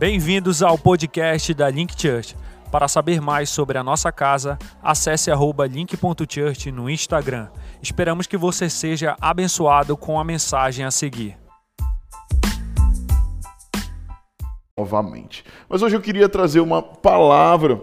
Bem-vindos 0.00 0.62
ao 0.62 0.78
podcast 0.78 1.52
da 1.52 1.68
Link 1.68 1.92
Church. 1.94 2.34
Para 2.72 2.88
saber 2.88 3.20
mais 3.20 3.50
sobre 3.50 3.76
a 3.76 3.84
nossa 3.84 4.10
casa, 4.10 4.58
acesse 4.82 5.30
link.church 5.30 6.72
no 6.72 6.88
Instagram. 6.88 7.48
Esperamos 7.82 8.26
que 8.26 8.38
você 8.38 8.70
seja 8.70 9.14
abençoado 9.20 9.98
com 9.98 10.18
a 10.18 10.24
mensagem 10.24 10.86
a 10.86 10.90
seguir. 10.90 11.36
Novamente. 14.74 15.44
Mas 15.68 15.82
hoje 15.82 15.96
eu 15.96 16.00
queria 16.00 16.30
trazer 16.30 16.60
uma 16.60 16.82
palavra 16.82 17.78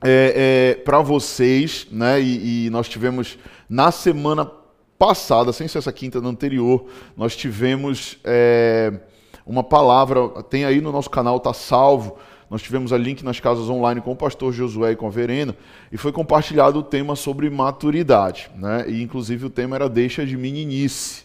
é, 0.00 0.76
é, 0.78 0.82
para 0.84 1.00
vocês, 1.00 1.88
né? 1.90 2.20
E, 2.20 2.66
e 2.66 2.70
nós 2.70 2.88
tivemos 2.88 3.36
na 3.68 3.90
semana 3.90 4.48
passada, 4.96 5.52
sem 5.52 5.66
ser 5.66 5.78
essa 5.78 5.92
quinta 5.92 6.20
na 6.20 6.28
anterior, 6.28 6.86
nós 7.16 7.34
tivemos. 7.34 8.16
É, 8.22 9.00
uma 9.46 9.62
palavra, 9.62 10.28
tem 10.48 10.64
aí 10.64 10.80
no 10.80 10.92
nosso 10.92 11.10
canal, 11.10 11.36
está 11.36 11.52
salvo. 11.52 12.16
Nós 12.50 12.60
tivemos 12.60 12.92
a 12.92 12.98
link 12.98 13.24
nas 13.24 13.40
casas 13.40 13.68
online 13.70 14.00
com 14.00 14.12
o 14.12 14.16
pastor 14.16 14.52
Josué 14.52 14.92
e 14.92 14.96
com 14.96 15.06
a 15.06 15.10
Verena, 15.10 15.56
e 15.90 15.96
foi 15.96 16.12
compartilhado 16.12 16.78
o 16.78 16.82
tema 16.82 17.16
sobre 17.16 17.48
maturidade. 17.48 18.50
Né? 18.54 18.84
E 18.88 19.02
inclusive 19.02 19.46
o 19.46 19.50
tema 19.50 19.74
era 19.76 19.88
deixa 19.88 20.26
de 20.26 20.36
meninice. 20.36 21.24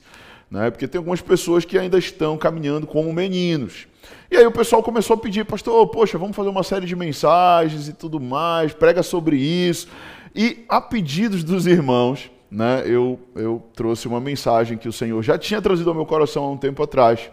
Né? 0.50 0.72
Porque 0.72 0.88
tem 0.88 0.98
algumas 1.00 1.20
pessoas 1.20 1.66
que 1.66 1.78
ainda 1.78 1.98
estão 1.98 2.38
caminhando 2.38 2.88
como 2.88 3.12
meninos. 3.12 3.88
E 4.32 4.38
aí 4.38 4.46
o 4.48 4.52
pessoal 4.52 4.82
começou 4.82 5.16
a 5.16 5.18
pedir, 5.18 5.44
pastor, 5.44 5.86
poxa, 5.88 6.18
vamos 6.18 6.36
fazer 6.36 6.48
uma 6.48 6.64
série 6.64 6.86
de 6.86 6.96
mensagens 6.96 7.90
e 7.90 7.94
tudo 7.94 8.22
mais, 8.22 8.74
prega 8.74 9.04
sobre 9.04 9.36
isso. 9.36 9.90
E 10.34 10.64
a 10.70 10.80
pedidos 10.80 11.44
dos 11.44 11.68
irmãos, 11.68 12.32
né, 12.50 12.84
eu, 12.86 13.20
eu 13.36 13.62
trouxe 13.74 14.08
uma 14.08 14.22
mensagem 14.22 14.78
que 14.78 14.88
o 14.88 14.94
Senhor 14.94 15.22
já 15.22 15.38
tinha 15.38 15.62
trazido 15.62 15.90
ao 15.90 15.96
meu 15.96 16.06
coração 16.06 16.46
há 16.46 16.52
um 16.52 16.58
tempo 16.58 16.82
atrás 16.82 17.30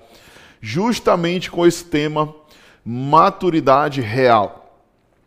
justamente 0.65 1.51
com 1.51 1.67
esse 1.67 1.85
tema 1.85 2.35
maturidade 2.83 4.01
real. 4.01 4.81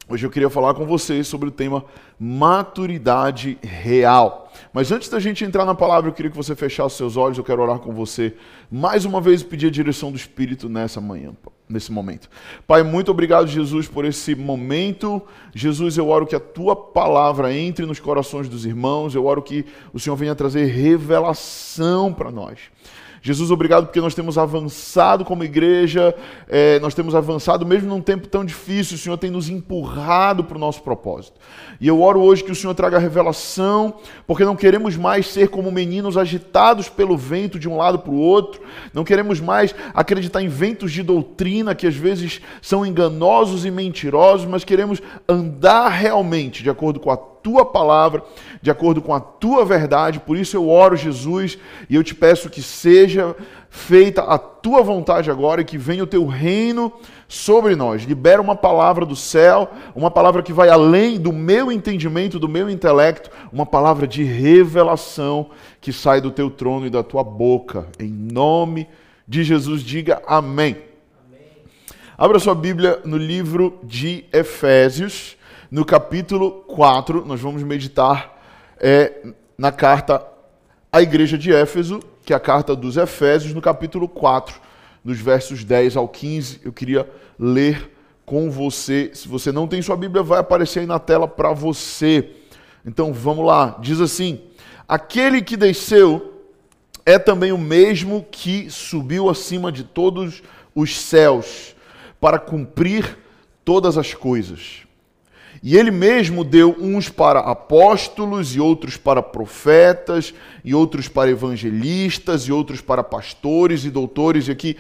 Hoje 0.09 0.25
eu 0.25 0.31
queria 0.31 0.50
falar 0.50 0.73
com 0.73 0.84
vocês 0.84 1.28
sobre 1.28 1.50
o 1.50 1.52
tema 1.52 1.86
maturidade 2.20 3.56
real. 3.62 4.52
Mas 4.73 4.92
antes 4.92 5.09
da 5.09 5.20
gente 5.20 5.45
entrar 5.45 5.64
na 5.64 5.75
palavra, 5.75 6.09
eu 6.09 6.14
queria 6.14 6.31
que 6.31 6.38
você 6.38 6.56
fechasse 6.56 6.95
seus 6.95 7.16
olhos, 7.16 7.38
eu 7.38 7.44
quero 7.44 7.62
orar 7.62 7.78
com 7.78 7.94
você 7.94 8.34
mais 8.72 9.06
uma 9.06 9.22
vez 9.22 9.44
pedir 9.44 9.67
a 9.67 9.72
direção 9.72 10.09
do 10.09 10.17
Espírito 10.17 10.67
nessa 10.67 11.00
manhã, 11.00 11.34
nesse 11.69 11.92
momento. 11.92 12.28
Pai, 12.66 12.81
muito 12.81 13.12
obrigado, 13.12 13.47
Jesus, 13.47 13.88
por 13.88 14.06
esse 14.06 14.34
momento. 14.34 15.22
Jesus, 15.53 16.00
eu 16.00 16.09
oro 16.09 16.25
que 16.25 16.36
a 16.36 16.40
tua 16.40 16.75
palavra 16.75 17.53
entre 17.53 17.86
nos 17.86 18.00
corações 18.00 18.50
dos 18.50 18.66
irmãos, 18.66 19.14
eu 19.14 19.28
oro 19.28 19.44
que 19.44 19.64
o 19.94 20.00
Senhor 20.00 20.16
venha 20.16 20.34
trazer 20.34 20.66
revelação 20.66 22.12
para 22.12 22.31
nós. 22.31 22.58
Jesus, 23.22 23.52
obrigado 23.52 23.86
porque 23.86 24.00
nós 24.00 24.14
temos 24.14 24.38
avançado 24.38 25.26
como 25.26 25.44
igreja, 25.44 26.16
é, 26.48 26.80
nós 26.80 26.94
temos 26.94 27.16
avançado 27.16 27.66
mesmo 27.66 27.90
num 27.90 28.02
tempo 28.02 28.28
tão 28.28 28.46
difícil, 28.46 28.96
o 28.96 29.00
Senhor 29.00 29.18
tem 29.18 29.30
nos 29.30 29.50
empurrado 29.50 30.44
para 30.44 30.58
o 30.58 30.59
nosso 30.59 30.82
propósito. 30.82 31.40
E 31.80 31.88
eu 31.88 32.02
oro 32.02 32.22
hoje 32.22 32.44
que 32.44 32.52
o 32.52 32.56
Senhor 32.56 32.74
traga 32.74 32.98
revelação, 32.98 33.96
porque 34.26 34.46
não 34.46 34.56
queremos 34.56 34.96
mais 34.96 35.28
ser 35.28 35.50
como 35.50 35.72
meninos 35.72 36.18
agitados 36.18 36.90
pelo 36.90 37.18
vento 37.18 37.59
de 37.59 37.68
um 37.68 37.78
lado 37.78 38.00
para 38.00 38.12
o 38.12 38.20
outro, 38.20 38.62
não 38.94 39.04
queremos 39.04 39.40
mais 39.40 39.74
acreditar 39.94 40.42
em 40.42 40.48
ventos 40.48 40.92
de 40.92 41.04
doutrina 41.04 41.76
que 41.76 41.88
às 41.88 41.96
vezes 41.96 42.42
são 42.62 42.86
enganosos 42.86 43.66
e 43.66 43.72
mentirosos, 43.72 44.46
mas 44.46 44.64
queremos 44.64 45.02
andar 45.28 45.90
realmente 45.90 46.64
de 46.64 46.70
acordo 46.70 47.00
com 47.00 47.12
a 47.12 47.18
tua 47.48 47.64
palavra, 47.64 48.26
de 48.62 48.70
acordo 48.70 49.02
com 49.02 49.14
a 49.14 49.22
tua 49.22 49.64
verdade. 49.64 50.20
Por 50.20 50.36
isso 50.36 50.58
eu 50.58 50.67
oro, 50.67 50.98
Jesus, 50.98 51.58
e 51.90 51.95
eu 51.95 52.03
te 52.03 52.14
peço 52.14 52.50
que 52.50 52.62
seja 52.62 53.34
feita 53.70 54.22
a 54.22 54.38
tua 54.38 54.84
vontade 54.84 55.31
agora 55.31 55.62
e 55.62 55.64
que 55.64 55.78
venha 55.78 56.03
o 56.03 56.08
teu 56.08 56.25
reino 56.25 56.92
sobre 57.25 57.73
nós. 57.73 58.03
Libera 58.03 58.42
uma 58.42 58.53
palavra 58.53 59.06
do 59.06 59.16
céu, 59.16 59.72
uma 59.95 60.12
palavra 60.12 60.44
que 60.44 60.52
vai 60.52 60.68
além 60.68 61.18
do 61.18 61.31
meu 61.31 61.72
entendimento, 61.72 62.38
do 62.38 62.50
meu 62.50 62.69
intelecto, 62.69 63.30
uma 63.50 63.66
palavra 63.66 64.06
de 64.06 64.25
revelação 64.25 65.50
que 65.79 65.94
sai 65.94 66.19
do 66.19 66.31
teu 66.31 66.50
trono 66.50 66.85
e 66.85 66.90
da 66.90 67.02
tua 67.02 67.24
boca. 67.24 67.88
Em 67.97 68.12
nome 68.12 68.90
de 69.25 69.41
Jesus, 69.41 69.81
diga 69.84 70.22
amém. 70.28 70.75
Abra 72.18 72.40
sua 72.40 72.56
Bíblia 72.56 73.00
no 73.06 73.16
livro 73.16 73.79
de 73.84 74.25
Efésios 74.34 75.37
no 75.69 75.83
capítulo 75.83 76.63
4, 76.67 77.25
nós 77.25 77.41
vamos 77.41 77.61
meditar 77.63 78.41
é, 78.79 79.33
na 79.57 79.72
carta 79.72 80.25
à 80.91 81.01
igreja 81.01 81.38
de 81.38 81.53
Éfeso, 81.53 82.00
que 82.23 82.31
é 82.31 82.35
a 82.35 82.39
carta 82.39 82.75
dos 82.75 82.95
Efésios, 82.95 83.53
no 83.53 83.61
capítulo 83.61 84.07
4, 84.07 84.61
dos 85.03 85.19
versos 85.19 85.63
10 85.63 85.97
ao 85.97 86.07
15. 86.07 86.61
Eu 86.63 86.72
queria 86.72 87.09
ler 87.38 87.91
com 88.25 88.50
você. 88.50 89.11
Se 89.13 89.28
você 89.28 89.51
não 89.51 89.67
tem 89.67 89.81
sua 89.81 89.97
Bíblia, 89.97 90.23
vai 90.23 90.39
aparecer 90.39 90.79
aí 90.79 90.85
na 90.85 91.00
tela 91.00 91.28
para 91.28 91.51
você. 91.51 92.31
Então 92.85 93.11
vamos 93.11 93.45
lá. 93.45 93.78
Diz 93.81 93.99
assim: 93.99 94.41
Aquele 94.88 95.41
que 95.41 95.57
desceu 95.57 96.44
é 97.05 97.19
também 97.19 97.51
o 97.51 97.57
mesmo 97.57 98.25
que 98.31 98.69
subiu 98.69 99.29
acima 99.29 99.69
de 99.69 99.84
todos 99.84 100.41
os 100.73 100.97
céus 100.97 101.75
para 102.22 102.39
cumprir 102.39 103.17
todas 103.66 103.97
as 103.97 104.13
coisas. 104.13 104.87
E 105.62 105.78
ele 105.78 105.91
mesmo 105.91 106.44
deu 106.44 106.75
uns 106.79 107.09
para 107.09 107.40
apóstolos, 107.40 108.56
e 108.56 108.59
outros 108.59 108.97
para 108.97 109.22
profetas, 109.22 110.34
e 110.63 110.73
outros 110.73 111.07
para 111.07 111.29
evangelistas, 111.29 112.44
e 112.44 112.51
outros 112.51 112.81
para 112.81 113.03
pastores 113.03 113.85
e 113.85 113.90
doutores. 113.90 114.47
E 114.47 114.51
aqui 114.51 114.78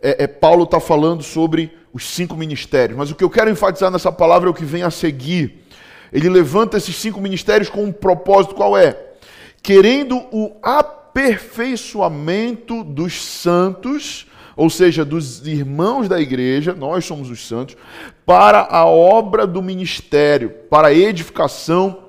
é, 0.00 0.24
é 0.24 0.26
Paulo 0.26 0.64
está 0.64 0.80
falando 0.80 1.22
sobre 1.22 1.72
os 1.92 2.08
cinco 2.08 2.36
ministérios. 2.36 2.98
Mas 2.98 3.10
o 3.10 3.14
que 3.14 3.24
eu 3.24 3.30
quero 3.30 3.50
enfatizar 3.50 3.90
nessa 3.90 4.12
palavra 4.12 4.48
é 4.48 4.50
o 4.50 4.54
que 4.54 4.64
vem 4.64 4.82
a 4.82 4.90
seguir. 4.90 5.62
Ele 6.12 6.28
levanta 6.28 6.76
esses 6.76 6.96
cinco 6.96 7.20
ministérios 7.20 7.68
com 7.68 7.84
um 7.84 7.92
propósito: 7.92 8.54
qual 8.54 8.76
é? 8.76 8.96
Querendo 9.62 10.18
o 10.30 10.52
aperfeiçoamento 10.62 12.84
dos 12.84 13.20
santos 13.20 14.26
ou 14.56 14.70
seja, 14.70 15.04
dos 15.04 15.46
irmãos 15.46 16.08
da 16.08 16.20
igreja, 16.20 16.74
nós 16.74 17.04
somos 17.04 17.30
os 17.30 17.46
santos, 17.46 17.76
para 18.24 18.66
a 18.70 18.86
obra 18.86 19.46
do 19.46 19.60
ministério, 19.60 20.50
para 20.70 20.88
a 20.88 20.94
edificação 20.94 22.04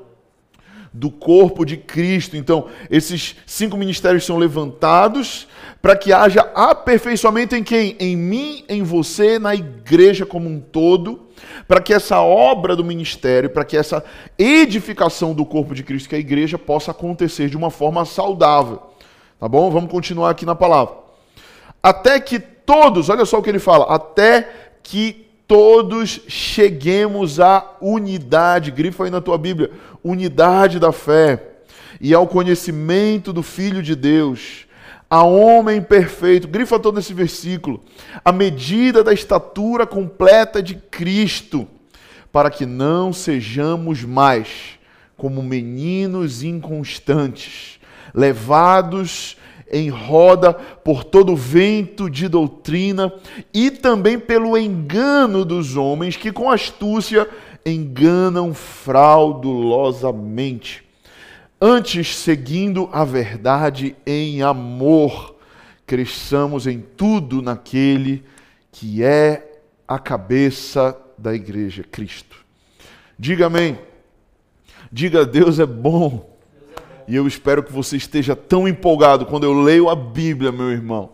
do 0.93 1.11
corpo 1.11 1.65
de 1.65 1.75
Cristo. 1.75 2.37
Então, 2.37 2.67
esses 2.89 3.35
cinco 3.45 3.75
ministérios 3.75 4.25
são 4.25 4.37
levantados 4.37 5.47
para 5.81 5.95
que 5.95 6.13
haja 6.13 6.41
aperfeiçoamento 6.55 7.55
em 7.55 7.63
quem? 7.63 7.95
Em 7.99 8.15
mim, 8.15 8.63
em 8.69 8.81
você, 8.81 9.37
na 9.37 9.53
igreja 9.53 10.25
como 10.25 10.47
um 10.47 10.59
todo, 10.59 11.27
para 11.67 11.81
que 11.81 11.93
essa 11.93 12.21
obra 12.21 12.75
do 12.75 12.83
ministério, 12.83 13.49
para 13.49 13.65
que 13.65 13.75
essa 13.75 14.03
edificação 14.37 15.33
do 15.33 15.45
corpo 15.45 15.75
de 15.75 15.83
Cristo, 15.83 16.09
que 16.09 16.15
é 16.15 16.17
a 16.17 16.21
igreja, 16.21 16.57
possa 16.57 16.91
acontecer 16.91 17.49
de 17.49 17.57
uma 17.57 17.69
forma 17.69 18.05
saudável. 18.05 18.81
Tá 19.37 19.49
bom? 19.49 19.69
Vamos 19.69 19.91
continuar 19.91 20.29
aqui 20.29 20.45
na 20.45 20.55
palavra 20.55 21.04
até 21.85 22.19
que 22.19 22.39
todos, 22.39 23.09
olha 23.09 23.25
só 23.25 23.37
o 23.37 23.43
que 23.43 23.49
ele 23.51 23.59
fala, 23.59 23.85
até 23.93 24.49
que 24.81 25.27
todos 25.47 26.21
cheguemos 26.27 27.39
à 27.39 27.75
unidade, 27.79 28.71
grifa 28.71 29.03
aí 29.03 29.11
na 29.11 29.21
tua 29.21 29.37
Bíblia, 29.37 29.69
unidade 30.03 30.79
da 30.79 30.91
fé 30.91 31.43
e 32.01 32.11
ao 32.11 32.25
conhecimento 32.25 33.31
do 33.31 33.43
Filho 33.43 33.83
de 33.83 33.95
Deus, 33.95 34.65
a 35.07 35.21
homem 35.21 35.79
perfeito, 35.79 36.47
grifa 36.47 36.79
todo 36.79 36.99
esse 36.99 37.13
versículo, 37.13 37.83
a 38.23 38.31
medida 38.31 39.03
da 39.03 39.13
estatura 39.13 39.85
completa 39.85 40.63
de 40.63 40.73
Cristo, 40.73 41.67
para 42.31 42.49
que 42.49 42.65
não 42.65 43.13
sejamos 43.13 44.03
mais 44.03 44.79
como 45.15 45.43
meninos 45.43 46.41
inconstantes, 46.41 47.79
levados 48.11 49.37
em 49.71 49.89
roda 49.89 50.53
por 50.53 51.03
todo 51.03 51.35
vento 51.35 52.07
de 52.09 52.27
doutrina 52.27 53.13
e 53.53 53.69
também 53.71 54.19
pelo 54.19 54.57
engano 54.57 55.43
dos 55.43 55.75
homens 55.75 56.15
que 56.15 56.31
com 56.31 56.49
astúcia 56.49 57.27
enganam 57.65 58.53
fraudulosamente. 58.53 60.85
Antes, 61.59 62.15
seguindo 62.15 62.87
a 62.91 63.03
verdade 63.03 63.95
em 64.05 64.43
amor, 64.43 65.33
cresçamos 65.87 66.67
em 66.67 66.79
tudo 66.79 67.41
naquele 67.41 68.23
que 68.71 69.03
é 69.03 69.61
a 69.87 69.97
cabeça 69.97 70.95
da 71.17 71.33
igreja, 71.33 71.83
Cristo. 71.83 72.45
Diga 73.17 73.47
amém. 73.47 73.79
Diga 74.91 75.25
Deus 75.25 75.57
é 75.59 75.65
bom 75.65 76.34
e 77.07 77.15
eu 77.15 77.27
espero 77.27 77.63
que 77.63 77.71
você 77.71 77.97
esteja 77.97 78.35
tão 78.35 78.67
empolgado 78.67 79.25
quando 79.25 79.43
eu 79.43 79.53
leio 79.53 79.89
a 79.89 79.95
Bíblia, 79.95 80.51
meu 80.51 80.71
irmão. 80.71 81.11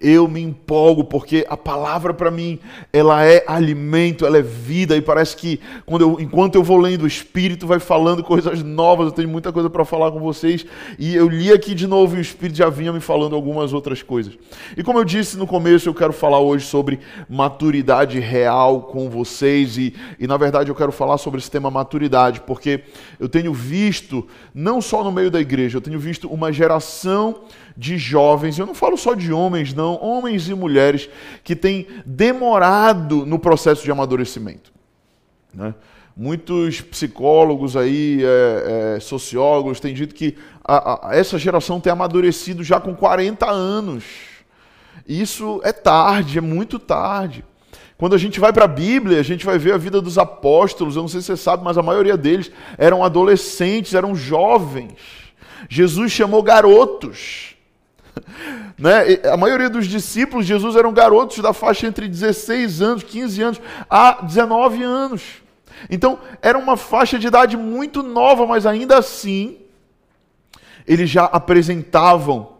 Eu 0.00 0.28
me 0.28 0.40
empolgo 0.40 1.04
porque 1.04 1.46
a 1.48 1.56
palavra 1.56 2.12
para 2.12 2.30
mim, 2.30 2.58
ela 2.92 3.24
é 3.24 3.44
alimento, 3.46 4.26
ela 4.26 4.38
é 4.38 4.42
vida 4.42 4.96
e 4.96 5.02
parece 5.02 5.36
que 5.36 5.60
quando 5.86 6.02
eu, 6.02 6.20
enquanto 6.20 6.54
eu 6.54 6.62
vou 6.62 6.78
lendo 6.78 7.02
o 7.02 7.06
Espírito 7.06 7.66
vai 7.66 7.78
falando 7.78 8.22
coisas 8.22 8.62
novas, 8.62 9.06
eu 9.06 9.12
tenho 9.12 9.28
muita 9.28 9.52
coisa 9.52 9.70
para 9.70 9.84
falar 9.84 10.10
com 10.10 10.20
vocês 10.20 10.64
e 10.98 11.14
eu 11.14 11.28
li 11.28 11.52
aqui 11.52 11.74
de 11.74 11.86
novo 11.86 12.16
e 12.16 12.18
o 12.18 12.22
Espírito 12.22 12.56
já 12.56 12.68
vinha 12.68 12.92
me 12.92 13.00
falando 13.00 13.34
algumas 13.34 13.72
outras 13.72 14.02
coisas. 14.02 14.36
E 14.76 14.82
como 14.82 14.98
eu 14.98 15.04
disse 15.04 15.36
no 15.36 15.46
começo, 15.46 15.88
eu 15.88 15.94
quero 15.94 16.12
falar 16.12 16.40
hoje 16.40 16.66
sobre 16.66 17.00
maturidade 17.28 18.18
real 18.20 18.82
com 18.82 19.08
vocês 19.08 19.76
e, 19.78 19.94
e 20.18 20.26
na 20.26 20.36
verdade 20.36 20.70
eu 20.70 20.74
quero 20.74 20.92
falar 20.92 21.18
sobre 21.18 21.40
esse 21.40 21.50
tema 21.50 21.70
maturidade 21.70 22.40
porque 22.40 22.82
eu 23.18 23.28
tenho 23.28 23.52
visto, 23.52 24.26
não 24.54 24.80
só 24.80 25.02
no 25.02 25.12
meio 25.12 25.30
da 25.30 25.40
igreja, 25.40 25.78
eu 25.78 25.82
tenho 25.82 25.98
visto 25.98 26.28
uma 26.28 26.52
geração 26.52 27.42
de 27.76 27.98
jovens, 27.98 28.58
eu 28.58 28.66
não 28.66 28.74
falo 28.74 28.96
só 28.96 29.14
de 29.14 29.32
homens, 29.32 29.74
não, 29.74 30.00
homens 30.02 30.48
e 30.48 30.54
mulheres 30.54 31.08
que 31.42 31.56
têm 31.56 31.86
demorado 32.06 33.26
no 33.26 33.38
processo 33.38 33.82
de 33.82 33.90
amadurecimento. 33.90 34.72
Né? 35.52 35.74
Muitos 36.16 36.80
psicólogos 36.80 37.76
aí, 37.76 38.22
é, 38.22 38.96
é, 38.96 39.00
sociólogos, 39.00 39.80
têm 39.80 39.92
dito 39.92 40.14
que 40.14 40.36
a, 40.62 41.08
a, 41.08 41.16
essa 41.16 41.36
geração 41.38 41.80
tem 41.80 41.92
amadurecido 41.92 42.62
já 42.62 42.78
com 42.78 42.94
40 42.94 43.50
anos. 43.50 44.04
Isso 45.06 45.60
é 45.64 45.72
tarde, 45.72 46.38
é 46.38 46.40
muito 46.40 46.78
tarde. 46.78 47.44
Quando 47.96 48.14
a 48.14 48.18
gente 48.18 48.38
vai 48.38 48.52
para 48.52 48.64
a 48.64 48.68
Bíblia, 48.68 49.18
a 49.18 49.24
gente 49.24 49.44
vai 49.44 49.58
ver 49.58 49.72
a 49.72 49.76
vida 49.76 50.00
dos 50.00 50.18
apóstolos. 50.18 50.94
Eu 50.94 51.02
não 51.02 51.08
sei 51.08 51.20
se 51.20 51.26
você 51.26 51.36
sabe, 51.36 51.64
mas 51.64 51.78
a 51.78 51.82
maioria 51.82 52.16
deles 52.16 52.50
eram 52.78 53.04
adolescentes, 53.04 53.94
eram 53.94 54.14
jovens. 54.14 54.98
Jesus 55.68 56.12
chamou 56.12 56.42
garotos. 56.42 57.53
Né? 58.76 59.20
A 59.32 59.36
maioria 59.36 59.70
dos 59.70 59.86
discípulos 59.86 60.44
de 60.44 60.52
Jesus 60.52 60.74
eram 60.74 60.92
garotos 60.92 61.38
da 61.38 61.52
faixa 61.52 61.86
entre 61.86 62.08
16 62.08 62.82
anos, 62.82 63.02
15 63.04 63.42
anos 63.42 63.60
a 63.88 64.20
19 64.20 64.82
anos. 64.82 65.22
Então, 65.88 66.18
era 66.42 66.58
uma 66.58 66.76
faixa 66.76 67.16
de 67.16 67.28
idade 67.28 67.56
muito 67.56 68.02
nova, 68.02 68.44
mas 68.46 68.66
ainda 68.66 68.98
assim, 68.98 69.58
eles 70.86 71.08
já 71.08 71.24
apresentavam 71.24 72.54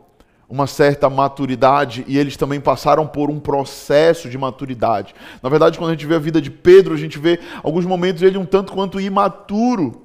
uma 0.48 0.66
certa 0.66 1.10
maturidade 1.10 2.04
e 2.06 2.18
eles 2.18 2.36
também 2.36 2.60
passaram 2.60 3.06
por 3.06 3.30
um 3.30 3.40
processo 3.40 4.28
de 4.28 4.38
maturidade. 4.38 5.14
Na 5.42 5.48
verdade, 5.48 5.78
quando 5.78 5.90
a 5.90 5.94
gente 5.94 6.06
vê 6.06 6.14
a 6.14 6.20
vida 6.20 6.40
de 6.40 6.50
Pedro, 6.50 6.94
a 6.94 6.98
gente 6.98 7.18
vê 7.18 7.40
alguns 7.62 7.84
momentos 7.84 8.22
ele 8.22 8.38
um 8.38 8.44
tanto 8.44 8.72
quanto 8.72 9.00
imaturo. 9.00 10.03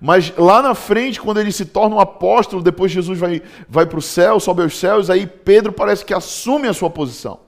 Mas 0.00 0.32
lá 0.36 0.62
na 0.62 0.74
frente, 0.74 1.20
quando 1.20 1.40
ele 1.40 1.52
se 1.52 1.64
torna 1.64 1.96
um 1.96 2.00
apóstolo, 2.00 2.62
depois 2.62 2.92
Jesus 2.92 3.18
vai, 3.18 3.42
vai 3.68 3.86
para 3.86 3.98
o 3.98 4.02
céu, 4.02 4.38
sobe 4.38 4.62
aos 4.62 4.78
céus, 4.78 5.08
aí 5.08 5.26
Pedro 5.26 5.72
parece 5.72 6.04
que 6.04 6.12
assume 6.12 6.68
a 6.68 6.74
sua 6.74 6.90
posição. 6.90 7.40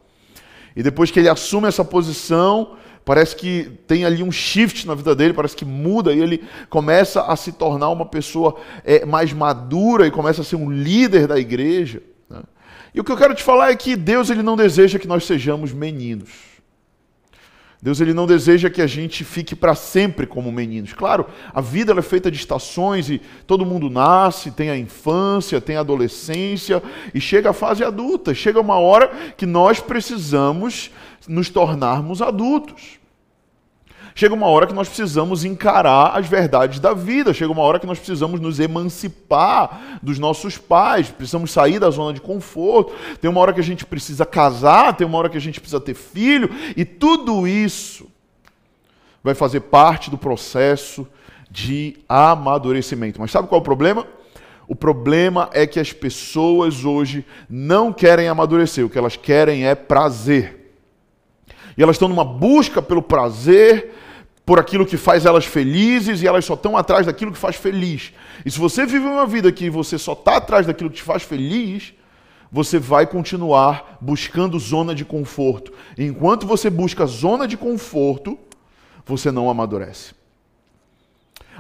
E 0.75 0.83
depois 0.83 1.11
que 1.11 1.19
ele 1.19 1.29
assume 1.29 1.69
essa 1.69 1.85
posição, 1.85 2.77
parece 3.05 3.35
que 3.35 3.71
tem 3.87 4.05
ali 4.05 4.23
um 4.23 4.31
shift 4.31 4.87
na 4.87 4.95
vida 4.95 5.15
dele, 5.15 5.35
parece 5.35 5.57
que 5.57 5.65
muda 5.65 6.13
e 6.13 6.21
ele 6.21 6.45
começa 6.71 7.23
a 7.23 7.37
se 7.37 7.53
tornar 7.53 7.91
uma 7.91 8.07
pessoa 8.07 8.57
é, 8.85 9.05
mais 9.05 9.33
madura 9.33 10.07
e 10.07 10.11
começa 10.11 10.43
a 10.43 10.45
ser 10.45 10.57
um 10.57 10.71
líder 10.71 11.27
da 11.27 11.39
igreja. 11.39 12.03
Né? 12.31 12.43
E 12.95 13.01
o 13.01 13.05
que 13.05 13.11
eu 13.11 13.17
quero 13.17 13.35
te 13.35 13.43
falar 13.43 13.71
é 13.71 13.77
que 13.77 13.97
Deus 13.97 14.31
ele 14.31 14.43
não 14.43 14.57
deseja 14.57 14.99
que 14.99 15.09
nós 15.09 15.25
sejamos 15.25 15.73
meninos. 15.73 16.48
Deus 17.81 18.01
ele 18.01 18.13
não 18.13 18.27
deseja 18.27 18.69
que 18.69 18.83
a 18.83 18.89
gente 18.89 19.23
fique 19.25 19.55
para 19.55 19.75
sempre 19.77 20.27
como 20.27 20.51
meninos. 20.51 20.93
Claro, 20.93 21.27
a 21.55 21.61
vida 21.61 21.93
é 21.97 22.03
feita 22.03 22.29
de 22.29 22.37
estações 22.37 23.09
e 23.09 23.21
todo 23.47 23.65
mundo 23.65 23.89
nasce, 23.89 24.51
tem 24.51 24.69
a 24.69 24.77
infância, 24.77 25.61
tem 25.61 25.77
a 25.77 25.81
adolescência 25.81 26.83
e 27.15 27.21
chega 27.21 27.51
a 27.51 27.53
fase 27.53 27.85
adulta. 27.85 28.35
Chega 28.35 28.61
uma 28.61 28.79
hora 28.79 29.09
que 29.37 29.47
nós 29.47 29.79
precisamos 29.79 30.91
nos 31.29 31.51
tornarmos 31.51 32.21
adultos. 32.21 32.98
Chega 34.19 34.35
uma 34.35 34.49
hora 34.49 34.67
que 34.67 34.75
nós 34.75 34.89
precisamos 34.89 35.45
encarar 35.45 36.19
as 36.19 36.27
verdades 36.27 36.81
da 36.81 36.93
vida, 36.93 37.33
chega 37.33 37.53
uma 37.53 37.63
hora 37.63 37.79
que 37.79 37.87
nós 37.87 37.99
precisamos 38.01 38.41
nos 38.41 38.59
emancipar 38.59 40.01
dos 40.03 40.19
nossos 40.19 40.59
pais, 40.59 41.09
precisamos 41.09 41.53
sair 41.53 41.79
da 41.79 41.89
zona 41.89 42.13
de 42.13 42.21
conforto. 42.21 42.93
Tem 43.21 43.31
uma 43.31 43.41
hora 43.41 43.53
que 43.53 43.61
a 43.61 43.63
gente 43.63 43.87
precisa 43.87 44.27
casar, 44.27 44.97
tem 44.97 45.07
uma 45.07 45.17
hora 45.19 45.29
que 45.29 45.37
a 45.37 45.41
gente 45.41 45.61
precisa 45.61 45.81
ter 45.81 45.95
filho, 45.95 46.51
e 46.77 46.85
tudo 46.85 47.47
isso 47.47 48.09
vai 49.23 49.37
fazer 49.37 49.61
parte 49.61 50.11
do 50.11 50.19
processo 50.19 51.07
de 51.49 51.99
amadurecimento. 52.09 53.21
Mas 53.21 53.31
sabe 53.31 53.47
qual 53.47 53.61
é 53.61 53.63
o 53.63 53.65
problema? 53.65 54.05
O 54.67 54.75
problema 54.75 55.49
é 55.53 55.65
que 55.65 55.79
as 55.79 55.93
pessoas 55.93 56.85
hoje 56.85 57.25
não 57.49 57.93
querem 57.93 58.27
amadurecer, 58.27 58.85
o 58.85 58.91
que 58.91 58.99
elas 58.99 59.17
querem 59.17 59.65
é 59.65 59.77
prazer. 59.77 60.75
E 61.77 61.83
elas 61.85 61.95
estão 61.95 62.09
numa 62.09 62.25
busca 62.25 62.83
pelo 62.83 63.01
prazer 63.01 63.95
por 64.49 64.59
aquilo 64.59 64.87
que 64.87 64.97
faz 64.97 65.27
elas 65.27 65.45
felizes 65.45 66.23
e 66.23 66.27
elas 66.27 66.43
só 66.43 66.55
estão 66.55 66.75
atrás 66.75 67.05
daquilo 67.05 67.31
que 67.31 67.37
faz 67.37 67.55
feliz. 67.55 68.15
E 68.47 68.51
se 68.51 68.59
você 68.59 68.87
vive 68.87 69.05
uma 69.05 69.27
vida 69.27 69.53
que 69.53 69.69
você 69.69 69.99
só 69.99 70.15
está 70.15 70.39
atrás 70.39 70.67
daquilo 70.67 70.89
que 70.89 70.97
te 70.97 71.03
faz 71.03 71.23
feliz, 71.23 71.93
você 72.51 72.79
vai 72.79 73.07
continuar 73.07 73.99
buscando 74.01 74.59
zona 74.59 74.95
de 74.95 75.05
conforto. 75.05 75.71
E 75.99 76.07
enquanto 76.07 76.47
você 76.47 76.71
busca 76.71 77.05
zona 77.05 77.47
de 77.47 77.59
conforto, 77.59 78.39
você 79.05 79.31
não 79.31 79.51
amadurece. 79.51 80.15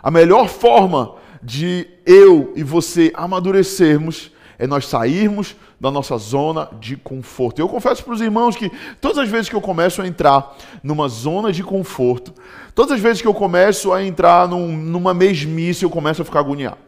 A 0.02 0.10
melhor 0.10 0.48
forma 0.48 1.16
de 1.42 1.86
eu 2.06 2.54
e 2.56 2.62
você 2.62 3.12
amadurecermos 3.14 4.32
é 4.58 4.66
nós 4.66 4.86
sairmos 4.86 5.54
da 5.80 5.90
nossa 5.90 6.16
zona 6.18 6.68
de 6.80 6.96
conforto. 6.96 7.60
Eu 7.60 7.68
confesso 7.68 8.02
para 8.02 8.14
os 8.14 8.20
irmãos 8.20 8.56
que 8.56 8.70
todas 9.00 9.18
as 9.18 9.28
vezes 9.28 9.48
que 9.48 9.54
eu 9.54 9.60
começo 9.60 10.02
a 10.02 10.06
entrar 10.06 10.56
numa 10.82 11.08
zona 11.08 11.52
de 11.52 11.62
conforto, 11.62 12.34
todas 12.74 12.92
as 12.92 13.00
vezes 13.00 13.22
que 13.22 13.28
eu 13.28 13.34
começo 13.34 13.92
a 13.92 14.02
entrar 14.02 14.48
num, 14.48 14.76
numa 14.76 15.14
mesmice, 15.14 15.84
eu 15.84 15.90
começo 15.90 16.22
a 16.22 16.24
ficar 16.24 16.40
agoniado. 16.40 16.78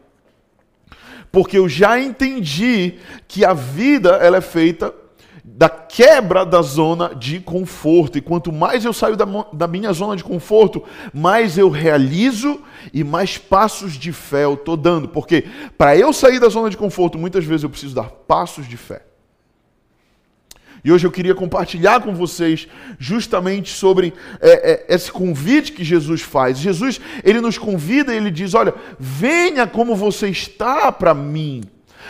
Porque 1.31 1.57
eu 1.57 1.69
já 1.69 2.01
entendi 2.01 2.95
que 3.29 3.45
a 3.45 3.53
vida 3.53 4.17
ela 4.17 4.39
é 4.39 4.41
feita 4.41 4.93
da 5.45 5.69
quebra 5.69 6.45
da 6.45 6.63
zona 6.63 7.15
de 7.15 7.41
conforto. 7.41 8.19
E 8.19 8.21
quanto 8.21 8.53
mais 8.53 8.85
eu 8.85 8.93
saio 8.93 9.17
da, 9.17 9.27
da, 9.53 9.67
minha 9.67 9.93
zona 9.93 10.17
de 10.17 10.25
conforto, 10.25 10.85
mais 11.13 11.59
eu 11.59 11.69
realizo 11.69 12.61
e 12.93 13.03
mais 13.03 13.39
passos 13.39 13.95
de 13.95 14.13
fé 14.13 14.45
eu 14.45 14.55
estou 14.55 14.77
dando. 14.77 15.09
Porque 15.09 15.45
para 15.77 15.97
eu 15.97 16.13
sair 16.13 16.39
da 16.39 16.49
zona 16.49 16.71
de 16.71 16.77
conforto, 16.77 17.19
muitas 17.19 17.45
vezes 17.45 17.63
eu 17.65 17.71
preciso 17.71 17.95
dar 17.95 18.11
passos 18.11 18.69
de 18.69 18.77
fé. 18.77 19.03
E 20.83 20.91
hoje 20.91 21.07
eu 21.07 21.11
queria 21.11 21.35
compartilhar 21.35 22.01
com 22.01 22.15
vocês 22.15 22.67
justamente 22.99 23.71
sobre 23.71 24.15
é, 24.41 24.73
é, 24.73 24.95
esse 24.95 25.13
convite 25.13 25.73
que 25.73 25.85
Jesus 25.85 26.23
faz. 26.23 26.59
Jesus, 26.59 27.01
ele 27.23 27.41
nos 27.41 27.59
convida 27.59 28.15
e 28.15 28.17
ele 28.17 28.31
diz: 28.31 28.55
Olha, 28.55 28.75
venha 28.99 29.67
como 29.67 29.95
você 29.95 30.29
está 30.29 30.91
para 30.91 31.13
mim. 31.13 31.63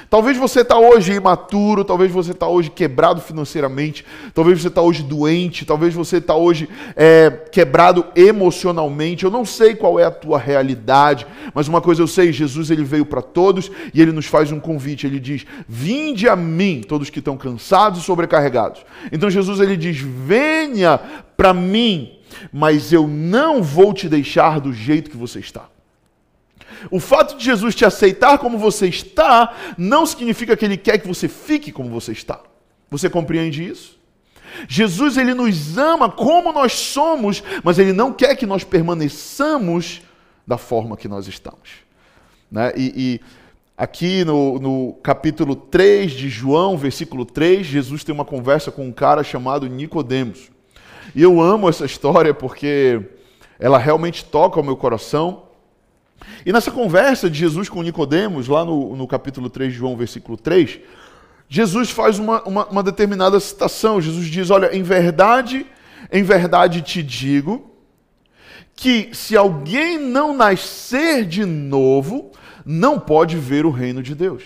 Talvez 0.09 0.37
você 0.37 0.61
está 0.61 0.79
hoje 0.79 1.13
imaturo, 1.13 1.85
talvez 1.85 2.11
você 2.11 2.33
está 2.33 2.49
hoje 2.49 2.71
quebrado 2.71 3.21
financeiramente, 3.21 4.05
talvez 4.35 4.61
você 4.61 4.69
está 4.69 4.81
hoje 4.81 5.03
doente, 5.03 5.65
talvez 5.65 5.95
você 5.95 6.17
está 6.17 6.35
hoje 6.35 6.69
é, 6.97 7.31
quebrado 7.53 8.07
emocionalmente. 8.17 9.25
Eu 9.25 9.31
não 9.31 9.45
sei 9.45 9.75
qual 9.75 9.99
é 9.99 10.05
a 10.05 10.11
tua 10.11 10.39
realidade, 10.39 11.27
mas 11.55 11.69
uma 11.69 11.81
coisa 11.81 12.03
eu 12.03 12.07
sei: 12.07 12.33
Jesus 12.33 12.71
ele 12.71 12.85
veio 12.85 13.05
para 13.05 13.23
todos 13.23 13.71
e 13.93 14.01
ele 14.01 14.13
nos 14.13 14.27
faz 14.27 14.51
um 14.53 14.61
convite. 14.61 15.07
Ele 15.07 15.21
diz: 15.21 15.45
Vinde 15.69 16.29
a 16.29 16.37
mim, 16.37 16.83
todos 16.87 17.11
que 17.11 17.19
estão 17.19 17.37
cansados 17.37 18.01
e 18.01 18.05
sobrecarregados. 18.05 18.85
Então 19.13 19.29
Jesus 19.31 19.61
ele 19.61 19.77
diz: 19.77 19.99
Venha 19.99 20.99
para 21.37 21.55
mim, 21.55 22.19
mas 22.53 22.93
eu 22.93 23.07
não 23.07 23.63
vou 23.63 23.93
te 23.93 24.09
deixar 24.09 24.61
do 24.61 24.73
jeito 24.73 25.11
que 25.11 25.17
você 25.17 25.41
está. 25.41 25.69
O 26.91 27.01
fato 27.01 27.37
de 27.37 27.45
Jesus 27.45 27.75
te 27.75 27.85
aceitar 27.85 28.39
como 28.39 28.59
você 28.59 28.89
está 28.89 29.55
não 29.77 30.07
significa 30.07 30.57
que 30.57 30.65
ele 30.65 30.77
quer 30.77 30.99
que 30.99 31.09
você 31.09 31.29
fique 31.29 31.73
como 31.73 31.91
você 31.91 32.13
está. 32.13 32.41
Você 32.91 33.11
compreende 33.11 33.69
isso? 33.69 33.99
Jesus 34.69 35.17
ele 35.17 35.35
nos 35.35 35.79
ama 35.79 36.11
como 36.11 36.53
nós 36.53 36.73
somos, 36.73 37.43
mas 37.63 37.79
ele 37.79 37.93
não 37.93 38.13
quer 38.13 38.37
que 38.37 38.47
nós 38.47 38.65
permaneçamos 38.65 40.03
da 40.47 40.59
forma 40.59 40.97
que 40.97 41.09
nós 41.09 41.29
estamos. 41.29 41.71
Né? 42.51 42.73
E, 42.77 42.93
e 42.97 43.21
aqui 43.77 44.25
no, 44.25 44.59
no, 44.59 44.93
capítulo 45.03 45.55
3 45.55 46.11
de 46.11 46.29
João, 46.29 46.77
versículo 46.77 47.25
3, 47.25 47.67
Jesus 47.67 48.03
tem 48.03 48.15
uma 48.15 48.25
conversa 48.25 48.71
com 48.71 48.85
um 48.85 48.93
cara 48.93 49.23
chamado 49.23 49.69
Nicodemos. 49.69 50.51
E 51.15 51.23
eu 51.23 51.41
amo 51.41 51.69
essa 51.69 51.85
história 51.85 52.35
porque 52.35 53.01
ela 53.59 53.79
realmente 53.79 54.25
toca 54.25 54.61
o 54.61 54.65
meu 54.65 54.77
coração. 54.77 55.45
E 56.45 56.53
nessa 56.53 56.71
conversa 56.71 57.29
de 57.29 57.39
Jesus 57.39 57.69
com 57.69 57.83
Nicodemos, 57.83 58.49
lá 58.49 58.65
no, 58.65 58.97
no 58.97 59.07
capítulo 59.07 59.51
3 59.51 59.73
de 59.73 59.79
João, 59.79 59.97
versículo 59.97 60.37
3, 60.37 60.81
Jesus 61.49 61.91
faz 61.91 62.19
uma, 62.19 62.43
uma, 62.43 62.67
uma 62.67 62.83
determinada 62.83 63.39
citação. 63.41 64.01
Jesus 64.01 64.27
diz: 64.27 64.51
Olha, 64.51 64.75
em 64.75 64.83
verdade, 64.83 65.67
em 66.11 66.23
verdade 66.23 66.81
te 66.83 67.03
digo, 67.03 67.71
que 68.75 69.11
se 69.13 69.37
alguém 69.37 69.99
não 69.99 70.35
nascer 70.35 71.27
de 71.27 71.45
novo, 71.45 72.31
não 72.65 72.99
pode 72.99 73.37
ver 73.37 73.67
o 73.67 73.71
reino 73.71 74.03
de 74.03 74.15
Deus. 74.15 74.43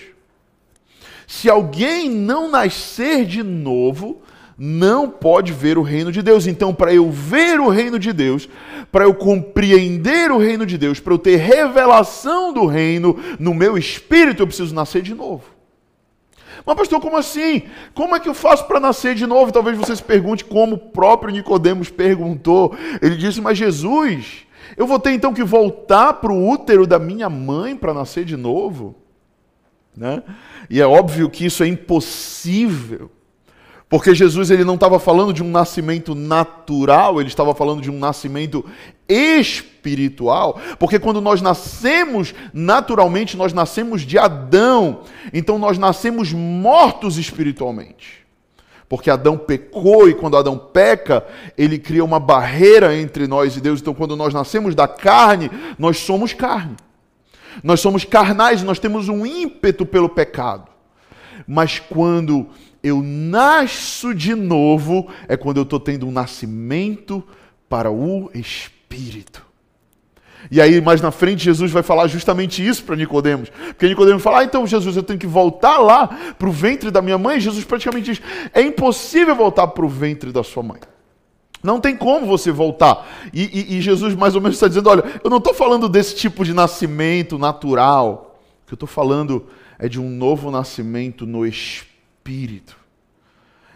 Se 1.26 1.49
alguém 1.49 2.11
não 2.11 2.50
nascer 2.50 3.25
de 3.25 3.43
novo, 3.43 4.23
não 4.56 5.08
pode 5.08 5.52
ver 5.52 5.76
o 5.76 5.82
reino 5.82 6.12
de 6.12 6.23
Deus. 6.23 6.46
Então, 6.46 6.75
para 6.75 6.94
eu 6.94 7.11
ver 7.11 7.58
o 7.61 7.68
reino 7.68 7.99
de 7.99 8.12
Deus, 8.12 8.49
para 8.90 9.04
eu 9.04 9.14
compreender 9.14 10.30
o 10.30 10.38
reino 10.38 10.64
de 10.64 10.78
Deus, 10.78 11.00
para 11.00 11.12
eu 11.12 11.18
ter 11.18 11.37
revelação 11.37 12.52
do 12.52 12.66
reino 12.66 13.18
no 13.38 13.52
meu 13.52 13.76
espírito, 13.76 14.42
eu 14.42 14.46
preciso 14.46 14.75
nascer 14.75 15.02
de 15.02 15.14
novo. 15.14 15.54
Mas, 16.64 16.76
pastor, 16.76 17.00
como 17.00 17.16
assim? 17.16 17.62
Como 17.94 18.14
é 18.16 18.20
que 18.20 18.28
eu 18.28 18.34
faço 18.34 18.66
para 18.66 18.80
nascer 18.80 19.14
de 19.14 19.26
novo? 19.26 19.52
Talvez 19.52 19.76
você 19.76 19.94
se 19.94 20.02
pergunte 20.02 20.44
como 20.44 20.76
o 20.76 20.78
próprio 20.78 21.32
Nicodemos 21.32 21.90
perguntou. 21.90 22.75
Ele 23.02 23.16
disse: 23.16 23.40
Mas 23.40 23.58
Jesus, 23.58 24.46
eu 24.76 24.87
vou 24.87 24.99
ter 24.99 25.12
então 25.12 25.34
que 25.34 25.42
voltar 25.42 26.14
para 26.14 26.32
o 26.32 26.49
útero 26.49 26.87
da 26.87 26.99
minha 26.99 27.28
mãe 27.28 27.76
para 27.76 27.92
nascer 27.92 28.25
de 28.25 28.37
novo? 28.37 28.94
Né? 29.94 30.23
E 30.70 30.80
é 30.80 30.87
óbvio 30.87 31.28
que 31.28 31.44
isso 31.44 31.62
é 31.62 31.66
impossível. 31.66 33.11
Porque 33.88 34.14
Jesus 34.14 34.50
ele 34.50 34.64
não 34.64 34.74
estava 34.74 34.98
falando 34.98 35.32
de 35.32 35.42
um 35.42 35.50
nascimento 35.50 36.14
natural, 36.14 37.20
ele 37.20 37.28
estava 37.28 37.54
falando 37.54 37.82
de 37.82 37.90
um 37.90 37.98
nascimento 37.98 38.64
espiritual. 39.08 40.58
Porque 40.78 40.98
quando 40.98 41.20
nós 41.20 41.42
nascemos 41.42 42.34
naturalmente, 42.52 43.36
nós 43.36 43.52
nascemos 43.52 44.02
de 44.02 44.18
Adão. 44.18 45.02
Então 45.32 45.58
nós 45.58 45.78
nascemos 45.78 46.32
mortos 46.32 47.18
espiritualmente. 47.18 48.24
Porque 48.88 49.10
Adão 49.10 49.36
pecou 49.36 50.08
e 50.08 50.14
quando 50.14 50.36
Adão 50.36 50.56
peca, 50.58 51.24
ele 51.56 51.78
cria 51.78 52.04
uma 52.04 52.20
barreira 52.20 52.96
entre 52.96 53.26
nós 53.26 53.56
e 53.56 53.60
Deus. 53.60 53.80
Então 53.80 53.94
quando 53.94 54.16
nós 54.16 54.32
nascemos 54.32 54.74
da 54.74 54.88
carne, 54.88 55.50
nós 55.78 55.98
somos 55.98 56.32
carne. 56.32 56.76
Nós 57.62 57.80
somos 57.80 58.04
carnais, 58.04 58.62
nós 58.62 58.78
temos 58.78 59.08
um 59.08 59.24
ímpeto 59.24 59.86
pelo 59.86 60.08
pecado. 60.08 60.68
Mas 61.46 61.78
quando 61.78 62.48
eu 62.84 63.00
nasço 63.02 64.14
de 64.14 64.34
novo, 64.34 65.08
é 65.26 65.38
quando 65.38 65.56
eu 65.56 65.62
estou 65.62 65.80
tendo 65.80 66.06
um 66.06 66.12
nascimento 66.12 67.24
para 67.66 67.90
o 67.90 68.30
Espírito. 68.34 69.42
E 70.50 70.60
aí, 70.60 70.78
mais 70.82 71.00
na 71.00 71.10
frente, 71.10 71.42
Jesus 71.42 71.72
vai 71.72 71.82
falar 71.82 72.06
justamente 72.08 72.64
isso 72.64 72.84
para 72.84 72.94
Nicodemos. 72.94 73.48
Porque 73.68 73.88
Nicodemos 73.88 74.22
fala, 74.22 74.40
ah, 74.40 74.44
então 74.44 74.66
Jesus, 74.66 74.94
eu 74.94 75.02
tenho 75.02 75.18
que 75.18 75.26
voltar 75.26 75.78
lá 75.78 76.08
para 76.38 76.46
o 76.46 76.52
ventre 76.52 76.90
da 76.90 77.00
minha 77.00 77.16
mãe. 77.16 77.40
Jesus 77.40 77.64
praticamente 77.64 78.12
diz, 78.12 78.22
é 78.52 78.60
impossível 78.60 79.34
voltar 79.34 79.68
para 79.68 79.86
o 79.86 79.88
ventre 79.88 80.30
da 80.30 80.44
sua 80.44 80.62
mãe. 80.62 80.80
Não 81.62 81.80
tem 81.80 81.96
como 81.96 82.26
você 82.26 82.52
voltar. 82.52 83.08
E, 83.32 83.44
e, 83.44 83.78
e 83.78 83.80
Jesus 83.80 84.14
mais 84.14 84.34
ou 84.34 84.42
menos 84.42 84.56
está 84.56 84.68
dizendo, 84.68 84.90
olha, 84.90 85.02
eu 85.24 85.30
não 85.30 85.38
estou 85.38 85.54
falando 85.54 85.88
desse 85.88 86.14
tipo 86.14 86.44
de 86.44 86.52
nascimento 86.52 87.38
natural. 87.38 88.38
O 88.62 88.66
que 88.66 88.74
eu 88.74 88.76
estou 88.76 88.86
falando 88.86 89.46
é 89.78 89.88
de 89.88 89.98
um 89.98 90.10
novo 90.10 90.50
nascimento 90.50 91.24
no 91.24 91.46
Espírito 91.46 91.93
espírito. 92.25 92.75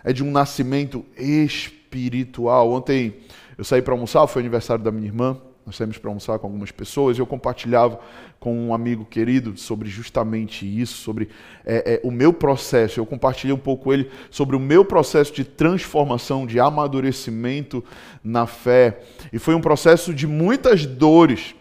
É 0.03 0.11
de 0.11 0.25
um 0.25 0.31
nascimento 0.31 1.05
espiritual. 1.19 2.73
Ontem 2.73 3.17
eu 3.59 3.65
saí 3.65 3.83
para 3.83 3.93
almoçar, 3.93 4.27
foi 4.27 4.41
aniversário 4.41 4.83
da 4.83 4.91
minha 4.91 5.07
irmã. 5.07 5.37
Nós 5.67 5.77
saímos 5.77 5.99
para 5.99 6.11
almoçar 6.11 6.39
com 6.39 6.47
algumas 6.47 6.71
pessoas 6.71 7.19
eu 7.19 7.27
compartilhava 7.27 8.01
com 8.41 8.69
um 8.69 8.73
amigo 8.73 9.05
querido 9.05 9.55
sobre 9.59 9.87
justamente 9.91 10.65
isso, 10.65 10.95
sobre 10.95 11.29
é, 11.67 11.95
é, 11.95 12.01
o 12.03 12.11
meu 12.11 12.33
processo. 12.33 12.99
Eu 12.99 13.05
compartilhei 13.05 13.55
um 13.55 13.59
pouco 13.59 13.85
com 13.85 13.93
ele 13.93 14.11
sobre 14.31 14.57
o 14.57 14.61
meu 14.61 14.83
processo 14.83 15.31
de 15.31 15.45
transformação, 15.45 16.47
de 16.47 16.59
amadurecimento 16.59 17.85
na 18.25 18.47
fé. 18.47 19.01
E 19.31 19.39
foi 19.39 19.55
um 19.55 19.61
processo 19.61 20.15
de 20.15 20.27
muitas 20.27 20.87
dores. 20.87 21.55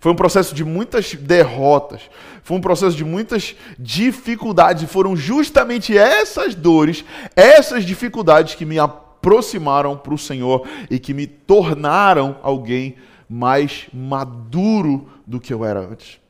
Foi 0.00 0.12
um 0.12 0.16
processo 0.16 0.54
de 0.54 0.64
muitas 0.64 1.14
derrotas, 1.14 2.10
foi 2.44 2.58
um 2.58 2.60
processo 2.60 2.94
de 2.94 3.04
muitas 3.04 3.56
dificuldades, 3.78 4.82
e 4.82 4.86
foram 4.86 5.16
justamente 5.16 5.96
essas 5.96 6.54
dores, 6.54 7.02
essas 7.34 7.86
dificuldades 7.86 8.54
que 8.54 8.66
me 8.66 8.78
aproximaram 8.78 9.96
para 9.96 10.12
o 10.12 10.18
Senhor 10.18 10.68
e 10.90 10.98
que 10.98 11.14
me 11.14 11.26
tornaram 11.26 12.36
alguém 12.42 12.96
mais 13.26 13.86
maduro 13.94 15.08
do 15.26 15.40
que 15.40 15.54
eu 15.54 15.64
era 15.64 15.80
antes. 15.80 16.20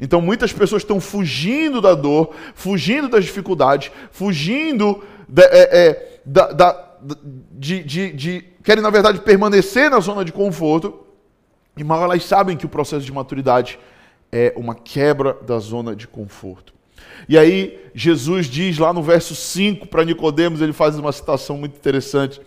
Então 0.00 0.20
muitas 0.20 0.52
pessoas 0.52 0.82
estão 0.82 1.00
fugindo 1.00 1.80
da 1.80 1.94
dor, 1.94 2.34
fugindo 2.52 3.08
das 3.08 3.24
dificuldades, 3.24 3.92
fugindo 4.10 5.04
da, 5.28 5.44
é, 5.44 5.68
é, 5.70 6.20
da, 6.26 6.50
da, 6.50 6.96
de, 7.52 7.84
de, 7.84 8.12
de, 8.12 8.44
querem 8.64 8.82
na 8.82 8.90
verdade 8.90 9.20
permanecer 9.20 9.88
na 9.88 10.00
zona 10.00 10.24
de 10.24 10.32
conforto 10.32 11.06
e 11.76 11.84
mal 11.84 12.02
elas 12.02 12.24
sabem 12.24 12.56
que 12.56 12.66
o 12.66 12.68
processo 12.68 13.06
de 13.06 13.12
maturidade 13.12 13.78
é 14.34 14.52
uma 14.56 14.74
quebra 14.74 15.38
da 15.46 15.60
zona 15.60 15.94
de 15.94 16.08
conforto. 16.08 16.74
E 17.28 17.38
aí 17.38 17.78
Jesus 17.94 18.46
diz 18.46 18.76
lá 18.78 18.92
no 18.92 19.00
verso 19.00 19.32
5 19.32 19.86
para 19.86 20.04
Nicodemos, 20.04 20.60
ele 20.60 20.72
faz 20.72 20.98
uma 20.98 21.12
citação 21.12 21.56
muito 21.56 21.76
interessante. 21.76 22.40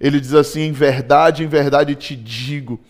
Ele 0.00 0.18
diz 0.18 0.32
assim: 0.32 0.62
"Em 0.62 0.72
verdade, 0.72 1.44
em 1.44 1.46
verdade 1.46 1.94
te 1.94 2.16
digo, 2.16 2.80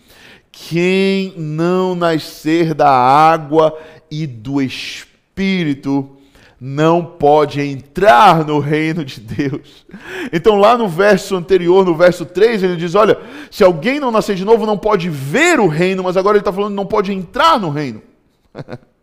quem 0.53 1.35
não 1.37 1.97
nascer 1.97 2.75
da 2.75 2.89
água 2.89 3.77
e 4.09 4.25
do 4.25 4.63
espírito 4.63 6.17
não 6.61 7.05
pode 7.05 7.61
entrar 7.61 8.47
no 8.47 8.61
reino 8.61 9.05
de 9.05 9.21
Deus. 9.21 9.85
Então, 10.33 10.55
lá 10.55 10.79
no 10.79 10.89
verso 10.89 11.35
anterior, 11.35 11.85
no 11.85 11.97
verso 11.97 12.25
3, 12.25 12.63
ele 12.63 12.77
diz: 12.77 12.95
Olha, 12.95 13.19
se 13.51 13.65
alguém 13.65 13.99
não 13.99 14.13
nascer 14.13 14.37
de 14.37 14.45
novo, 14.45 14.65
não 14.65 14.79
pode 14.79 15.11
ver 15.11 15.59
o 15.59 15.67
reino, 15.67 16.05
mas 16.05 16.17
agora 16.17 16.37
ele 16.37 16.43
está 16.43 16.53
falando 16.53 16.75
não 16.75 16.87
pode 16.87 17.13
entrar 17.13 17.59
no 17.59 17.69
reino. 17.69 18.14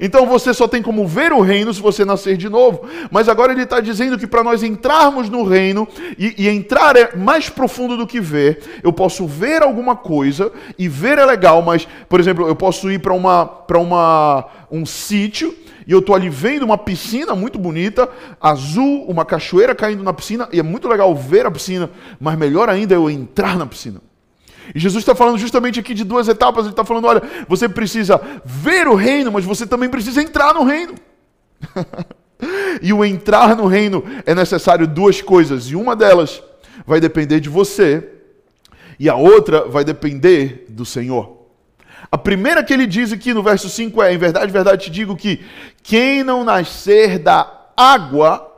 Então 0.00 0.26
você 0.26 0.54
só 0.54 0.66
tem 0.66 0.82
como 0.82 1.06
ver 1.06 1.32
o 1.32 1.40
reino 1.40 1.72
se 1.72 1.80
você 1.80 2.04
nascer 2.04 2.36
de 2.36 2.48
novo. 2.48 2.88
Mas 3.10 3.28
agora 3.28 3.52
ele 3.52 3.62
está 3.62 3.80
dizendo 3.80 4.18
que 4.18 4.26
para 4.26 4.42
nós 4.42 4.62
entrarmos 4.62 5.28
no 5.28 5.44
reino, 5.44 5.86
e, 6.18 6.34
e, 6.38 6.48
entrar 6.48 6.96
é 6.96 7.14
mais 7.14 7.48
profundo 7.48 7.96
do 7.96 8.06
que 8.06 8.20
ver, 8.20 8.80
eu 8.82 8.92
posso 8.92 9.26
ver 9.26 9.62
alguma 9.62 9.94
coisa, 9.96 10.50
e 10.78 10.88
ver 10.88 11.18
é 11.18 11.26
legal, 11.26 11.60
mas, 11.62 11.86
por 12.08 12.20
exemplo, 12.20 12.46
eu 12.46 12.56
posso 12.56 12.90
ir 12.90 13.00
para 13.00 13.12
uma, 13.12 13.64
uma, 13.70 14.46
um 14.70 14.86
sítio 14.86 15.54
e 15.86 15.92
eu 15.92 15.98
estou 15.98 16.14
ali 16.14 16.28
vendo 16.28 16.62
uma 16.62 16.78
piscina 16.78 17.34
muito 17.34 17.58
bonita, 17.58 18.08
azul, 18.40 19.04
uma 19.08 19.24
cachoeira 19.24 19.74
caindo 19.74 20.02
na 20.02 20.12
piscina, 20.12 20.48
e 20.52 20.60
é 20.60 20.62
muito 20.62 20.88
legal 20.88 21.14
ver 21.14 21.44
a 21.44 21.50
piscina, 21.50 21.90
mas 22.20 22.38
melhor 22.38 22.68
ainda 22.68 22.94
é 22.94 22.96
eu 22.96 23.10
entrar 23.10 23.58
na 23.58 23.66
piscina. 23.66 24.00
E 24.74 24.78
Jesus 24.78 25.02
está 25.02 25.14
falando 25.14 25.38
justamente 25.38 25.80
aqui 25.80 25.94
de 25.94 26.04
duas 26.04 26.28
etapas. 26.28 26.64
Ele 26.64 26.72
está 26.72 26.84
falando: 26.84 27.06
olha, 27.06 27.22
você 27.48 27.68
precisa 27.68 28.20
ver 28.44 28.86
o 28.88 28.94
reino, 28.94 29.32
mas 29.32 29.44
você 29.44 29.66
também 29.66 29.88
precisa 29.88 30.22
entrar 30.22 30.54
no 30.54 30.64
reino. 30.64 30.94
e 32.82 32.92
o 32.92 33.04
entrar 33.04 33.56
no 33.56 33.66
reino 33.66 34.04
é 34.26 34.34
necessário 34.34 34.86
duas 34.86 35.20
coisas, 35.20 35.66
e 35.66 35.76
uma 35.76 35.94
delas 35.94 36.42
vai 36.86 37.00
depender 37.00 37.40
de 37.40 37.48
você, 37.48 38.08
e 38.98 39.08
a 39.08 39.14
outra 39.14 39.68
vai 39.68 39.84
depender 39.84 40.66
do 40.68 40.84
Senhor. 40.84 41.42
A 42.10 42.18
primeira 42.18 42.62
que 42.62 42.72
ele 42.72 42.86
diz 42.86 43.12
aqui 43.12 43.32
no 43.32 43.42
verso 43.42 43.68
5 43.68 44.02
é: 44.02 44.12
Em 44.12 44.18
verdade, 44.18 44.52
verdade 44.52 44.84
te 44.84 44.90
digo 44.90 45.16
que 45.16 45.44
quem 45.82 46.22
não 46.22 46.44
nascer 46.44 47.18
da 47.18 47.70
água. 47.76 48.50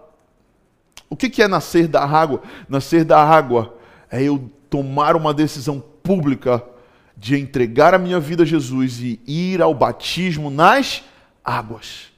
O 1.09 1.17
que 1.17 1.41
é 1.41 1.47
nascer 1.47 1.87
da 1.87 2.03
água? 2.05 2.43
Nascer 2.69 3.05
da 3.05 3.23
água 3.23 3.77
é 4.11 4.23
eu 4.23 4.51
tomar 4.69 5.15
uma 5.15 5.33
decisão 5.33 5.85
pública 6.05 6.63
de 7.17 7.35
entregar 7.35 7.95
a 7.95 7.99
minha 7.99 8.21
vida 8.21 8.43
a 8.43 8.47
Jesus 8.47 9.01
e 9.01 9.19
ir 9.27 9.63
ao 9.63 9.75
batismo 9.75 10.51
nas 10.51 11.03
águas. 11.43 12.13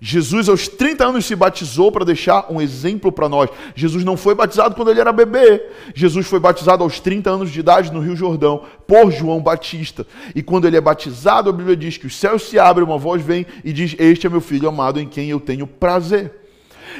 Jesus, 0.00 0.48
aos 0.48 0.66
30 0.66 1.06
anos, 1.06 1.24
se 1.24 1.36
batizou 1.36 1.92
para 1.92 2.04
deixar 2.04 2.52
um 2.52 2.60
exemplo 2.60 3.12
para 3.12 3.28
nós. 3.28 3.48
Jesus 3.76 4.04
não 4.04 4.16
foi 4.16 4.34
batizado 4.34 4.74
quando 4.74 4.90
ele 4.90 5.00
era 5.00 5.12
bebê. 5.12 5.62
Jesus 5.94 6.26
foi 6.26 6.40
batizado 6.40 6.82
aos 6.82 6.98
30 6.98 7.30
anos 7.30 7.50
de 7.50 7.60
idade 7.60 7.92
no 7.92 8.00
Rio 8.00 8.16
Jordão 8.16 8.64
por 8.88 9.12
João 9.12 9.40
Batista. 9.40 10.04
E 10.34 10.42
quando 10.42 10.66
ele 10.66 10.76
é 10.76 10.80
batizado, 10.80 11.48
a 11.48 11.52
Bíblia 11.52 11.76
diz 11.76 11.96
que 11.96 12.06
os 12.06 12.16
céus 12.16 12.42
se 12.42 12.58
abrem, 12.58 12.84
uma 12.84 12.98
voz 12.98 13.22
vem 13.22 13.46
e 13.64 13.72
diz: 13.72 13.94
Este 13.98 14.26
é 14.26 14.30
meu 14.30 14.40
filho 14.40 14.68
amado 14.68 15.00
em 15.00 15.08
quem 15.08 15.30
eu 15.30 15.38
tenho 15.38 15.66
prazer. 15.66 16.45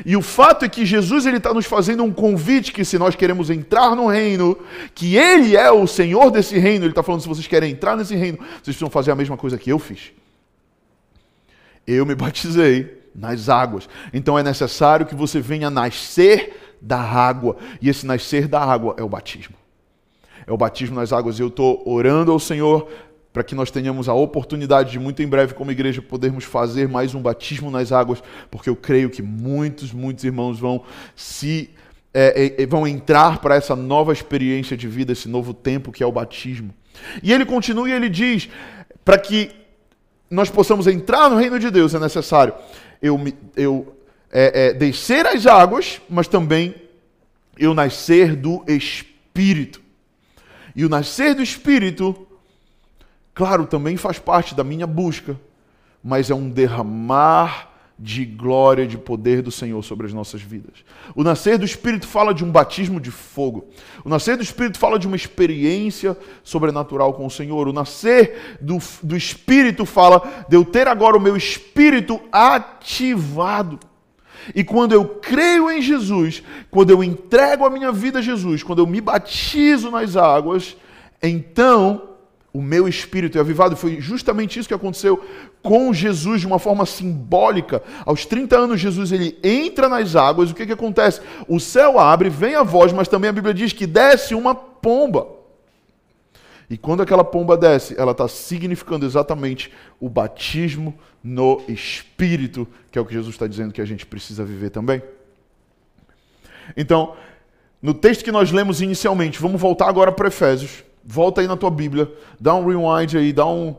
E 0.05 0.17
o 0.17 0.23
fato 0.23 0.65
é 0.65 0.69
que 0.69 0.85
Jesus 0.85 1.27
ele 1.27 1.39
está 1.39 1.55
nos 1.55 1.67
fazendo 1.67 2.03
um 2.03 2.13
convite 2.13 2.73
que 2.73 2.85
se 2.85 2.99
nós 2.99 3.15
queremos 3.15 3.51
entrar 3.51 3.95
no 3.95 4.07
reino, 4.09 4.59
que 4.95 5.17
Ele 5.17 5.57
é 5.57 5.71
o 5.71 5.87
Senhor 5.87 6.31
desse 6.31 6.59
reino, 6.59 6.85
Ele 6.85 6.93
está 6.93 7.03
falando 7.03 7.21
se 7.23 7.29
vocês 7.29 7.47
querem 7.47 7.73
entrar 7.73 7.97
nesse 7.97 8.15
reino, 8.15 8.39
vocês 8.39 8.63
precisam 8.63 8.91
fazer 8.91 9.11
a 9.11 9.17
mesma 9.17 9.37
coisa 9.37 9.57
que 9.57 9.71
eu 9.71 9.79
fiz 9.79 10.13
eu 11.87 12.05
me 12.05 12.15
batizei 12.15 13.03
nas 13.15 13.49
águas. 13.49 13.89
Então 14.13 14.39
é 14.39 14.43
necessário 14.43 15.07
que 15.07 15.15
você 15.15 15.41
venha 15.41 15.71
nascer 15.71 16.77
da 16.81 17.01
água. 17.01 17.57
E 17.81 17.89
esse 17.89 18.05
nascer 18.05 18.49
da 18.49 18.61
água 18.61 18.95
é 18.99 19.03
o 19.03 19.09
batismo. 19.09 19.55
É 20.47 20.53
o 20.53 20.57
batismo 20.57 20.97
nas 20.97 21.13
águas. 21.13 21.39
Eu 21.39 21.49
estou 21.49 21.83
orando 21.87 22.33
ao 22.33 22.41
Senhor 22.41 22.89
para 23.37 23.45
que 23.45 23.55
nós 23.55 23.71
tenhamos 23.71 24.09
a 24.09 24.15
oportunidade 24.15 24.93
de, 24.93 24.99
muito 24.99 25.23
em 25.23 25.27
breve, 25.27 25.53
como 25.53 25.71
igreja, 25.71 26.01
podermos 26.01 26.43
fazer 26.43 26.89
mais 26.89 27.15
um 27.15 27.21
batismo 27.21 27.71
nas 27.71 27.93
águas, 27.93 28.23
porque 28.51 28.71
eu 28.71 28.75
creio 28.75 29.11
que 29.11 29.21
muitos, 29.21 29.93
muitos 29.93 30.25
irmãos 30.25 30.59
vão 30.59 30.83
se. 31.15 31.69
É, 32.15 32.63
é, 32.63 32.67
vão 32.67 32.89
entrar 32.89 33.41
para 33.43 33.55
essa 33.55 33.77
nova 33.77 34.11
experiência 34.11 34.75
de 34.75 34.89
vida, 34.89 35.13
esse 35.13 35.29
novo 35.29 35.53
tempo 35.53 35.93
que 35.93 36.03
é 36.03 36.07
o 36.07 36.11
batismo. 36.11 36.75
E 37.23 37.31
ele 37.31 37.45
continua 37.45 37.87
e 37.91 37.93
ele 37.93 38.09
diz: 38.09 38.49
para 39.05 39.19
que 39.19 39.51
nós 40.31 40.49
possamos 40.49 40.87
entrar 40.87 41.29
no 41.29 41.37
reino 41.37 41.59
de 41.59 41.71
Deus, 41.71 41.93
é 41.93 41.99
necessário 41.99 42.55
eu, 43.03 43.23
eu 43.55 43.99
é, 44.33 44.69
é, 44.69 44.73
descer 44.73 45.27
as 45.27 45.47
águas, 45.47 46.01
mas 46.09 46.27
também 46.27 46.75
eu 47.59 47.75
nascer 47.75 48.35
do 48.35 48.65
Espírito. 48.67 49.83
E 50.75 50.87
o 50.87 50.89
nascer 50.89 51.35
do 51.35 51.43
Espírito, 51.43 52.26
claro, 53.37 53.67
também 53.67 53.99
faz 53.99 54.19
parte 54.19 54.55
da 54.55 54.65
minha 54.65 54.87
busca, 54.87 55.39
mas 56.03 56.31
é 56.31 56.35
um 56.35 56.49
derramar 56.49 57.71
de 57.99 58.25
glória, 58.25 58.87
de 58.87 58.97
poder 58.97 59.43
do 59.43 59.51
Senhor 59.51 59.83
sobre 59.83 60.07
as 60.07 60.13
nossas 60.13 60.41
vidas. 60.41 60.85
O 61.15 61.23
nascer 61.23 61.59
do 61.59 61.65
Espírito 61.65 62.07
fala 62.07 62.33
de 62.33 62.43
um 62.43 62.51
batismo 62.51 62.99
de 62.99 63.11
fogo. 63.11 63.69
O 64.05 64.09
nascer 64.09 64.39
do 64.39 64.43
Espírito 64.43 64.79
fala 64.79 64.99
de 64.99 65.07
uma 65.07 65.17
experiência 65.17 66.17
sobrenatural 66.43 67.13
com 67.13 67.27
o 67.27 67.31
Senhor. 67.31 67.69
O 67.69 67.73
nascer 67.75 68.59
do, 68.61 68.79
do 69.03 69.17
Espírito 69.17 69.85
fala 69.85 70.47
de 70.49 70.57
eu 70.57 70.65
ter 70.65 70.89
agora 70.89 71.17
o 71.17 71.21
meu 71.21 71.37
espírito 71.37 72.21
ativado. 72.33 73.79
E 74.55 74.65
quando 74.65 74.93
eu 74.93 75.05
creio 75.05 75.71
em 75.71 75.83
Jesus, 75.83 76.43
quando 76.71 76.91
eu 76.91 77.05
entrego 77.05 77.67
a 77.67 77.71
minha 77.71 77.93
vida 77.93 78.21
a 78.21 78.23
Jesus, 78.23 78.63
quando 78.63 78.79
eu 78.79 78.87
me 78.87 79.01
batizo 79.01 79.91
nas 79.91 80.17
águas, 80.17 80.77
então 81.23 82.16
o 82.57 82.63
meu 82.63 82.89
espírito 82.89 83.37
é 83.37 83.41
avivado. 83.43 83.77
Foi 83.77 84.01
justamente 84.01 84.59
isso 84.59 84.67
que 84.67 84.73
aconteceu 84.73 85.23
com 85.63 85.93
Jesus 85.93 86.41
de 86.41 86.47
uma 86.47 86.59
forma 86.59 86.87
simbólica. 86.87 87.83
Aos 88.07 88.25
30 88.25 88.57
anos, 88.57 88.81
Jesus 88.81 89.13
ele 89.13 89.39
entra 89.45 89.91
nas 89.91 90.17
águas. 90.17 90.51
O 90.51 90.55
que, 90.55 90.65
que 90.65 90.73
acontece? 90.73 91.21
O 91.47 91.61
céu 91.61 91.99
abre, 91.99 92.31
vem 92.31 92.55
a 92.55 92.63
voz, 92.63 92.95
mas 92.95 93.09
também 93.09 93.29
a 93.29 93.33
Bíblia 93.33 93.53
diz 93.53 93.75
que 93.75 93.87
desce 93.87 94.35
uma 94.35 94.55
pomba. 94.55 95.29
E 96.71 96.79
quando 96.79 97.03
aquela 97.03 97.23
pomba 97.23 97.59
desce, 97.59 97.95
ela 97.99 98.13
está 98.13 98.27
significando 98.27 99.05
exatamente 99.05 99.71
o 100.01 100.09
batismo 100.09 100.99
no 101.23 101.61
Espírito, 101.69 102.67
que 102.91 102.99
é 102.99 103.03
o 103.03 103.05
que 103.05 103.13
Jesus 103.13 103.35
está 103.35 103.47
dizendo 103.47 103.75
que 103.75 103.83
a 103.83 103.87
gente 103.87 104.07
precisa 104.07 104.47
viver 104.47 104.71
também. 104.71 105.03
Então, 106.75 107.15
no 107.83 107.93
texto 107.93 108.25
que 108.25 108.33
nós 108.33 108.51
lemos 108.51 108.81
inicialmente, 108.81 109.39
vamos 109.43 109.61
voltar 109.61 109.91
agora 109.91 110.11
para 110.11 110.29
Efésios. 110.29 110.87
Volta 111.09 111.41
aí 111.41 111.47
na 111.47 111.57
tua 111.57 111.71
Bíblia, 111.71 112.13
dá 112.41 112.53
um 112.57 112.67
rewind 112.67 113.17
aí, 113.17 113.33
dá 113.33 113.47
um. 113.47 113.77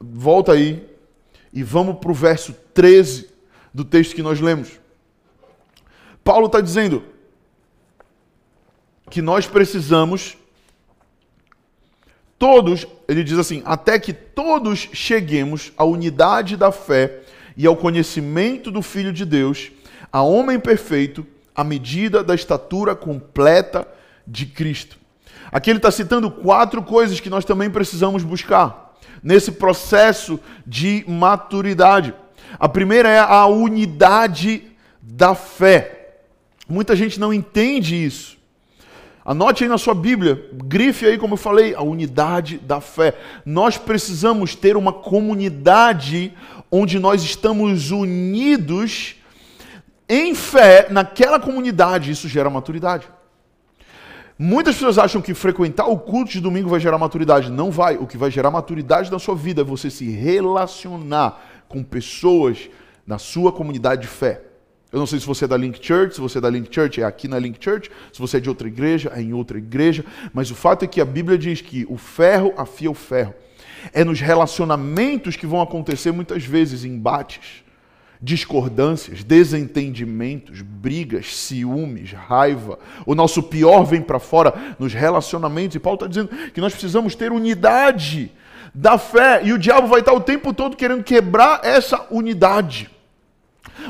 Volta 0.00 0.52
aí 0.52 0.84
e 1.52 1.62
vamos 1.62 1.98
para 1.98 2.10
o 2.10 2.14
verso 2.14 2.52
13 2.74 3.30
do 3.72 3.84
texto 3.84 4.14
que 4.14 4.22
nós 4.22 4.40
lemos. 4.40 4.80
Paulo 6.24 6.46
está 6.46 6.60
dizendo 6.60 7.04
que 9.08 9.22
nós 9.22 9.46
precisamos, 9.46 10.36
todos, 12.36 12.84
ele 13.06 13.22
diz 13.22 13.38
assim, 13.38 13.62
até 13.64 13.96
que 13.96 14.12
todos 14.12 14.88
cheguemos 14.92 15.72
à 15.76 15.84
unidade 15.84 16.56
da 16.56 16.72
fé 16.72 17.22
e 17.56 17.64
ao 17.66 17.76
conhecimento 17.76 18.72
do 18.72 18.82
Filho 18.82 19.12
de 19.12 19.24
Deus, 19.24 19.70
a 20.10 20.22
homem 20.22 20.58
perfeito, 20.58 21.24
à 21.54 21.62
medida 21.62 22.24
da 22.24 22.34
estatura 22.34 22.96
completa 22.96 23.86
de 24.26 24.44
Cristo. 24.44 25.05
Aqui 25.50 25.70
ele 25.70 25.78
está 25.78 25.90
citando 25.90 26.30
quatro 26.30 26.82
coisas 26.82 27.20
que 27.20 27.30
nós 27.30 27.44
também 27.44 27.70
precisamos 27.70 28.22
buscar 28.22 28.94
nesse 29.22 29.52
processo 29.52 30.38
de 30.66 31.04
maturidade. 31.08 32.14
A 32.58 32.68
primeira 32.68 33.08
é 33.08 33.18
a 33.18 33.46
unidade 33.46 34.62
da 35.00 35.34
fé. 35.34 36.18
Muita 36.68 36.96
gente 36.96 37.18
não 37.18 37.32
entende 37.32 37.96
isso. 38.04 38.36
Anote 39.24 39.64
aí 39.64 39.68
na 39.68 39.78
sua 39.78 39.94
Bíblia, 39.94 40.48
grife 40.52 41.04
aí, 41.04 41.18
como 41.18 41.34
eu 41.34 41.38
falei, 41.38 41.74
a 41.74 41.82
unidade 41.82 42.58
da 42.58 42.80
fé. 42.80 43.14
Nós 43.44 43.76
precisamos 43.76 44.54
ter 44.54 44.76
uma 44.76 44.92
comunidade 44.92 46.32
onde 46.70 47.00
nós 47.00 47.24
estamos 47.24 47.90
unidos 47.90 49.16
em 50.08 50.32
fé 50.32 50.86
naquela 50.90 51.40
comunidade. 51.40 52.12
Isso 52.12 52.28
gera 52.28 52.48
maturidade. 52.48 53.08
Muitas 54.38 54.74
pessoas 54.74 54.98
acham 54.98 55.22
que 55.22 55.32
frequentar 55.32 55.86
o 55.86 55.98
culto 55.98 56.32
de 56.32 56.40
domingo 56.42 56.68
vai 56.68 56.78
gerar 56.78 56.98
maturidade. 56.98 57.50
Não 57.50 57.70
vai. 57.70 57.96
O 57.96 58.06
que 58.06 58.18
vai 58.18 58.30
gerar 58.30 58.50
maturidade 58.50 59.10
na 59.10 59.18
sua 59.18 59.34
vida 59.34 59.62
é 59.62 59.64
você 59.64 59.88
se 59.88 60.10
relacionar 60.10 61.64
com 61.68 61.82
pessoas 61.82 62.68
na 63.06 63.18
sua 63.18 63.50
comunidade 63.50 64.02
de 64.02 64.08
fé. 64.08 64.42
Eu 64.92 64.98
não 64.98 65.06
sei 65.06 65.18
se 65.18 65.26
você 65.26 65.46
é 65.46 65.48
da 65.48 65.56
Link 65.56 65.84
Church, 65.84 66.14
se 66.14 66.20
você 66.20 66.36
é 66.36 66.40
da 66.40 66.50
Link 66.50 66.72
Church, 66.72 67.00
é 67.00 67.04
aqui 67.04 67.26
na 67.26 67.38
Link 67.38 67.62
Church, 67.62 67.90
se 68.12 68.20
você 68.20 68.36
é 68.36 68.40
de 68.40 68.48
outra 68.48 68.68
igreja, 68.68 69.10
é 69.14 69.20
em 69.20 69.32
outra 69.32 69.58
igreja, 69.58 70.04
mas 70.32 70.50
o 70.50 70.54
fato 70.54 70.84
é 70.84 70.88
que 70.88 71.00
a 71.00 71.04
Bíblia 71.04 71.36
diz 71.36 71.60
que 71.60 71.86
o 71.88 71.96
ferro 71.96 72.52
afia 72.56 72.90
o 72.90 72.94
ferro. 72.94 73.34
É 73.92 74.04
nos 74.04 74.20
relacionamentos 74.20 75.34
que 75.34 75.46
vão 75.46 75.60
acontecer 75.60 76.12
muitas 76.12 76.44
vezes 76.44 76.84
embates 76.84 77.64
discordâncias, 78.20 79.22
desentendimentos, 79.22 80.62
brigas, 80.62 81.36
ciúmes, 81.36 82.12
raiva. 82.12 82.78
O 83.04 83.14
nosso 83.14 83.42
pior 83.42 83.84
vem 83.84 84.02
para 84.02 84.18
fora 84.18 84.76
nos 84.78 84.92
relacionamentos. 84.92 85.74
E 85.76 85.80
Paulo 85.80 85.96
está 85.96 86.06
dizendo 86.06 86.28
que 86.52 86.60
nós 86.60 86.72
precisamos 86.72 87.14
ter 87.14 87.32
unidade 87.32 88.32
da 88.74 88.98
fé. 88.98 89.40
E 89.44 89.52
o 89.52 89.58
diabo 89.58 89.86
vai 89.86 90.00
estar 90.00 90.12
o 90.12 90.20
tempo 90.20 90.52
todo 90.52 90.76
querendo 90.76 91.04
quebrar 91.04 91.60
essa 91.64 92.06
unidade. 92.10 92.90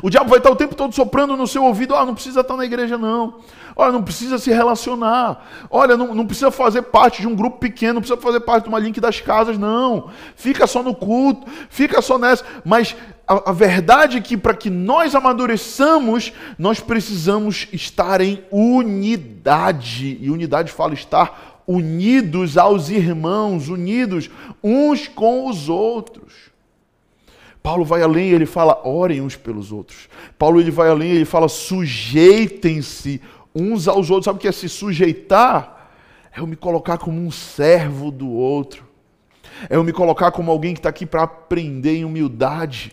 O 0.02 0.10
diabo 0.10 0.28
vai 0.28 0.38
estar 0.38 0.50
o 0.50 0.56
tempo 0.56 0.74
todo 0.74 0.94
soprando 0.94 1.36
no 1.36 1.46
seu 1.46 1.64
ouvido: 1.64 1.94
ah, 1.94 2.04
não 2.04 2.14
precisa 2.14 2.40
estar 2.40 2.56
na 2.56 2.64
igreja, 2.64 2.98
não. 2.98 3.40
Olha, 3.74 3.92
não 3.92 4.02
precisa 4.02 4.38
se 4.38 4.50
relacionar. 4.50 5.46
Olha, 5.70 5.96
não, 5.96 6.14
não 6.14 6.26
precisa 6.26 6.50
fazer 6.50 6.82
parte 6.82 7.20
de 7.20 7.28
um 7.28 7.36
grupo 7.36 7.58
pequeno, 7.58 7.94
não 7.94 8.00
precisa 8.00 8.20
fazer 8.20 8.40
parte 8.40 8.64
de 8.64 8.68
uma 8.68 8.78
link 8.78 9.00
das 9.00 9.20
casas, 9.20 9.58
não. 9.58 10.10
Fica 10.34 10.66
só 10.66 10.82
no 10.82 10.94
culto, 10.94 11.46
fica 11.68 12.00
só 12.00 12.18
nessa. 12.18 12.44
Mas 12.64 12.96
a, 13.26 13.50
a 13.50 13.52
verdade 13.52 14.18
é 14.18 14.20
que 14.20 14.36
para 14.36 14.54
que 14.54 14.70
nós 14.70 15.14
amadureçamos, 15.14 16.32
nós 16.58 16.80
precisamos 16.80 17.68
estar 17.72 18.20
em 18.20 18.44
unidade. 18.50 20.18
E 20.20 20.30
unidade 20.30 20.70
fala 20.70 20.94
estar 20.94 21.62
unidos 21.66 22.56
aos 22.56 22.88
irmãos, 22.88 23.68
unidos 23.68 24.30
uns 24.62 25.08
com 25.08 25.48
os 25.48 25.68
outros. 25.68 26.54
Paulo 27.62 27.84
vai 27.84 28.00
além, 28.00 28.28
ele 28.28 28.46
fala, 28.46 28.86
orem 28.86 29.20
uns 29.20 29.34
pelos 29.34 29.72
outros. 29.72 30.08
Paulo 30.38 30.60
ele 30.60 30.70
vai 30.70 30.88
além, 30.88 31.10
ele 31.10 31.24
fala, 31.24 31.48
sujeitem-se 31.48 33.20
uns 33.52 33.88
aos 33.88 34.08
outros. 34.08 34.26
Sabe 34.26 34.38
o 34.38 34.40
que 34.40 34.46
é 34.46 34.52
se 34.52 34.68
sujeitar? 34.68 35.90
É 36.32 36.38
eu 36.38 36.46
me 36.46 36.54
colocar 36.54 36.96
como 36.96 37.20
um 37.20 37.30
servo 37.32 38.12
do 38.12 38.30
outro. 38.30 38.86
É 39.68 39.74
eu 39.74 39.82
me 39.82 39.92
colocar 39.92 40.30
como 40.30 40.52
alguém 40.52 40.74
que 40.74 40.78
está 40.78 40.90
aqui 40.90 41.04
para 41.04 41.24
aprender 41.24 41.96
em 41.96 42.04
humildade, 42.04 42.92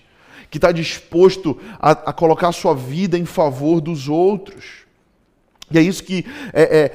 que 0.53 0.59
está 0.59 0.71
disposto 0.71 1.59
a, 1.79 1.93
a, 1.93 2.13
colocar 2.13 2.49
a 2.49 2.51
sua 2.51 2.75
vida 2.75 3.17
em 3.17 3.25
favor 3.25 3.81
dos 3.81 4.07
outros. 4.07 4.85
E 5.71 5.79
é 5.79 5.81
isso 5.81 6.03
que, 6.03 6.27
é, 6.53 6.61
é, 6.61 6.91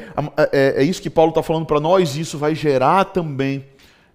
é, 0.53 0.75
é 0.77 0.83
isso 0.85 1.03
que 1.03 1.11
Paulo 1.11 1.31
está 1.31 1.42
falando 1.42 1.66
para 1.66 1.81
nós, 1.81 2.14
e 2.14 2.21
isso 2.21 2.38
vai 2.38 2.55
gerar 2.55 3.07
também 3.07 3.64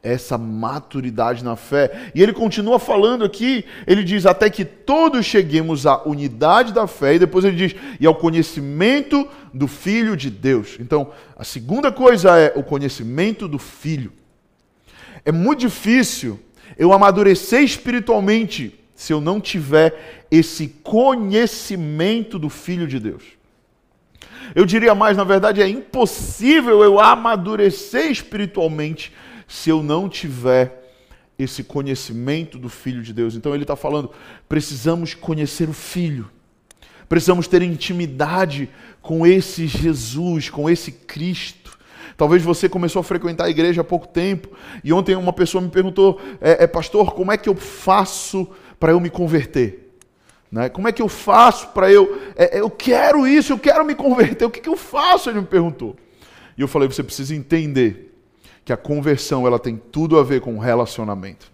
essa 0.01 0.37
maturidade 0.37 1.43
na 1.43 1.57
fé. 1.57 2.09
E 2.15 2.23
ele 2.23 2.31
continua 2.31 2.79
falando 2.79 3.25
aqui, 3.25 3.65
ele 3.85 4.01
diz: 4.01 4.25
até 4.25 4.49
que 4.49 4.63
todos 4.63 5.25
cheguemos 5.25 5.85
à 5.85 6.01
unidade 6.07 6.71
da 6.71 6.87
fé, 6.87 7.15
e 7.15 7.19
depois 7.19 7.43
ele 7.43 7.57
diz: 7.57 7.75
e 7.99 8.07
ao 8.07 8.15
conhecimento 8.15 9.27
do 9.53 9.67
Filho 9.67 10.15
de 10.15 10.29
Deus. 10.29 10.77
Então, 10.79 11.11
a 11.35 11.43
segunda 11.43 11.91
coisa 11.91 12.39
é 12.39 12.53
o 12.55 12.63
conhecimento 12.63 13.45
do 13.45 13.59
Filho. 13.59 14.13
É 15.25 15.33
muito 15.33 15.59
difícil 15.59 16.39
eu 16.77 16.93
amadurecer 16.93 17.61
espiritualmente 17.61 18.79
se 18.95 19.11
eu 19.11 19.19
não 19.19 19.39
tiver 19.39 20.25
esse 20.29 20.67
conhecimento 20.83 22.37
do 22.37 22.49
Filho 22.49 22.87
de 22.87 22.99
Deus. 22.99 23.23
Eu 24.53 24.65
diria 24.65 24.93
mais, 24.93 25.17
na 25.17 25.23
verdade, 25.23 25.61
é 25.61 25.67
impossível 25.67 26.83
eu 26.83 26.99
amadurecer 26.99 28.11
espiritualmente 28.11 29.11
se 29.47 29.69
eu 29.69 29.81
não 29.81 30.09
tiver 30.09 30.83
esse 31.37 31.63
conhecimento 31.63 32.57
do 32.57 32.69
Filho 32.69 33.01
de 33.01 33.13
Deus. 33.13 33.35
Então 33.35 33.53
ele 33.53 33.63
está 33.63 33.75
falando: 33.75 34.11
precisamos 34.47 35.13
conhecer 35.13 35.69
o 35.69 35.73
Filho, 35.73 36.29
precisamos 37.07 37.47
ter 37.47 37.61
intimidade 37.61 38.69
com 39.01 39.25
esse 39.25 39.67
Jesus, 39.67 40.49
com 40.49 40.69
esse 40.69 40.91
Cristo. 40.91 41.77
Talvez 42.15 42.43
você 42.43 42.69
começou 42.69 42.99
a 42.99 43.03
frequentar 43.03 43.45
a 43.45 43.49
igreja 43.49 43.81
há 43.81 43.83
pouco 43.83 44.07
tempo 44.07 44.49
e 44.83 44.93
ontem 44.93 45.15
uma 45.15 45.33
pessoa 45.33 45.61
me 45.61 45.69
perguntou: 45.69 46.21
é, 46.39 46.63
é 46.63 46.67
pastor, 46.67 47.13
como 47.13 47.31
é 47.31 47.37
que 47.37 47.49
eu 47.49 47.55
faço 47.55 48.47
para 48.83 48.91
eu 48.91 48.99
me 48.99 49.09
converter? 49.09 49.95
Né? 50.51 50.67
Como 50.67 50.89
é 50.89 50.91
que 50.91 51.01
eu 51.01 51.07
faço 51.07 51.69
para 51.69 51.89
eu. 51.89 52.21
É, 52.35 52.59
eu 52.59 52.69
quero 52.69 53.25
isso, 53.25 53.53
eu 53.53 53.57
quero 53.57 53.85
me 53.85 53.95
converter, 53.95 54.43
o 54.43 54.49
que, 54.49 54.59
que 54.59 54.67
eu 54.67 54.75
faço? 54.75 55.29
Ele 55.29 55.39
me 55.39 55.47
perguntou. 55.47 55.95
E 56.57 56.61
eu 56.61 56.67
falei: 56.67 56.89
você 56.89 57.01
precisa 57.01 57.33
entender 57.33 58.13
que 58.65 58.73
a 58.73 58.77
conversão 58.77 59.47
ela 59.47 59.57
tem 59.57 59.77
tudo 59.77 60.19
a 60.19 60.23
ver 60.23 60.41
com 60.41 60.59
relacionamento. 60.59 61.49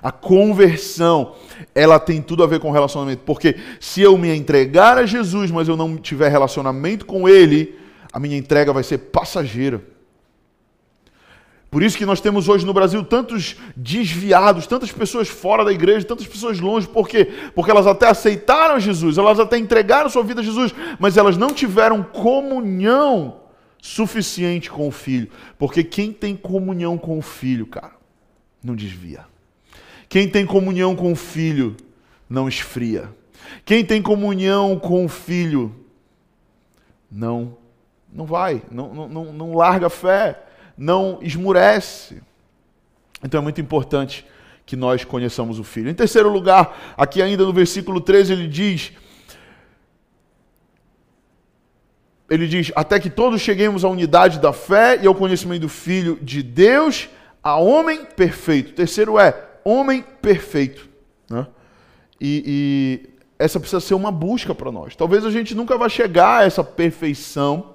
A 0.00 0.12
conversão, 0.12 1.34
ela 1.74 1.98
tem 1.98 2.22
tudo 2.22 2.44
a 2.44 2.46
ver 2.46 2.60
com 2.60 2.70
relacionamento, 2.70 3.24
porque 3.26 3.56
se 3.80 4.00
eu 4.00 4.16
me 4.16 4.32
entregar 4.32 4.96
a 4.96 5.06
Jesus, 5.06 5.50
mas 5.50 5.66
eu 5.66 5.76
não 5.76 5.96
tiver 5.96 6.28
relacionamento 6.28 7.04
com 7.04 7.28
ele, 7.28 7.76
a 8.12 8.20
minha 8.20 8.36
entrega 8.38 8.72
vai 8.72 8.84
ser 8.84 8.98
passageira. 8.98 9.82
Por 11.74 11.82
isso 11.82 11.98
que 11.98 12.06
nós 12.06 12.20
temos 12.20 12.48
hoje 12.48 12.64
no 12.64 12.72
Brasil 12.72 13.02
tantos 13.02 13.56
desviados, 13.76 14.64
tantas 14.64 14.92
pessoas 14.92 15.26
fora 15.26 15.64
da 15.64 15.72
igreja, 15.72 16.06
tantas 16.06 16.24
pessoas 16.24 16.60
longe. 16.60 16.86
Por 16.86 17.08
quê? 17.08 17.28
Porque 17.52 17.68
elas 17.68 17.84
até 17.84 18.06
aceitaram 18.06 18.78
Jesus, 18.78 19.18
elas 19.18 19.40
até 19.40 19.58
entregaram 19.58 20.08
sua 20.08 20.22
vida 20.22 20.40
a 20.40 20.44
Jesus, 20.44 20.72
mas 21.00 21.16
elas 21.16 21.36
não 21.36 21.48
tiveram 21.48 22.00
comunhão 22.00 23.40
suficiente 23.82 24.70
com 24.70 24.86
o 24.86 24.92
filho. 24.92 25.28
Porque 25.58 25.82
quem 25.82 26.12
tem 26.12 26.36
comunhão 26.36 26.96
com 26.96 27.18
o 27.18 27.22
filho, 27.22 27.66
cara, 27.66 27.96
não 28.62 28.76
desvia. 28.76 29.26
Quem 30.08 30.28
tem 30.28 30.46
comunhão 30.46 30.94
com 30.94 31.10
o 31.10 31.16
filho 31.16 31.76
não 32.30 32.46
esfria. 32.46 33.10
Quem 33.64 33.84
tem 33.84 34.00
comunhão 34.00 34.78
com 34.78 35.04
o 35.04 35.08
filho 35.08 35.74
não 37.10 37.56
não 38.12 38.26
vai, 38.26 38.62
não, 38.70 39.08
não, 39.08 39.32
não 39.32 39.54
larga 39.56 39.88
a 39.88 39.90
fé 39.90 40.43
não 40.76 41.18
esmurece. 41.22 42.22
Então 43.22 43.40
é 43.40 43.42
muito 43.42 43.60
importante 43.60 44.26
que 44.66 44.76
nós 44.76 45.04
conheçamos 45.04 45.58
o 45.58 45.64
Filho. 45.64 45.90
Em 45.90 45.94
terceiro 45.94 46.28
lugar, 46.28 46.94
aqui 46.96 47.20
ainda 47.20 47.44
no 47.44 47.52
versículo 47.52 48.00
13, 48.00 48.32
ele 48.32 48.48
diz: 48.48 48.92
ele 52.28 52.46
diz, 52.48 52.72
até 52.74 52.98
que 52.98 53.10
todos 53.10 53.40
cheguemos 53.40 53.84
à 53.84 53.88
unidade 53.88 54.40
da 54.40 54.52
fé 54.52 54.98
e 55.00 55.06
ao 55.06 55.14
conhecimento 55.14 55.62
do 55.62 55.68
Filho 55.68 56.18
de 56.22 56.42
Deus, 56.42 57.08
a 57.42 57.56
homem 57.56 58.04
perfeito. 58.04 58.72
Terceiro 58.72 59.18
é 59.18 59.50
homem 59.64 60.02
perfeito. 60.22 60.88
Né? 61.28 61.46
E, 62.20 62.42
e 62.46 63.14
essa 63.38 63.60
precisa 63.60 63.80
ser 63.80 63.94
uma 63.94 64.10
busca 64.10 64.54
para 64.54 64.72
nós. 64.72 64.96
Talvez 64.96 65.24
a 65.26 65.30
gente 65.30 65.54
nunca 65.54 65.76
vá 65.76 65.88
chegar 65.88 66.40
a 66.40 66.44
essa 66.44 66.64
perfeição. 66.64 67.74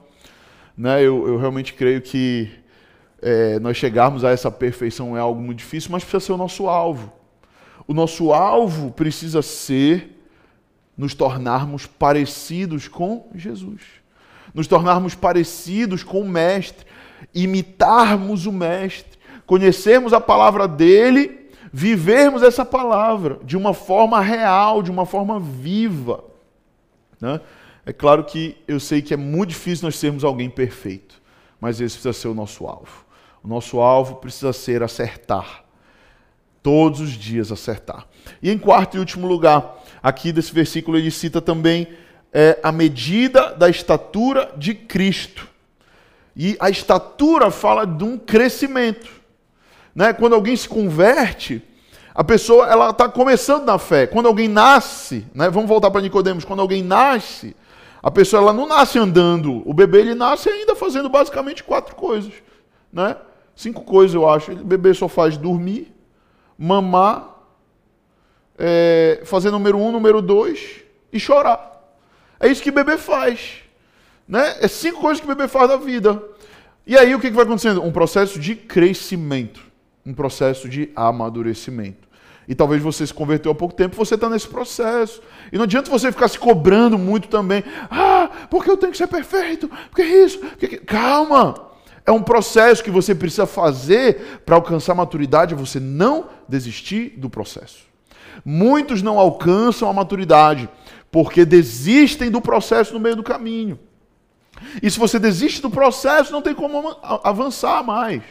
Né? 0.76 1.02
Eu, 1.02 1.28
eu 1.28 1.38
realmente 1.38 1.74
creio 1.74 2.02
que 2.02 2.50
é, 3.22 3.60
nós 3.60 3.78
chegarmos 3.78 4.24
a 4.24 4.32
essa 4.32 4.50
perfeição 4.50 5.16
é 5.16 5.20
algo 5.20 5.42
muito 5.42 5.60
difícil, 5.60 5.92
mas 5.92 6.04
precisa 6.04 6.26
ser 6.26 6.32
o 6.32 6.38
nosso 6.38 6.68
alvo. 6.68 7.12
O 7.88 7.94
nosso 7.94 8.32
alvo 8.32 8.92
precisa 8.92 9.42
ser 9.42 10.16
nos 10.98 11.14
tornarmos 11.14 11.86
parecidos 11.86 12.88
com 12.88 13.30
Jesus, 13.34 13.82
nos 14.54 14.68
tornarmos 14.68 15.16
parecidos 15.16 16.04
com 16.04 16.22
o 16.22 16.28
Mestre, 16.28 16.86
imitarmos 17.34 18.46
o 18.46 18.52
Mestre, 18.52 19.18
conhecermos 19.46 20.14
a 20.14 20.22
palavra 20.22 20.68
dele, 20.68 21.50
vivermos 21.72 22.44
essa 22.44 22.66
palavra 22.66 23.40
de 23.44 23.56
uma 23.58 23.74
forma 23.74 24.20
real, 24.22 24.84
de 24.84 24.92
uma 24.92 25.06
forma 25.06 25.40
viva. 25.40 26.24
Né? 27.20 27.40
É 27.86 27.94
claro 27.94 28.24
que 28.24 28.58
eu 28.68 28.80
sei 28.80 29.02
que 29.02 29.14
é 29.14 29.18
muito 29.18 29.50
difícil 29.50 29.86
nós 29.86 29.98
sermos 29.98 30.24
alguém 30.24 30.50
perfeito, 30.50 31.22
mas 31.60 31.82
esse 31.82 31.96
precisa 31.96 32.14
ser 32.14 32.28
o 32.28 32.34
nosso 32.34 32.68
alvo. 32.68 33.09
O 33.44 33.48
nosso 33.48 33.80
alvo 33.80 34.16
precisa 34.16 34.54
ser 34.54 34.84
acertar. 34.84 35.64
Todos 36.62 37.00
os 37.00 37.12
dias 37.12 37.52
acertar. 37.52 38.06
E 38.42 38.52
em 38.52 38.58
quarto 38.58 38.98
e 38.98 39.00
último 39.00 39.28
lugar, 39.28 39.82
aqui 40.04 40.32
desse 40.32 40.54
versículo 40.54 40.98
ele 40.98 41.10
cita 41.10 41.42
também 41.42 41.88
é, 42.34 42.60
a 42.62 42.72
medida 42.72 43.54
da 43.54 43.70
estatura 43.70 44.52
de 44.58 44.74
Cristo. 44.74 45.48
E 46.36 46.58
a 46.60 46.70
estatura 46.70 47.50
fala 47.50 47.86
de 47.86 48.04
um 48.04 48.18
crescimento. 48.18 49.10
Né? 49.96 50.14
Quando 50.14 50.36
alguém 50.36 50.56
se 50.56 50.68
converte, 50.68 51.62
a 52.14 52.24
pessoa 52.24 52.68
ela 52.68 52.90
está 52.90 53.08
começando 53.08 53.66
na 53.66 53.78
fé. 53.78 54.06
Quando 54.06 54.28
alguém 54.28 54.48
nasce, 54.48 55.26
né? 55.34 55.50
vamos 55.50 55.70
voltar 55.70 55.90
para 55.92 56.02
Nicodemos, 56.02 56.46
quando 56.46 56.62
alguém 56.62 56.84
nasce, 56.84 57.56
a 58.02 58.12
pessoa 58.12 58.42
ela 58.42 58.54
não 58.54 58.68
nasce 58.68 58.98
andando. 58.98 59.62
O 59.68 59.74
bebê 59.74 60.00
ele 60.00 60.16
nasce 60.16 60.50
ainda 60.50 60.76
fazendo 60.76 61.10
basicamente 61.10 61.64
quatro 61.64 61.96
coisas, 61.96 62.32
né? 62.92 63.16
Cinco 63.60 63.82
coisas, 63.82 64.16
eu 64.16 64.26
acho. 64.26 64.56
Bebê 64.56 64.94
só 64.94 65.10
faz 65.10 65.36
dormir, 65.36 65.94
mamar, 66.58 67.36
é, 68.58 69.22
fazer 69.26 69.52
número 69.52 69.78
um, 69.78 69.92
número 69.92 70.22
dois 70.22 70.78
e 71.12 71.20
chorar. 71.20 71.70
É 72.40 72.48
isso 72.48 72.64
que 72.64 72.72
bebê 72.72 72.98
faz. 72.98 73.56
Né? 74.26 74.56
É 74.62 74.68
cinco 74.70 75.02
coisas 75.02 75.20
que 75.20 75.28
bebê 75.28 75.46
faz 75.50 75.68
da 75.68 75.76
vida. 75.76 76.24
E 76.88 76.98
aí 76.98 77.14
o 77.14 77.20
que 77.20 77.30
vai 77.32 77.44
acontecendo? 77.44 77.84
Um 77.84 77.92
processo 77.92 78.40
de 78.40 78.56
crescimento, 78.56 79.60
um 80.06 80.14
processo 80.14 80.70
de 80.70 80.90
amadurecimento. 80.96 82.08
E 82.48 82.56
talvez 82.56 82.82
você 82.82 83.06
se 83.06 83.14
converteu 83.14 83.52
há 83.52 83.56
pouco 83.56 83.76
tempo, 83.76 83.94
você 83.94 84.16
está 84.16 84.30
nesse 84.30 84.48
processo. 84.48 85.22
E 85.52 85.58
não 85.58 85.66
adianta 85.66 85.92
você 85.92 86.14
ficar 86.14 86.30
se 86.30 86.40
cobrando 86.40 86.98
muito 86.98 87.28
também. 87.28 87.62
Ah, 87.92 88.30
porque 88.50 88.72
eu 88.72 88.78
tenho 88.78 88.94
que 88.94 88.98
ser 88.98 89.08
perfeito? 89.08 89.70
Porque 89.90 90.04
isso? 90.04 90.40
Porque... 90.40 90.78
Calma! 90.78 91.69
É 92.10 92.12
um 92.12 92.24
processo 92.24 92.84
que 92.84 92.90
você 92.90 93.14
precisa 93.14 93.46
fazer 93.46 94.42
para 94.44 94.56
alcançar 94.56 94.96
maturidade, 94.96 95.54
você 95.54 95.80
não 95.80 96.26
desistir 96.48 97.14
do 97.18 97.30
processo. 97.30 97.86
Muitos 98.44 99.04
não 99.04 99.20
alcançam 99.20 99.88
a 99.88 99.94
maturidade 99.94 100.68
porque 101.12 101.46
desistem 101.46 102.32
do 102.32 102.42
processo 102.42 102.96
no 102.96 103.00
meio 103.00 103.16
do 103.16 103.22
caminho. 103.22 103.78
E 104.82 104.90
se 104.90 104.98
você 104.98 105.20
desiste 105.20 105.62
do 105.62 105.70
processo, 105.70 106.32
não 106.32 106.42
tem 106.42 106.56
como 106.56 106.98
avançar 107.24 107.84
mais. 107.84 108.24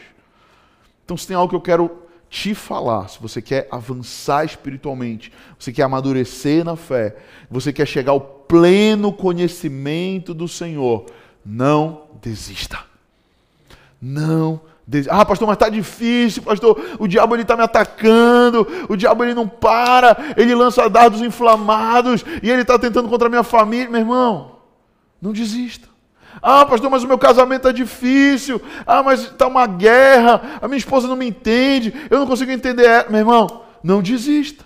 Então, 1.05 1.15
se 1.15 1.25
tem 1.25 1.37
algo 1.37 1.47
que 1.47 1.55
eu 1.55 1.61
quero 1.61 2.03
te 2.29 2.53
falar, 2.53 3.07
se 3.07 3.17
você 3.17 3.41
quer 3.41 3.69
avançar 3.71 4.43
espiritualmente, 4.43 5.31
você 5.57 5.71
quer 5.71 5.83
amadurecer 5.83 6.65
na 6.65 6.75
fé, 6.75 7.15
você 7.49 7.71
quer 7.71 7.87
chegar 7.87 8.11
ao 8.11 8.19
pleno 8.19 9.13
conhecimento 9.13 10.33
do 10.33 10.49
Senhor, 10.49 11.05
não 11.45 12.09
desista. 12.21 12.88
Não 14.01 14.61
ah, 15.09 15.23
pastor, 15.23 15.47
mas 15.47 15.55
está 15.55 15.69
difícil, 15.69 16.41
pastor. 16.41 16.79
O 16.97 17.07
diabo 17.07 17.35
ele 17.35 17.43
está 17.43 17.55
me 17.55 17.61
atacando. 17.61 18.67
O 18.87 18.95
diabo 18.95 19.23
ele 19.23 19.35
não 19.35 19.47
para. 19.47 20.17
Ele 20.35 20.55
lança 20.55 20.89
dardos 20.89 21.21
inflamados 21.21 22.25
e 22.41 22.49
ele 22.49 22.63
está 22.63 22.79
tentando 22.79 23.07
contra 23.07 23.27
a 23.27 23.29
minha 23.29 23.43
família, 23.43 23.89
meu 23.89 23.99
irmão. 23.99 24.55
Não 25.21 25.31
desista. 25.31 25.87
Ah, 26.41 26.65
pastor, 26.65 26.89
mas 26.89 27.03
o 27.03 27.07
meu 27.07 27.17
casamento 27.17 27.67
está 27.67 27.71
difícil. 27.71 28.59
Ah, 28.87 29.03
mas 29.03 29.21
está 29.21 29.45
uma 29.45 29.67
guerra. 29.67 30.57
A 30.59 30.67
minha 30.67 30.77
esposa 30.77 31.07
não 31.07 31.15
me 31.15 31.27
entende. 31.27 31.93
Eu 32.09 32.19
não 32.19 32.25
consigo 32.25 32.51
entender 32.51 32.85
ela. 32.85 33.09
Meu 33.09 33.19
irmão, 33.19 33.61
não 33.83 34.01
desista. 34.01 34.65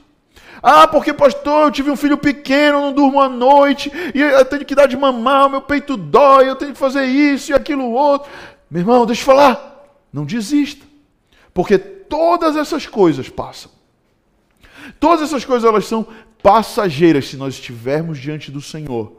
Ah, 0.66 0.88
porque, 0.88 1.12
pastor, 1.12 1.66
eu 1.66 1.72
tive 1.72 1.92
um 1.92 1.96
filho 1.98 2.18
pequeno, 2.18 2.80
não 2.80 2.94
durmo 2.94 3.20
à 3.20 3.28
noite, 3.28 3.92
e 4.16 4.22
eu 4.22 4.46
tenho 4.46 4.64
que 4.64 4.74
dar 4.74 4.88
de 4.88 4.96
mamar, 4.96 5.48
o 5.48 5.50
meu 5.50 5.62
peito 5.62 5.98
dói, 5.98 6.48
eu 6.48 6.56
tenho 6.56 6.72
que 6.72 6.80
fazer 6.80 7.04
isso 7.04 7.52
e 7.52 7.54
aquilo 7.54 7.92
outro. 7.92 8.32
Meu 8.74 8.80
irmão, 8.80 9.06
deixa 9.06 9.22
eu 9.22 9.26
falar. 9.28 10.02
Não 10.12 10.26
desista. 10.26 10.84
Porque 11.54 11.78
todas 11.78 12.56
essas 12.56 12.88
coisas 12.88 13.30
passam. 13.30 13.70
Todas 15.00 15.22
essas 15.22 15.46
coisas 15.46 15.70
elas 15.70 15.86
são 15.86 16.08
passageiras 16.42 17.28
se 17.28 17.38
nós 17.38 17.54
estivermos 17.54 18.18
diante 18.18 18.50
do 18.50 18.60
Senhor. 18.60 19.14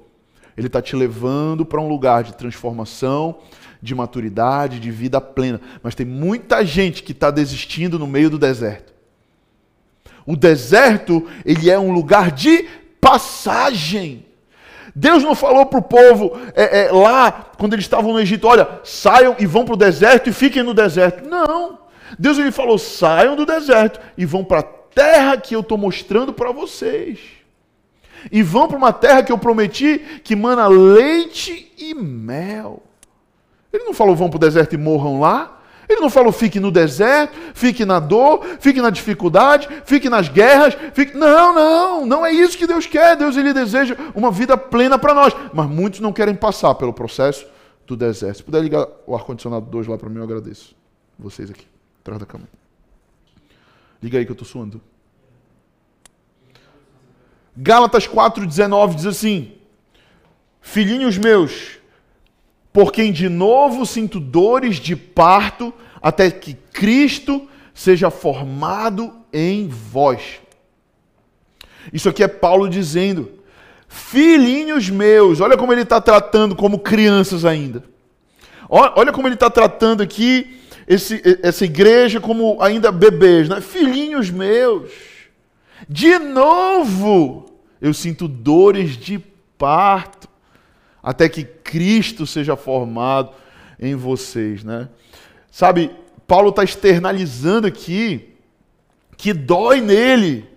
Ele 0.57 0.67
está 0.67 0.83
te 0.83 0.97
levando 0.97 1.65
para 1.65 1.81
um 1.81 1.89
lugar 1.89 2.25
de 2.25 2.35
transformação, 2.35 3.39
de 3.81 3.95
maturidade, 3.95 4.81
de 4.81 4.91
vida 4.91 5.21
plena. 5.21 5.61
Mas 5.85 5.95
tem 5.95 6.05
muita 6.05 6.67
gente 6.67 7.05
que 7.05 7.13
está 7.13 7.31
desistindo 7.31 7.97
no 7.97 8.09
meio 8.09 8.31
do 8.31 8.41
deserto. 8.41 8.93
O 10.27 10.35
deserto, 10.35 11.29
ele 11.45 11.71
é 11.71 11.79
um 11.79 11.93
lugar 11.93 12.33
de 12.33 12.65
passagem. 13.01 14.27
Deus 14.95 15.23
não 15.25 15.35
falou 15.35 15.67
para 15.67 15.79
o 15.79 15.83
povo 15.83 16.39
é, 16.55 16.87
é, 16.87 16.93
lá, 16.93 17.51
quando 17.59 17.73
eles 17.73 17.85
estavam 17.85 18.13
no 18.13 18.21
Egito, 18.21 18.47
olha, 18.47 18.81
saiam 18.85 19.35
e 19.39 19.47
vão 19.47 19.65
para 19.65 19.75
o 19.75 19.79
deserto 19.79 20.29
e 20.29 20.33
fiquem 20.33 20.63
no 20.63 20.73
deserto. 20.73 21.29
Não. 21.29 21.81
Deus 22.17 22.39
ele 22.39 22.53
falou, 22.53 22.79
saiam 22.79 23.35
do 23.35 23.45
deserto 23.45 24.01
e 24.17 24.25
vão 24.25 24.45
para 24.45 24.61
a 24.61 24.63
terra 24.63 25.37
que 25.37 25.55
eu 25.55 25.61
estou 25.61 25.77
mostrando 25.77 26.33
para 26.33 26.53
vocês. 26.53 27.19
E 28.31 28.43
vão 28.43 28.69
para 28.69 28.77
uma 28.77 28.93
terra 28.93 29.23
que 29.23 29.33
eu 29.33 29.39
prometi 29.39 29.99
que 30.23 30.37
mana 30.37 30.69
leite 30.69 31.73
e 31.77 31.93
mel. 31.95 32.83
Ele 33.73 33.85
não 33.85 33.93
falou, 33.93 34.15
vão 34.15 34.31
para 34.31 34.37
o 34.37 34.41
deserto 34.41 34.75
e 34.75 34.79
morram 34.79 35.21
lá. 35.21 35.61
Ele 35.89 36.01
não 36.01 36.11
falou 36.11 36.33
fique 36.33 36.59
no 36.59 36.71
deserto, 36.71 37.37
fique 37.55 37.85
na 37.85 38.01
dor, 38.01 38.45
fique 38.61 38.81
na 38.81 38.91
dificuldade, 38.91 39.69
fique 39.85 40.09
nas 40.09 40.29
guerras, 40.29 40.77
fique... 40.93 41.17
Não, 41.17 41.55
não, 41.55 42.07
não 42.07 42.27
é 42.27 42.33
isso 42.33 42.57
que 42.57 42.67
Deus 42.67 42.87
quer. 42.87 43.17
Deus 43.17 43.37
ele 43.37 43.53
deseja 43.53 43.97
uma 44.15 44.31
vida 44.31 44.57
plena 44.57 44.99
para 44.99 45.15
nós. 45.15 45.35
Mas 45.53 45.69
muitos 45.69 46.01
não 46.01 46.13
querem 46.13 46.35
passar 46.35 46.75
pelo 46.75 46.93
processo 46.93 47.47
do 47.87 47.97
deserto. 47.97 48.39
Se 48.39 48.43
puder 48.43 48.63
ligar 48.63 48.87
o 49.07 49.15
ar-condicionado 49.15 49.67
2 49.67 49.87
lá 49.87 49.99
para 49.99 50.09
mim, 50.09 50.19
eu 50.19 50.25
agradeço. 50.25 50.75
Vocês 51.19 51.51
aqui, 51.51 51.67
atrás 52.01 52.19
da 52.19 52.27
cama. 52.27 52.45
Liga 54.03 54.19
aí 54.19 54.25
que 54.25 54.31
eu 54.31 54.35
estou 54.35 54.47
suando. 54.47 54.81
Gálatas 57.57 58.09
4,19 58.09 58.97
diz 58.97 59.07
assim: 59.07 59.57
Filhinhos 60.61 61.17
meus, 61.19 61.79
por 62.75 62.91
quem 62.91 63.13
de 63.13 63.29
novo 63.29 63.87
sinto 63.87 64.19
dores 64.19 64.81
de 64.81 64.97
parto, 64.97 65.73
até 66.03 66.29
que 66.29 66.55
Cristo 66.73 67.49
seja 67.73 68.11
formado 68.11 69.15
em 69.33 69.69
vós. 69.69 70.41
Isso 71.93 72.09
aqui 72.09 72.25
é 72.25 72.27
Paulo 72.27 72.69
dizendo, 72.69 73.31
filhinhos 73.87 74.91
meus, 74.91 75.41
olha 75.41 75.57
como 75.57 75.73
ele 75.73 75.83
está 75.83 76.01
tratando 76.01 76.57
como 76.57 76.81
crianças 76.81 77.45
ainda. 77.45 77.85
Olha 78.69 79.13
como 79.13 79.29
ele 79.29 79.35
está 79.35 79.49
tratando 79.49 80.03
aqui 80.03 80.59
esse, 80.89 81.23
essa 81.45 81.65
igreja 81.65 82.21
como 82.21 82.61
ainda 82.61 82.91
bebês, 82.91 83.49
né? 83.49 83.61
filhinhos 83.61 84.31
meus. 84.31 84.91
De 85.89 86.19
novo, 86.19 87.53
eu 87.81 87.95
sinto 87.95 88.27
dores 88.27 88.97
de 88.97 89.21
parto, 89.57 90.29
até 91.05 91.29
que 91.29 91.45
Cristo 91.45 92.27
seja 92.27 92.57
formado 92.57 93.31
em 93.79 93.95
vocês, 93.95 94.65
né? 94.65 94.89
Sabe, 95.51 95.91
Paulo 96.27 96.49
está 96.49 96.65
externalizando 96.65 97.67
aqui 97.67 98.31
que 99.17 99.35
dói 99.35 99.83
nele 99.83 100.49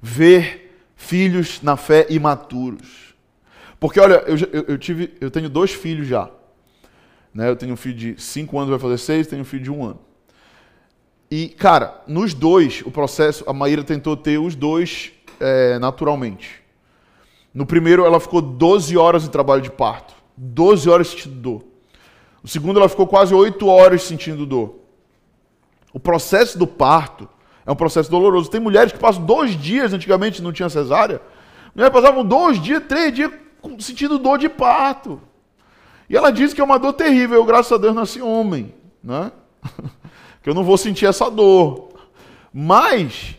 ver 0.00 0.74
filhos 0.96 1.60
na 1.62 1.76
fé 1.76 2.06
imaturos. 2.08 3.14
Porque, 3.78 4.00
olha, 4.00 4.24
eu, 4.26 4.36
eu, 4.68 4.78
tive, 4.78 5.12
eu 5.20 5.30
tenho 5.30 5.50
dois 5.50 5.72
filhos 5.72 6.08
já. 6.08 6.30
Né? 7.34 7.50
Eu 7.50 7.56
tenho 7.56 7.74
um 7.74 7.76
filho 7.76 7.94
de 7.94 8.22
cinco 8.22 8.56
anos, 8.58 8.70
vai 8.70 8.78
fazer 8.78 8.98
seis, 8.98 9.26
tenho 9.26 9.42
um 9.42 9.44
filho 9.44 9.62
de 9.62 9.70
um 9.70 9.84
ano. 9.84 10.00
E, 11.30 11.48
cara, 11.48 12.02
nos 12.06 12.32
dois, 12.32 12.82
o 12.86 12.90
processo, 12.90 13.44
a 13.46 13.52
Maíra 13.52 13.84
tentou 13.84 14.16
ter 14.16 14.38
os 14.38 14.54
dois 14.54 15.12
é, 15.38 15.78
naturalmente. 15.78 16.63
No 17.54 17.64
primeiro, 17.64 18.04
ela 18.04 18.18
ficou 18.18 18.42
12 18.42 18.96
horas 18.96 19.22
de 19.22 19.30
trabalho 19.30 19.62
de 19.62 19.70
parto. 19.70 20.12
12 20.36 20.90
horas 20.90 21.08
sentindo 21.08 21.36
dor. 21.36 21.64
No 22.42 22.48
segundo, 22.48 22.80
ela 22.80 22.88
ficou 22.88 23.06
quase 23.06 23.32
8 23.32 23.66
horas 23.66 24.02
sentindo 24.02 24.44
dor. 24.44 24.74
O 25.92 26.00
processo 26.00 26.58
do 26.58 26.66
parto 26.66 27.28
é 27.64 27.70
um 27.70 27.76
processo 27.76 28.10
doloroso. 28.10 28.50
Tem 28.50 28.60
mulheres 28.60 28.92
que 28.92 28.98
passam 28.98 29.24
dois 29.24 29.52
dias, 29.52 29.92
antigamente 29.92 30.42
não 30.42 30.52
tinha 30.52 30.68
cesárea. 30.68 31.22
Mulheres 31.72 31.94
passavam 31.94 32.24
dois 32.24 32.60
dias, 32.60 32.82
três 32.88 33.14
dias 33.14 33.30
sentindo 33.78 34.18
dor 34.18 34.38
de 34.38 34.48
parto. 34.48 35.20
E 36.10 36.16
ela 36.16 36.30
diz 36.30 36.52
que 36.52 36.60
é 36.60 36.64
uma 36.64 36.78
dor 36.78 36.92
terrível. 36.92 37.36
Eu, 37.36 37.44
graças 37.44 37.70
a 37.70 37.76
Deus, 37.76 37.94
nasci 37.94 38.20
homem. 38.20 38.74
Né? 39.02 39.30
que 40.42 40.50
eu 40.50 40.54
não 40.54 40.64
vou 40.64 40.76
sentir 40.76 41.06
essa 41.06 41.30
dor. 41.30 41.90
Mas 42.52 43.36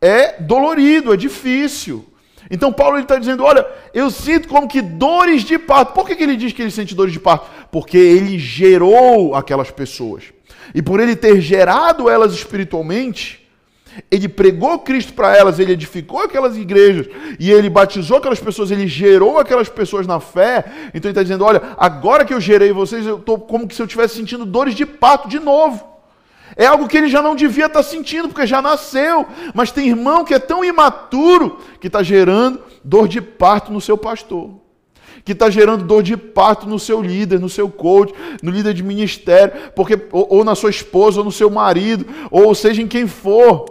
é 0.00 0.40
dolorido, 0.40 1.14
é 1.14 1.16
difícil. 1.16 2.04
Então 2.50 2.72
Paulo 2.72 2.98
está 2.98 3.18
dizendo: 3.18 3.44
olha, 3.44 3.66
eu 3.92 4.10
sinto 4.10 4.48
como 4.48 4.68
que 4.68 4.82
dores 4.82 5.42
de 5.42 5.58
parto. 5.58 5.92
Por 5.92 6.06
que, 6.06 6.16
que 6.16 6.22
ele 6.22 6.36
diz 6.36 6.52
que 6.52 6.62
ele 6.62 6.70
sente 6.70 6.94
dores 6.94 7.12
de 7.12 7.20
parto? 7.20 7.50
Porque 7.70 7.96
ele 7.96 8.38
gerou 8.38 9.34
aquelas 9.34 9.70
pessoas. 9.70 10.24
E 10.74 10.82
por 10.82 11.00
ele 11.00 11.16
ter 11.16 11.40
gerado 11.40 12.08
elas 12.08 12.32
espiritualmente, 12.32 13.46
ele 14.10 14.28
pregou 14.28 14.78
Cristo 14.80 15.12
para 15.12 15.36
elas, 15.36 15.58
ele 15.58 15.72
edificou 15.72 16.20
aquelas 16.20 16.56
igrejas 16.56 17.06
e 17.38 17.50
ele 17.50 17.70
batizou 17.70 18.16
aquelas 18.16 18.40
pessoas, 18.40 18.70
ele 18.70 18.86
gerou 18.86 19.38
aquelas 19.38 19.68
pessoas 19.68 20.06
na 20.06 20.20
fé. 20.20 20.64
Então 20.88 21.08
ele 21.08 21.10
está 21.10 21.22
dizendo: 21.22 21.44
olha, 21.44 21.62
agora 21.76 22.24
que 22.24 22.34
eu 22.34 22.40
gerei 22.40 22.72
vocês, 22.72 23.06
eu 23.06 23.16
estou 23.16 23.38
como 23.38 23.68
que 23.68 23.74
se 23.74 23.82
eu 23.82 23.86
estivesse 23.86 24.16
sentindo 24.16 24.44
dores 24.44 24.74
de 24.74 24.84
parto 24.84 25.28
de 25.28 25.38
novo. 25.38 25.93
É 26.56 26.66
algo 26.66 26.86
que 26.86 26.96
ele 26.96 27.08
já 27.08 27.20
não 27.20 27.34
devia 27.34 27.66
estar 27.66 27.80
tá 27.80 27.82
sentindo, 27.82 28.28
porque 28.28 28.46
já 28.46 28.62
nasceu. 28.62 29.26
Mas 29.52 29.72
tem 29.72 29.88
irmão 29.88 30.24
que 30.24 30.34
é 30.34 30.38
tão 30.38 30.64
imaturo 30.64 31.58
que 31.80 31.88
está 31.88 32.02
gerando 32.02 32.60
dor 32.82 33.08
de 33.08 33.20
parto 33.20 33.72
no 33.72 33.80
seu 33.80 33.98
pastor. 33.98 34.50
Que 35.24 35.32
está 35.32 35.50
gerando 35.50 35.84
dor 35.84 36.02
de 36.02 36.16
parto 36.16 36.68
no 36.68 36.78
seu 36.78 37.02
líder, 37.02 37.40
no 37.40 37.48
seu 37.48 37.68
coach, 37.68 38.14
no 38.42 38.50
líder 38.50 38.74
de 38.74 38.82
ministério, 38.82 39.72
porque, 39.74 39.98
ou, 40.12 40.26
ou 40.30 40.44
na 40.44 40.54
sua 40.54 40.70
esposa, 40.70 41.20
ou 41.20 41.24
no 41.24 41.32
seu 41.32 41.50
marido, 41.50 42.06
ou 42.30 42.54
seja 42.54 42.82
em 42.82 42.86
quem 42.86 43.06
for. 43.06 43.64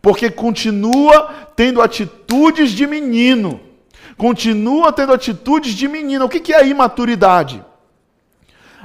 Porque 0.00 0.30
continua 0.30 1.50
tendo 1.56 1.82
atitudes 1.82 2.70
de 2.70 2.86
menino. 2.86 3.60
Continua 4.16 4.92
tendo 4.92 5.12
atitudes 5.12 5.74
de 5.74 5.86
menino. 5.86 6.24
O 6.24 6.28
que 6.28 6.52
é 6.52 6.56
a 6.56 6.62
imaturidade? 6.62 7.64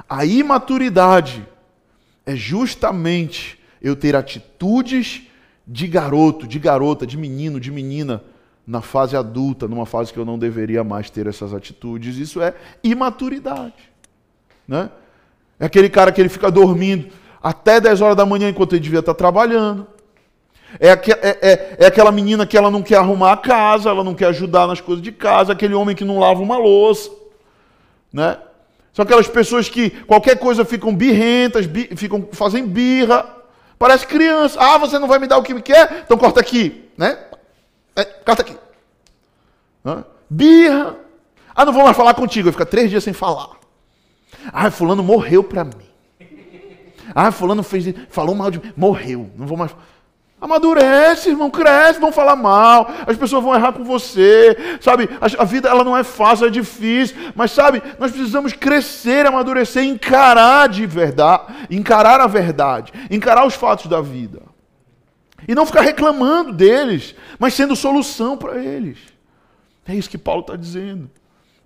A 0.08 0.24
imaturidade 0.26 1.46
é 2.26 2.34
justamente 2.34 3.58
eu 3.82 3.94
ter 3.94 4.16
atitudes 4.16 5.22
de 5.66 5.86
garoto, 5.86 6.46
de 6.46 6.58
garota, 6.58 7.06
de 7.06 7.16
menino, 7.16 7.60
de 7.60 7.70
menina 7.70 8.22
na 8.66 8.80
fase 8.80 9.16
adulta, 9.16 9.68
numa 9.68 9.84
fase 9.84 10.12
que 10.12 10.18
eu 10.18 10.24
não 10.24 10.38
deveria 10.38 10.82
mais 10.82 11.10
ter 11.10 11.26
essas 11.26 11.52
atitudes. 11.52 12.16
Isso 12.16 12.40
é 12.40 12.54
imaturidade. 12.82 13.90
Né? 14.66 14.90
É 15.60 15.66
aquele 15.66 15.90
cara 15.90 16.10
que 16.10 16.20
ele 16.20 16.28
fica 16.28 16.50
dormindo 16.50 17.08
até 17.42 17.78
10 17.78 18.00
horas 18.00 18.16
da 18.16 18.24
manhã 18.24 18.48
enquanto 18.48 18.72
ele 18.72 18.80
devia 18.80 19.00
estar 19.00 19.14
trabalhando. 19.14 19.86
É, 20.80 20.88
é, 20.88 20.98
é, 21.22 21.76
é, 21.78 21.86
aquela 21.86 22.10
menina 22.10 22.46
que 22.46 22.56
ela 22.56 22.70
não 22.70 22.82
quer 22.82 22.96
arrumar 22.96 23.32
a 23.32 23.36
casa, 23.36 23.90
ela 23.90 24.02
não 24.02 24.14
quer 24.14 24.26
ajudar 24.26 24.66
nas 24.66 24.80
coisas 24.80 25.02
de 25.02 25.12
casa, 25.12 25.52
aquele 25.52 25.74
homem 25.74 25.94
que 25.94 26.04
não 26.04 26.18
lava 26.18 26.40
uma 26.40 26.56
louça. 26.56 27.10
Né? 28.12 28.38
São 28.94 29.02
aquelas 29.02 29.26
pessoas 29.26 29.68
que 29.68 29.90
qualquer 29.90 30.38
coisa 30.38 30.64
ficam 30.64 30.94
birrentas, 30.94 31.66
bi, 31.66 31.90
ficam 31.96 32.28
fazem 32.30 32.64
birra. 32.64 33.28
Parece 33.76 34.06
criança. 34.06 34.56
Ah, 34.60 34.78
você 34.78 35.00
não 35.00 35.08
vai 35.08 35.18
me 35.18 35.26
dar 35.26 35.36
o 35.36 35.42
que 35.42 35.52
me 35.52 35.60
quer? 35.60 36.02
Então 36.04 36.16
corta 36.16 36.40
aqui, 36.40 36.88
né? 36.96 37.18
É, 37.96 38.04
corta 38.04 38.42
aqui. 38.42 38.56
Hã? 39.84 40.04
Birra. 40.30 40.94
Ah, 41.54 41.64
não 41.64 41.72
vou 41.72 41.82
mais 41.82 41.96
falar 41.96 42.14
contigo. 42.14 42.52
Fica 42.52 42.64
três 42.64 42.88
dias 42.88 43.02
sem 43.02 43.12
falar. 43.12 43.50
Ah, 44.52 44.70
fulano 44.70 45.02
morreu 45.02 45.42
para 45.42 45.64
mim. 45.64 45.72
Ah, 47.12 47.32
fulano 47.32 47.64
fez, 47.64 47.92
falou 48.08 48.34
mal 48.36 48.48
de 48.48 48.60
mim. 48.60 48.72
Morreu. 48.76 49.28
Não 49.36 49.46
vou 49.46 49.58
mais. 49.58 49.74
Amadurece, 50.44 51.30
irmão, 51.30 51.50
cresce, 51.50 51.98
vão 51.98 52.12
falar 52.12 52.36
mal, 52.36 52.86
as 53.06 53.16
pessoas 53.16 53.42
vão 53.42 53.54
errar 53.54 53.72
com 53.72 53.82
você, 53.82 54.54
sabe? 54.78 55.08
A, 55.18 55.42
a, 55.42 55.44
vida 55.46 55.70
ela 55.70 55.82
não 55.82 55.96
é 55.96 56.04
fácil, 56.04 56.46
é 56.46 56.50
difícil, 56.50 57.16
mas 57.34 57.50
sabe, 57.50 57.82
nós 57.98 58.12
precisamos 58.12 58.52
crescer, 58.52 59.24
amadurecer, 59.24 59.82
encarar 59.82 60.68
de 60.68 60.84
verdade, 60.84 61.44
encarar 61.70 62.20
a 62.20 62.26
verdade, 62.26 62.92
encarar 63.10 63.46
os 63.46 63.54
fatos 63.54 63.86
da 63.86 64.02
vida. 64.02 64.42
E 65.48 65.54
não 65.54 65.64
ficar 65.64 65.80
reclamando 65.80 66.52
deles, 66.52 67.14
mas 67.38 67.54
sendo 67.54 67.74
solução 67.74 68.36
para 68.36 68.62
eles. 68.62 68.98
É 69.88 69.94
isso 69.94 70.10
que 70.10 70.18
Paulo 70.18 70.42
está 70.42 70.56
dizendo. 70.56 71.10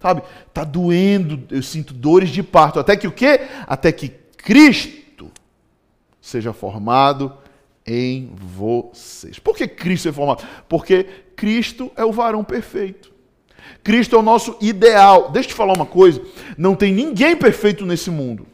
Sabe? 0.01 0.23
Está 0.47 0.62
doendo, 0.62 1.43
eu 1.51 1.64
sinto 1.64 1.93
dores 1.93 2.31
de 2.31 2.45
parto. 2.45 2.79
Até 2.79 2.97
que 2.97 3.09
o 3.09 3.12
quê? 3.12 3.41
Até 3.67 3.91
que 3.91 4.09
Cristo 4.37 5.33
seja 6.21 6.53
formado 6.53 7.37
em 7.88 8.31
vocês. 8.35 9.38
Por 9.38 9.57
que 9.57 9.66
Cristo 9.66 10.11
é 10.11 10.12
formado? 10.12 10.46
Porque 10.68 11.05
Cristo 11.35 11.90
é 11.96 12.05
o 12.05 12.12
varão 12.12 12.44
perfeito. 12.44 13.11
Cristo 13.83 14.14
é 14.14 14.18
o 14.18 14.22
nosso 14.22 14.57
ideal. 14.61 15.31
Deixa 15.31 15.48
eu 15.48 15.53
te 15.53 15.57
falar 15.57 15.72
uma 15.74 15.87
coisa: 15.87 16.20
não 16.57 16.74
tem 16.74 16.92
ninguém 16.92 17.35
perfeito 17.35 17.87
nesse 17.87 18.11
mundo. 18.11 18.46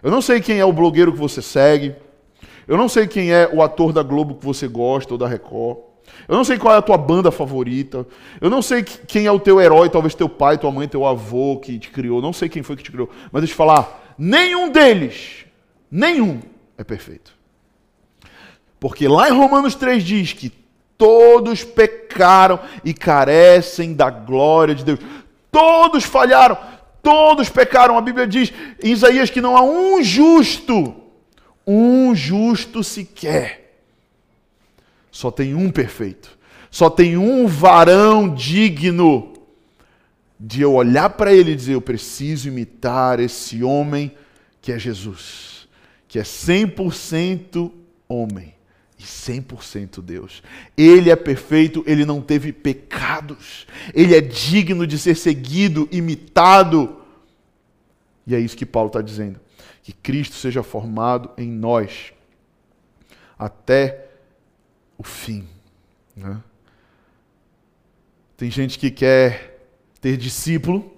Eu 0.00 0.10
não 0.10 0.22
sei 0.22 0.40
quem 0.40 0.58
é 0.58 0.64
o 0.64 0.72
blogueiro 0.72 1.12
que 1.12 1.18
você 1.18 1.42
segue. 1.42 1.96
Eu 2.68 2.76
não 2.76 2.88
sei 2.88 3.06
quem 3.06 3.32
é 3.32 3.50
o 3.52 3.60
ator 3.60 3.92
da 3.92 4.02
Globo 4.02 4.36
que 4.36 4.44
você 4.44 4.68
gosta 4.68 5.12
ou 5.12 5.18
da 5.18 5.26
Record. 5.26 5.78
Eu 6.28 6.36
não 6.36 6.44
sei 6.44 6.56
qual 6.56 6.74
é 6.74 6.78
a 6.78 6.82
tua 6.82 6.96
banda 6.96 7.32
favorita. 7.32 8.06
Eu 8.40 8.48
não 8.48 8.62
sei 8.62 8.84
quem 8.84 9.26
é 9.26 9.32
o 9.32 9.40
teu 9.40 9.60
herói, 9.60 9.90
talvez 9.90 10.14
teu 10.14 10.28
pai, 10.28 10.56
tua 10.56 10.70
mãe, 10.70 10.86
teu 10.86 11.04
avô 11.04 11.58
que 11.58 11.78
te 11.78 11.90
criou. 11.90 12.22
Não 12.22 12.32
sei 12.32 12.48
quem 12.48 12.62
foi 12.62 12.76
que 12.76 12.84
te 12.84 12.92
criou. 12.92 13.10
Mas 13.32 13.42
deixa 13.42 13.52
eu 13.52 13.54
te 13.54 13.58
falar: 13.58 14.14
nenhum 14.16 14.70
deles, 14.70 15.44
nenhum 15.90 16.40
é 16.78 16.84
perfeito. 16.84 17.33
Porque 18.84 19.08
lá 19.08 19.30
em 19.30 19.32
Romanos 19.32 19.74
3 19.74 20.04
diz 20.04 20.34
que 20.34 20.52
todos 20.98 21.64
pecaram 21.64 22.60
e 22.84 22.92
carecem 22.92 23.94
da 23.94 24.10
glória 24.10 24.74
de 24.74 24.84
Deus. 24.84 24.98
Todos 25.50 26.04
falharam, 26.04 26.58
todos 27.02 27.48
pecaram. 27.48 27.96
A 27.96 28.02
Bíblia 28.02 28.26
diz 28.26 28.52
em 28.82 28.92
Isaías 28.92 29.30
que 29.30 29.40
não 29.40 29.56
há 29.56 29.62
um 29.62 30.02
justo, 30.02 30.94
um 31.66 32.14
justo 32.14 32.84
sequer. 32.84 33.78
Só 35.10 35.30
tem 35.30 35.54
um 35.54 35.70
perfeito. 35.70 36.36
Só 36.70 36.90
tem 36.90 37.16
um 37.16 37.46
varão 37.46 38.34
digno 38.34 39.32
de 40.38 40.60
eu 40.60 40.74
olhar 40.74 41.08
para 41.08 41.32
ele 41.32 41.52
e 41.52 41.56
dizer: 41.56 41.72
Eu 41.72 41.80
preciso 41.80 42.48
imitar 42.48 43.18
esse 43.18 43.64
homem 43.64 44.14
que 44.60 44.70
é 44.72 44.78
Jesus, 44.78 45.66
que 46.06 46.18
é 46.18 46.22
100% 46.22 47.72
homem 48.06 48.53
e 49.04 49.06
100% 49.06 50.00
Deus. 50.00 50.42
Ele 50.76 51.10
é 51.10 51.16
perfeito, 51.16 51.84
ele 51.86 52.04
não 52.04 52.20
teve 52.20 52.52
pecados. 52.52 53.66
Ele 53.92 54.16
é 54.16 54.20
digno 54.20 54.86
de 54.86 54.98
ser 54.98 55.14
seguido, 55.14 55.88
imitado. 55.92 57.00
E 58.26 58.34
é 58.34 58.40
isso 58.40 58.56
que 58.56 58.66
Paulo 58.66 58.88
está 58.88 59.02
dizendo. 59.02 59.38
Que 59.82 59.92
Cristo 59.92 60.34
seja 60.36 60.62
formado 60.62 61.30
em 61.36 61.50
nós 61.50 62.12
até 63.38 64.08
o 64.96 65.02
fim. 65.02 65.46
Né? 66.16 66.40
Tem 68.36 68.50
gente 68.50 68.78
que 68.78 68.90
quer 68.90 69.68
ter 70.00 70.16
discípulo, 70.16 70.92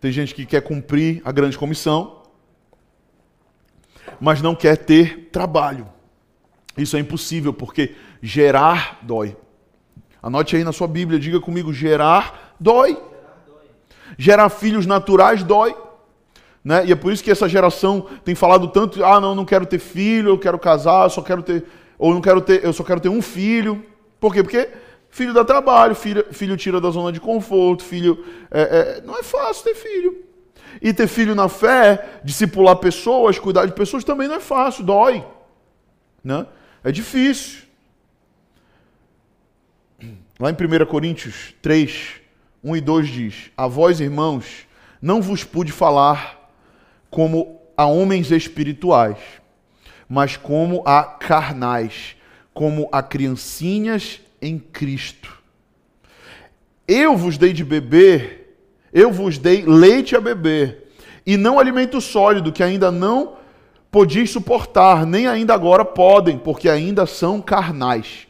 tem 0.00 0.12
gente 0.12 0.34
que 0.34 0.46
quer 0.46 0.60
cumprir 0.60 1.20
a 1.24 1.32
grande 1.32 1.58
comissão, 1.58 2.22
mas 4.20 4.40
não 4.40 4.54
quer 4.54 4.76
ter 4.76 5.30
trabalho. 5.30 5.88
Isso 6.76 6.96
é 6.96 7.00
impossível, 7.00 7.52
porque 7.52 7.94
gerar 8.22 8.98
dói. 9.02 9.36
Anote 10.22 10.56
aí 10.56 10.64
na 10.64 10.72
sua 10.72 10.88
Bíblia, 10.88 11.18
diga 11.18 11.40
comigo: 11.40 11.72
gerar 11.72 12.54
dói. 12.58 12.98
Gerar 14.18 14.48
filhos 14.48 14.86
naturais 14.86 15.42
dói. 15.42 15.74
Né? 16.64 16.86
E 16.86 16.92
é 16.92 16.96
por 16.96 17.12
isso 17.12 17.22
que 17.22 17.30
essa 17.30 17.48
geração 17.48 18.06
tem 18.24 18.34
falado 18.34 18.68
tanto, 18.68 19.04
ah, 19.04 19.20
não, 19.20 19.34
não 19.34 19.44
quero 19.44 19.66
ter 19.66 19.78
filho, 19.78 20.30
eu 20.30 20.38
quero 20.38 20.58
casar, 20.58 21.04
eu 21.04 21.10
só 21.10 21.20
quero 21.20 21.42
ter, 21.42 21.64
ou 21.98 22.14
não 22.14 22.22
quero 22.22 22.40
ter, 22.40 22.64
eu 22.64 22.72
só 22.72 22.82
quero 22.82 23.00
ter 23.00 23.10
um 23.10 23.20
filho. 23.20 23.84
Por 24.18 24.32
quê? 24.32 24.42
Porque 24.42 24.70
filho 25.10 25.34
dá 25.34 25.44
trabalho, 25.44 25.94
filho, 25.94 26.24
filho 26.32 26.56
tira 26.56 26.80
da 26.80 26.88
zona 26.88 27.12
de 27.12 27.20
conforto, 27.20 27.84
filho. 27.84 28.24
É, 28.50 28.62
é, 28.62 29.02
não 29.04 29.18
é 29.18 29.22
fácil 29.22 29.64
ter 29.64 29.74
filho. 29.74 30.24
E 30.80 30.92
ter 30.92 31.06
filho 31.06 31.34
na 31.34 31.48
fé, 31.48 32.20
discipular 32.24 32.76
pessoas, 32.76 33.38
cuidar 33.38 33.66
de 33.66 33.72
pessoas 33.72 34.02
também 34.02 34.26
não 34.26 34.36
é 34.36 34.40
fácil, 34.40 34.84
dói. 34.84 35.22
Né? 36.22 36.46
É 36.84 36.92
difícil. 36.92 37.62
Lá 40.38 40.50
em 40.50 40.52
1 40.52 40.84
Coríntios 40.84 41.54
3, 41.62 42.20
1 42.62 42.76
e 42.76 42.80
2 42.82 43.08
diz: 43.08 43.50
A 43.56 43.66
vós, 43.66 44.00
irmãos, 44.00 44.66
não 45.00 45.22
vos 45.22 45.42
pude 45.42 45.72
falar 45.72 46.52
como 47.10 47.58
a 47.74 47.86
homens 47.86 48.30
espirituais, 48.30 49.16
mas 50.06 50.36
como 50.36 50.82
a 50.84 51.02
carnais, 51.04 52.16
como 52.52 52.86
a 52.92 53.02
criancinhas 53.02 54.20
em 54.42 54.58
Cristo. 54.58 55.42
Eu 56.86 57.16
vos 57.16 57.38
dei 57.38 57.54
de 57.54 57.64
beber, 57.64 58.58
eu 58.92 59.10
vos 59.10 59.38
dei 59.38 59.64
leite 59.64 60.14
a 60.14 60.20
beber, 60.20 60.90
e 61.24 61.38
não 61.38 61.58
alimento 61.58 61.98
sólido, 61.98 62.52
que 62.52 62.62
ainda 62.62 62.90
não 62.90 63.38
podiam 63.94 64.26
suportar, 64.26 65.06
nem 65.06 65.28
ainda 65.28 65.54
agora 65.54 65.84
podem, 65.84 66.36
porque 66.36 66.68
ainda 66.68 67.06
são 67.06 67.40
carnais. 67.40 68.26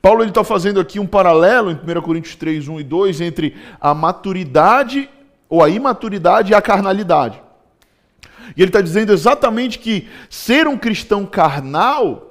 Paulo 0.00 0.22
está 0.22 0.44
fazendo 0.44 0.78
aqui 0.78 1.00
um 1.00 1.06
paralelo 1.08 1.72
em 1.72 1.74
1 1.74 2.00
Coríntios 2.02 2.36
3, 2.36 2.68
1 2.68 2.78
e 2.78 2.84
2 2.84 3.20
entre 3.20 3.56
a 3.80 3.92
maturidade 3.92 5.10
ou 5.48 5.60
a 5.60 5.68
imaturidade 5.68 6.52
e 6.52 6.54
a 6.54 6.62
carnalidade. 6.62 7.42
E 8.56 8.62
ele 8.62 8.68
está 8.68 8.80
dizendo 8.80 9.12
exatamente 9.12 9.80
que 9.80 10.08
ser 10.30 10.68
um 10.68 10.78
cristão 10.78 11.26
carnal 11.26 12.30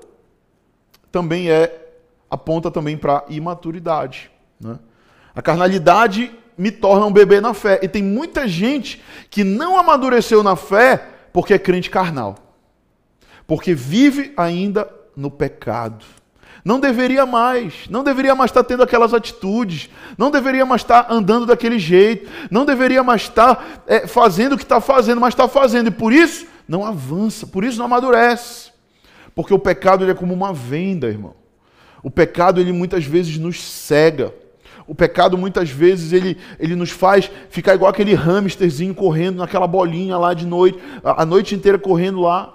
também 1.12 1.52
é 1.52 1.90
aponta 2.32 2.72
também 2.72 2.96
para 2.96 3.18
a 3.18 3.24
imaturidade. 3.28 4.32
Né? 4.62 4.80
A 5.36 5.42
carnalidade 5.42 6.32
me 6.58 6.72
torna 6.72 7.06
um 7.06 7.12
bebê 7.12 7.42
na 7.42 7.54
fé. 7.54 7.82
E 7.84 7.90
tem 7.90 8.02
muita 8.02 8.48
gente 8.48 9.04
que 9.30 9.44
não 9.44 9.78
amadureceu 9.78 10.42
na 10.42 10.56
fé 10.56 11.06
porque 11.34 11.54
é 11.54 11.60
crente 11.60 11.90
carnal. 11.90 12.45
Porque 13.48 13.74
vive 13.74 14.34
ainda 14.36 14.90
no 15.16 15.30
pecado. 15.30 16.06
Não 16.64 16.80
deveria 16.80 17.28
mais, 17.28 17.88
não 17.92 18.04
deveria 18.04 18.34
mais 18.34 18.50
estar 18.50 18.64
tendo 18.64 18.82
aquelas 18.82 19.14
atitudes, 19.14 19.88
não 20.18 20.32
deveria 20.32 20.66
mais 20.66 20.82
estar 20.82 21.06
andando 21.12 21.46
daquele 21.46 21.78
jeito, 21.78 22.28
não 22.50 22.66
deveria 22.66 23.04
mais 23.04 23.22
estar 23.22 23.84
é, 23.86 24.08
fazendo 24.08 24.54
o 24.54 24.58
que 24.58 24.64
está 24.64 24.82
fazendo, 24.82 25.22
mas 25.22 25.36
está 25.36 25.48
fazendo, 25.48 25.90
e 25.90 25.92
por 25.92 26.12
isso 26.12 26.48
não 26.68 26.84
avança, 26.84 27.46
por 27.46 27.64
isso 27.64 27.78
não 27.78 27.86
amadurece. 27.86 28.72
Porque 29.36 29.54
o 29.54 29.60
pecado 29.60 30.04
ele 30.04 30.12
é 30.12 30.16
como 30.16 30.34
uma 30.34 30.52
venda, 30.52 31.08
irmão. 31.08 31.36
O 32.02 32.10
pecado 32.10 32.60
ele 32.60 32.72
muitas 32.72 33.06
vezes 33.06 33.38
nos 33.38 33.62
cega. 33.62 34.34
O 34.88 34.96
pecado 34.96 35.38
muitas 35.38 35.70
vezes 35.70 36.14
ele, 36.14 36.38
ele 36.60 36.76
nos 36.76 36.92
faz 36.92 37.30
ficar 37.50 37.76
igual 37.76 37.90
aquele 37.90 38.14
hamsterzinho 38.14 38.94
correndo 38.94 39.38
naquela 39.38 39.68
bolinha 39.68 40.18
lá 40.18 40.34
de 40.34 40.46
noite, 40.46 40.80
a 41.04 41.26
noite 41.26 41.54
inteira 41.54 41.78
correndo 41.78 42.22
lá. 42.22 42.55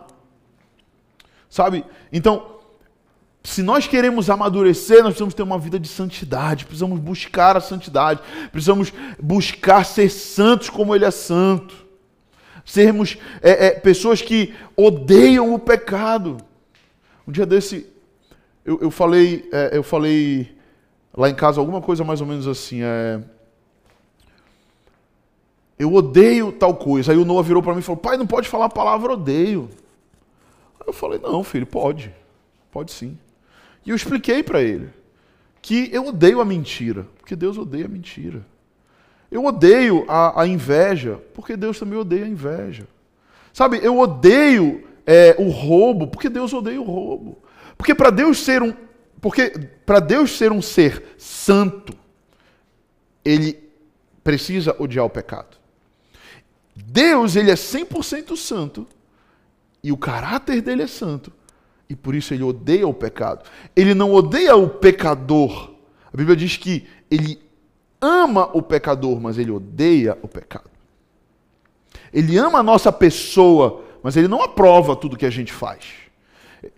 Sabe? 1.51 1.85
Então, 2.13 2.61
se 3.43 3.63
nós 3.63 3.87
queremos 3.87 4.31
amadurecer, 4.31 4.99
nós 4.99 5.09
precisamos 5.09 5.35
ter 5.35 5.43
uma 5.43 5.59
vida 5.59 5.81
de 5.81 5.89
santidade, 5.89 6.65
precisamos 6.65 7.01
buscar 7.01 7.57
a 7.57 7.61
santidade, 7.61 8.21
precisamos 8.53 8.93
buscar 9.21 9.85
ser 9.85 10.09
santos 10.09 10.71
como 10.71 10.95
Ele 10.95 11.05
é 11.05 11.11
santo, 11.11 11.75
sermos 12.65 13.19
é, 13.43 13.67
é, 13.67 13.71
pessoas 13.71 14.23
que 14.23 14.55
odeiam 14.77 15.53
o 15.53 15.59
pecado. 15.59 16.37
Um 17.27 17.33
dia 17.33 17.47
desse, 17.47 17.87
eu, 18.65 18.79
eu 18.81 18.91
falei, 18.91 19.49
é, 19.53 19.77
eu 19.77 19.83
falei 19.83 20.57
lá 21.17 21.29
em 21.29 21.35
casa 21.35 21.61
alguma 21.61 21.81
coisa 21.81 22.05
mais 22.05 22.21
ou 22.21 22.27
menos 22.27 22.47
assim, 22.47 22.83
é, 22.83 23.21
eu 25.79 25.95
odeio 25.95 26.53
tal 26.53 26.75
coisa. 26.75 27.11
Aí 27.11 27.17
o 27.17 27.25
Noah 27.25 27.43
virou 27.43 27.63
para 27.63 27.73
mim 27.73 27.81
e 27.81 27.83
falou: 27.83 27.97
Pai, 27.97 28.19
não 28.19 28.27
pode 28.27 28.47
falar 28.47 28.67
a 28.67 28.69
palavra 28.69 29.15
odeio. 29.15 29.71
Eu 30.91 30.95
falei: 30.95 31.21
Não, 31.21 31.45
filho, 31.45 31.67
pode, 31.67 32.13
pode 32.71 32.91
sim. 32.93 33.17
E 33.87 33.91
eu 33.91 33.97
expliquei 33.97 34.43
para 34.43 34.61
ele 34.61 34.91
que 35.63 35.89
eu 35.93 36.07
odeio 36.07 36.41
a 36.41 36.45
mentira, 36.45 37.07
porque 37.19 37.37
Deus 37.37 37.57
odeia 37.57 37.85
a 37.85 37.89
mentira. 37.89 38.45
Eu 39.31 39.45
odeio 39.45 40.05
a, 40.09 40.43
a 40.43 40.47
inveja, 40.47 41.21
porque 41.33 41.57
Deus 41.57 41.79
também 41.79 41.97
odeia 41.97 42.25
a 42.25 42.29
inveja. 42.29 42.89
Sabe, 43.53 43.79
eu 43.83 43.99
odeio 43.99 44.85
é, 45.07 45.37
o 45.39 45.49
roubo, 45.49 46.09
porque 46.09 46.29
Deus 46.29 46.53
odeia 46.53 46.81
o 46.81 46.85
roubo. 46.85 47.39
Porque 47.77 47.95
para 47.95 48.11
Deus 48.11 48.39
ser 48.39 48.63
um, 48.63 48.75
porque 49.21 49.51
para 49.87 50.01
Deus 50.01 50.37
ser 50.37 50.51
um 50.51 50.61
ser 50.61 51.15
santo, 51.17 51.95
ele 53.25 53.57
precisa 54.25 54.75
odiar 54.79 55.05
o 55.05 55.11
pecado. 55.11 55.57
Deus, 56.75 57.37
ele 57.37 57.51
é 57.51 57.55
100% 57.55 58.37
santo 58.37 58.89
e 59.83 59.93
o 59.93 59.97
caráter 59.97 60.61
dele 60.61 60.83
é 60.83 60.87
santo 60.87 61.33
e 61.91 61.97
por 61.97 62.15
isso 62.15 62.33
ele 62.33 62.45
odeia 62.45 62.87
o 62.87 62.95
pecado. 62.95 63.45
Ele 63.75 63.95
não 63.95 64.15
odeia 64.15 64.55
o 64.55 64.69
pecador. 64.69 65.73
A 66.15 66.17
Bíblia 66.17 66.37
diz 66.37 66.57
que 66.57 66.87
ele 67.11 67.43
ama 68.01 68.49
o 68.53 68.63
pecador, 68.63 69.21
mas 69.21 69.37
ele 69.37 69.51
odeia 69.51 70.17
o 70.23 70.29
pecado. 70.29 70.71
Ele 72.13 72.39
ama 72.39 72.61
a 72.61 72.63
nossa 72.63 72.93
pessoa, 72.93 73.83
mas 74.05 74.17
ele 74.17 74.29
não 74.29 74.41
aprova 74.41 74.95
tudo 74.95 75.17
que 75.17 75.27
a 75.27 75.31
gente 75.31 75.53
faz. 75.53 75.81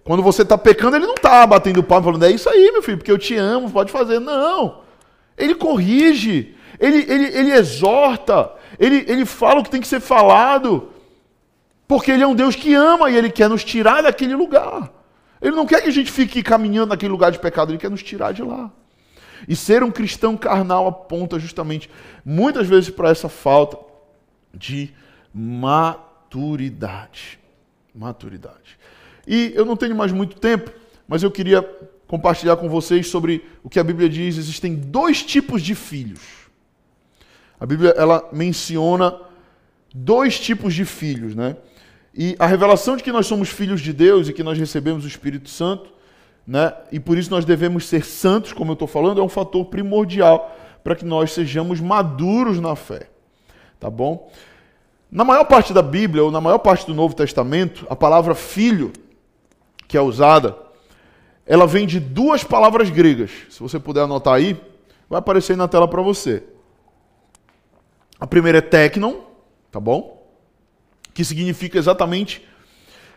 Quando 0.03 0.23
você 0.23 0.43
está 0.43 0.57
pecando, 0.57 0.97
ele 0.97 1.07
não 1.07 1.15
está 1.15 1.47
batendo 1.47 1.83
palma 1.83 2.05
falando, 2.05 2.25
é 2.25 2.31
isso 2.31 2.49
aí, 2.49 2.73
meu 2.73 2.83
filho, 2.83 2.97
porque 2.97 3.12
eu 3.12 3.19
te 3.19 3.37
amo, 3.37 3.71
pode 3.71 3.93
fazer. 3.93 4.19
Não. 4.19 4.81
Ele 5.37 5.55
corrige, 5.55 6.55
ele, 6.81 7.05
ele, 7.07 7.37
ele 7.37 7.53
exorta, 7.53 8.51
ele, 8.79 9.05
ele 9.07 9.27
fala 9.27 9.61
o 9.61 9.62
que 9.62 9.71
tem 9.71 9.81
que 9.81 9.88
ser 9.88 10.01
falado, 10.01 10.88
porque 11.92 12.11
ele 12.11 12.22
é 12.22 12.26
um 12.26 12.35
Deus 12.35 12.57
que 12.57 12.72
ama 12.72 13.11
e 13.11 13.16
ele 13.18 13.28
quer 13.28 13.50
nos 13.50 13.62
tirar 13.62 14.02
daquele 14.02 14.35
lugar. 14.35 14.90
Ele 15.42 15.55
não 15.55 15.66
quer 15.66 15.83
que 15.83 15.88
a 15.88 15.92
gente 15.92 16.11
fique 16.11 16.42
caminhando 16.42 16.88
naquele 16.88 17.12
lugar 17.12 17.31
de 17.31 17.38
pecado, 17.38 17.70
ele 17.70 17.76
quer 17.76 17.90
nos 17.90 18.02
tirar 18.02 18.33
de 18.33 18.42
lá. 18.42 18.72
E 19.46 19.55
ser 19.55 19.83
um 19.83 19.90
cristão 19.90 20.35
carnal 20.35 20.87
aponta 20.87 21.38
justamente, 21.38 21.90
muitas 22.24 22.66
vezes, 22.66 22.88
para 22.88 23.11
essa 23.11 23.28
falta 23.28 23.76
de 24.55 24.90
maturidade. 25.35 27.38
Maturidade. 27.94 28.78
E 29.26 29.52
eu 29.55 29.66
não 29.66 29.76
tenho 29.76 29.94
mais 29.94 30.12
muito 30.12 30.40
tempo, 30.40 30.72
mas 31.07 31.22
eu 31.22 31.31
queria 31.31 31.61
compartilhar 32.07 32.57
com 32.57 32.70
vocês 32.70 33.07
sobre 33.07 33.44
o 33.62 33.68
que 33.68 33.78
a 33.78 33.85
Bíblia 33.85 34.09
diz. 34.09 34.38
Existem 34.38 34.74
dois 34.74 35.22
tipos 35.22 35.61
de 35.61 35.74
filhos. 35.74 36.22
A 37.61 37.66
Bíblia 37.66 37.90
ela 37.98 38.26
menciona 38.33 39.14
dois 39.94 40.40
tipos 40.40 40.72
de 40.72 40.87
filhos, 40.87 41.35
né? 41.35 41.55
E 42.14 42.37
a 42.38 42.46
revelação 42.46 42.96
de 42.96 43.03
que 43.03 43.12
nós 43.12 43.27
somos 43.27 43.48
filhos 43.48 43.81
de 43.81 43.92
Deus 43.92 44.29
e 44.29 44.33
que 44.33 44.42
nós 44.42 44.59
recebemos 44.59 45.05
o 45.05 45.09
Espírito 45.09 45.48
Santo, 45.48 45.90
né? 46.46 46.75
e 46.90 47.01
por 47.01 47.16
isso 47.16 47.31
nós 47.31 47.44
devemos 47.44 47.87
ser 47.87 48.05
santos, 48.05 48.53
como 48.53 48.72
eu 48.72 48.75
estou 48.75 48.88
falando, 48.88 49.20
é 49.20 49.25
um 49.25 49.29
fator 49.29 49.64
primordial 49.66 50.55
para 50.85 50.94
que 50.94 51.05
nós 51.05 51.33
sejamos 51.33 51.81
maduros 51.81 52.61
na 52.61 52.77
fé. 52.77 53.09
Tá 53.81 53.88
bom? 53.88 54.31
Na 55.11 55.25
maior 55.25 55.44
parte 55.44 55.72
da 55.72 55.83
Bíblia, 55.83 56.25
ou 56.25 56.31
na 56.31 56.40
maior 56.40 56.59
parte 56.59 56.87
do 56.87 56.94
Novo 56.94 57.14
Testamento, 57.14 57.87
a 57.88 57.96
palavra 57.96 58.35
filho, 58.35 58.92
que 59.87 59.96
é 59.96 60.01
usada, 60.01 60.57
ela 61.46 61.66
vem 61.66 61.87
de 61.87 62.01
duas 62.01 62.44
palavras 62.44 62.90
gregas. 62.90 63.31
Se 63.51 63.61
você 63.61 63.79
puder 63.79 64.03
anotar 64.03 64.35
aí, 64.35 64.59
vai 65.09 65.18
aparecer 65.18 65.53
aí 65.53 65.59
na 65.59 65.68
tela 65.68 65.87
para 65.88 66.01
você. 66.01 66.42
A 68.18 68.27
primeira 68.27 68.59
é 68.59 68.62
teknon, 68.62 69.16
tá 69.70 69.81
bom? 69.81 70.22
Que 71.14 71.25
significa 71.25 71.79
exatamente 71.79 72.46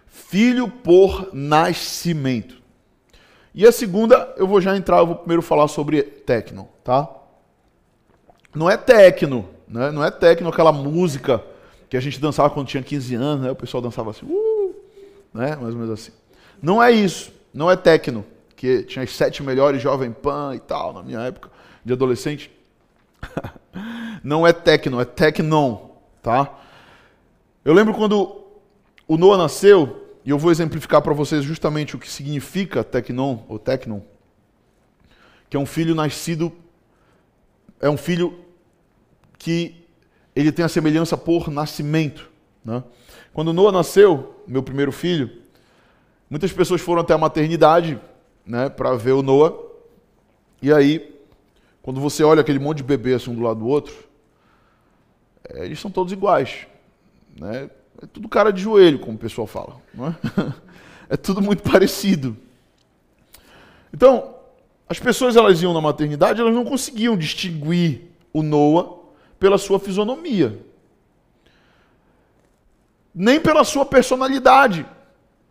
filho 0.07 0.67
por 0.67 1.29
nascimento. 1.33 2.61
E 3.53 3.65
a 3.65 3.71
segunda, 3.71 4.33
eu 4.37 4.47
vou 4.47 4.59
já 4.59 4.75
entrar, 4.75 4.97
eu 4.97 5.07
vou 5.07 5.15
primeiro 5.15 5.41
falar 5.41 5.67
sobre 5.67 6.01
tecno, 6.01 6.67
tá? 6.83 7.09
Não 8.53 8.69
é 8.69 8.77
tecno, 8.77 9.47
né? 9.67 9.91
não 9.91 10.03
é 10.03 10.11
tecno 10.11 10.49
aquela 10.49 10.71
música 10.71 11.43
que 11.89 11.95
a 11.95 11.99
gente 11.99 12.19
dançava 12.19 12.49
quando 12.49 12.67
tinha 12.67 12.83
15 12.83 13.15
anos, 13.15 13.45
né? 13.45 13.51
o 13.51 13.55
pessoal 13.55 13.81
dançava 13.81 14.09
assim, 14.09 14.25
uh, 14.25 14.75
né? 15.33 15.55
mais 15.55 15.73
ou 15.73 15.79
menos 15.79 15.91
assim. 15.91 16.11
Não 16.61 16.81
é 16.81 16.91
isso, 16.91 17.31
não 17.53 17.69
é 17.69 17.75
tecno, 17.75 18.25
que 18.55 18.83
tinha 18.83 19.03
as 19.03 19.11
sete 19.11 19.43
melhores 19.43 19.81
Jovem 19.81 20.11
Pan 20.11 20.53
e 20.55 20.59
tal, 20.59 20.93
na 20.93 21.03
minha 21.03 21.19
época 21.19 21.49
de 21.83 21.93
adolescente. 21.93 22.51
não 24.23 24.45
é 24.45 24.51
tecno, 24.51 24.99
é 24.99 25.05
tecnon, 25.05 25.91
tá? 26.21 26.51
Eu 27.65 27.73
lembro 27.73 27.95
quando 27.95 28.43
o 29.07 29.17
Noah 29.17 29.39
nasceu, 29.39 30.19
e 30.23 30.29
eu 30.29 30.37
vou 30.37 30.51
exemplificar 30.51 31.01
para 31.01 31.15
vocês 31.15 31.43
justamente 31.43 31.95
o 31.95 31.99
que 31.99 32.07
significa 32.07 32.83
Tecnon, 32.83 33.39
ou 33.49 33.57
Tecnon, 33.57 34.01
que 35.49 35.57
é 35.57 35.59
um 35.59 35.65
filho 35.65 35.95
nascido, 35.95 36.53
é 37.81 37.89
um 37.89 37.97
filho 37.97 38.37
que 39.39 39.83
ele 40.35 40.51
tem 40.51 40.63
a 40.63 40.69
semelhança 40.69 41.17
por 41.17 41.49
nascimento. 41.49 42.29
Né? 42.63 42.83
Quando 43.33 43.51
Noah 43.51 43.71
nasceu, 43.71 44.43
meu 44.45 44.61
primeiro 44.61 44.91
filho, 44.91 45.41
muitas 46.29 46.51
pessoas 46.51 46.81
foram 46.81 47.01
até 47.01 47.15
a 47.15 47.17
maternidade 47.17 47.99
né, 48.45 48.69
para 48.69 48.95
ver 48.95 49.13
o 49.13 49.23
Noah. 49.23 49.57
E 50.61 50.71
aí, 50.71 51.19
quando 51.81 51.99
você 51.99 52.23
olha 52.23 52.41
aquele 52.41 52.59
monte 52.59 52.77
de 52.77 52.83
bebê 52.83 53.15
assim 53.15 53.31
um 53.31 53.35
do 53.35 53.41
lado 53.41 53.61
do 53.61 53.67
outro, 53.67 53.95
é, 55.49 55.65
eles 55.65 55.79
são 55.79 55.89
todos 55.89 56.13
iguais. 56.13 56.67
Né? 57.35 57.69
É 58.01 58.05
tudo 58.05 58.27
cara 58.27 58.51
de 58.51 58.61
joelho, 58.61 58.99
como 58.99 59.15
o 59.15 59.19
pessoal 59.19 59.47
fala. 59.47 59.81
Não 59.93 60.07
é? 60.07 60.15
é 61.09 61.17
tudo 61.17 61.41
muito 61.41 61.63
parecido. 61.63 62.37
Então, 63.93 64.35
as 64.87 64.99
pessoas 64.99 65.35
elas 65.35 65.61
iam 65.61 65.73
na 65.73 65.81
maternidade, 65.81 66.41
elas 66.41 66.53
não 66.53 66.65
conseguiam 66.65 67.17
distinguir 67.17 68.01
o 68.33 68.43
Noah 68.43 68.99
pela 69.39 69.57
sua 69.57 69.79
fisionomia. 69.79 70.59
Nem 73.13 73.39
pela 73.39 73.63
sua 73.63 73.85
personalidade. 73.85 74.85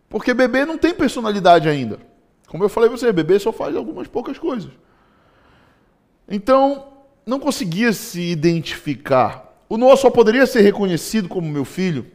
Porque 0.09 0.35
bebê 0.35 0.65
não 0.65 0.79
tem 0.79 0.95
personalidade 0.95 1.69
ainda. 1.69 1.99
Como 2.47 2.63
eu 2.63 2.69
falei 2.69 2.89
para 2.89 2.99
você, 2.99 3.13
bebê 3.13 3.39
só 3.39 3.53
faz 3.53 3.75
algumas 3.75 4.07
poucas 4.07 4.39
coisas. 4.39 4.71
Então, 6.29 6.93
não 7.27 7.41
conseguia 7.41 7.93
se 7.93 8.21
identificar. 8.21 9.54
O 9.75 9.77
Noah 9.77 9.97
só 9.97 10.09
poderia 10.09 10.47
ser 10.47 10.61
reconhecido 10.61 11.29
como 11.29 11.51
meu 11.51 11.65
filho 11.65 12.07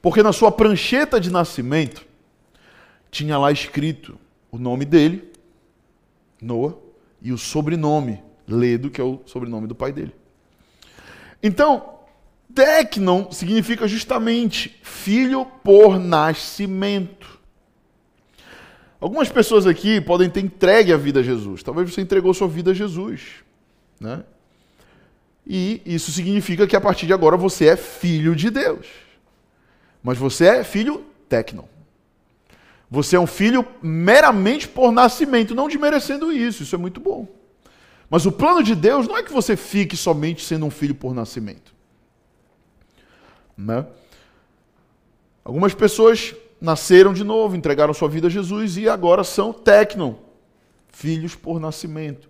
porque 0.00 0.22
na 0.22 0.32
sua 0.32 0.50
prancheta 0.50 1.20
de 1.20 1.30
nascimento 1.30 2.02
tinha 3.10 3.36
lá 3.36 3.52
escrito 3.52 4.18
o 4.50 4.56
nome 4.56 4.86
dele, 4.86 5.30
Noah, 6.40 6.76
e 7.20 7.30
o 7.30 7.36
sobrenome, 7.36 8.22
Ledo, 8.48 8.88
que 8.88 9.02
é 9.02 9.04
o 9.04 9.20
sobrenome 9.26 9.66
do 9.66 9.74
pai 9.74 9.92
dele. 9.92 10.14
Então, 11.42 11.90
Tecnon 12.54 13.30
significa 13.30 13.86
justamente 13.86 14.80
filho 14.82 15.44
por 15.62 15.98
nascimento. 15.98 17.38
Algumas 18.98 19.28
pessoas 19.28 19.66
aqui 19.66 20.00
podem 20.00 20.30
ter 20.30 20.40
entregue 20.40 20.90
a 20.90 20.96
vida 20.96 21.20
a 21.20 21.22
Jesus. 21.22 21.62
Talvez 21.62 21.92
você 21.92 22.00
entregou 22.00 22.32
sua 22.32 22.48
vida 22.48 22.70
a 22.70 22.74
Jesus. 22.74 23.44
Né? 24.00 24.24
E 25.46 25.82
isso 25.84 26.10
significa 26.10 26.66
que 26.66 26.76
a 26.76 26.80
partir 26.80 27.06
de 27.06 27.12
agora 27.12 27.36
você 27.36 27.66
é 27.66 27.76
filho 27.76 28.34
de 28.34 28.50
Deus. 28.50 28.86
Mas 30.02 30.18
você 30.18 30.46
é 30.46 30.64
filho 30.64 31.04
tecno. 31.28 31.68
Você 32.90 33.16
é 33.16 33.20
um 33.20 33.26
filho 33.26 33.66
meramente 33.82 34.68
por 34.68 34.92
nascimento, 34.92 35.54
não 35.54 35.68
desmerecendo 35.68 36.32
isso, 36.32 36.62
isso 36.62 36.74
é 36.74 36.78
muito 36.78 37.00
bom. 37.00 37.26
Mas 38.08 38.26
o 38.26 38.32
plano 38.32 38.62
de 38.62 38.74
Deus 38.74 39.08
não 39.08 39.16
é 39.16 39.22
que 39.22 39.32
você 39.32 39.56
fique 39.56 39.96
somente 39.96 40.44
sendo 40.44 40.66
um 40.66 40.70
filho 40.70 40.94
por 40.94 41.14
nascimento. 41.14 41.74
Né? 43.56 43.86
Algumas 45.44 45.74
pessoas 45.74 46.34
nasceram 46.60 47.12
de 47.12 47.24
novo, 47.24 47.56
entregaram 47.56 47.92
sua 47.92 48.08
vida 48.08 48.28
a 48.28 48.30
Jesus 48.30 48.76
e 48.76 48.88
agora 48.88 49.24
são 49.24 49.52
tecnon, 49.52 50.14
filhos 50.88 51.34
por 51.34 51.58
nascimento. 51.60 52.28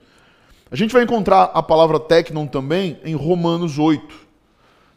A 0.75 0.77
gente 0.77 0.93
vai 0.93 1.05
encontrar 1.05 1.53
a 1.55 1.63
palavra 1.63 2.01
tecnon 2.01 2.49
também 2.49 2.99
em 3.05 3.15
Romanos 3.15 3.79
8 3.79 4.13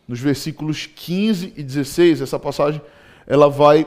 nos 0.07 0.19
versículos 0.19 0.87
15 0.87 1.53
e 1.55 1.61
16, 1.61 2.19
essa 2.19 2.39
passagem, 2.39 2.81
ela 3.27 3.47
vai, 3.47 3.85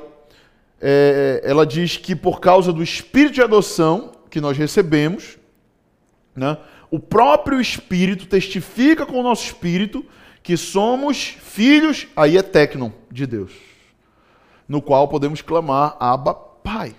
é, 0.81 1.41
ela 1.43 1.67
diz 1.67 1.97
que 1.97 2.15
por 2.15 2.39
causa 2.39 2.73
do 2.73 2.81
espírito 2.81 3.35
de 3.35 3.43
adoção 3.43 4.13
que 4.31 4.41
nós 4.41 4.57
recebemos, 4.57 5.37
né, 6.37 6.59
o 6.93 7.01
próprio 7.01 7.61
Espírito 7.61 8.25
testifica 8.27 9.05
com 9.05 9.19
o 9.19 9.25
nosso 9.25 9.47
espírito 9.47 10.07
que 10.45 10.57
somos 10.57 11.37
filhos, 11.43 12.07
aí 12.15 12.37
é 12.37 12.43
tecnon, 12.43 12.93
de 13.11 13.27
Deus, 13.27 13.51
no 14.69 14.81
qual 14.81 15.09
podemos 15.09 15.43
clamar 15.43 15.97
Abba 15.99 16.35
Pai, 16.35 16.95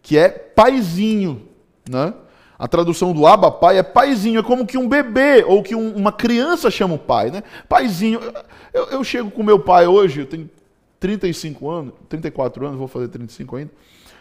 que 0.00 0.16
é 0.16 0.30
paizinho, 0.30 1.46
né? 1.86 2.14
A 2.60 2.68
tradução 2.68 3.14
do 3.14 3.26
Abba 3.26 3.50
Pai 3.50 3.78
é 3.78 3.82
paizinho, 3.82 4.40
é 4.40 4.42
como 4.42 4.66
que 4.66 4.76
um 4.76 4.86
bebê 4.86 5.42
ou 5.48 5.62
que 5.62 5.74
um, 5.74 5.96
uma 5.96 6.12
criança 6.12 6.70
chama 6.70 6.96
o 6.96 6.98
pai, 6.98 7.30
né? 7.30 7.42
Paizinho. 7.66 8.20
Eu, 8.70 8.84
eu 8.88 9.02
chego 9.02 9.30
com 9.30 9.42
meu 9.42 9.58
pai 9.58 9.86
hoje, 9.86 10.20
eu 10.20 10.26
tenho 10.26 10.50
35 10.98 11.70
anos, 11.70 11.94
34 12.10 12.66
anos, 12.66 12.78
vou 12.78 12.86
fazer 12.86 13.08
35 13.08 13.56
ainda. 13.56 13.70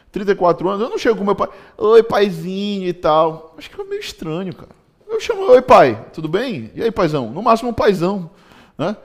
34 0.10 0.70
anos, 0.70 0.82
eu 0.82 0.90
não 0.90 0.98
chego 0.98 1.18
com 1.18 1.26
meu 1.26 1.36
pai, 1.36 1.50
oi 1.78 2.02
paizinho 2.02 2.88
e 2.88 2.94
tal. 2.94 3.56
Acho 3.58 3.70
que 3.70 3.82
é 3.82 3.84
meio 3.84 4.00
estranho, 4.00 4.56
cara. 4.56 4.72
Eu 5.06 5.20
chamo, 5.20 5.42
oi 5.42 5.62
pai, 5.62 6.06
tudo 6.14 6.30
bem? 6.30 6.72
E 6.74 6.82
aí, 6.82 6.92
paizão? 6.92 7.30
No 7.30 7.44
máximo 7.44 7.72
um 7.72 7.74
paizão, 7.74 8.32
né? 8.78 8.96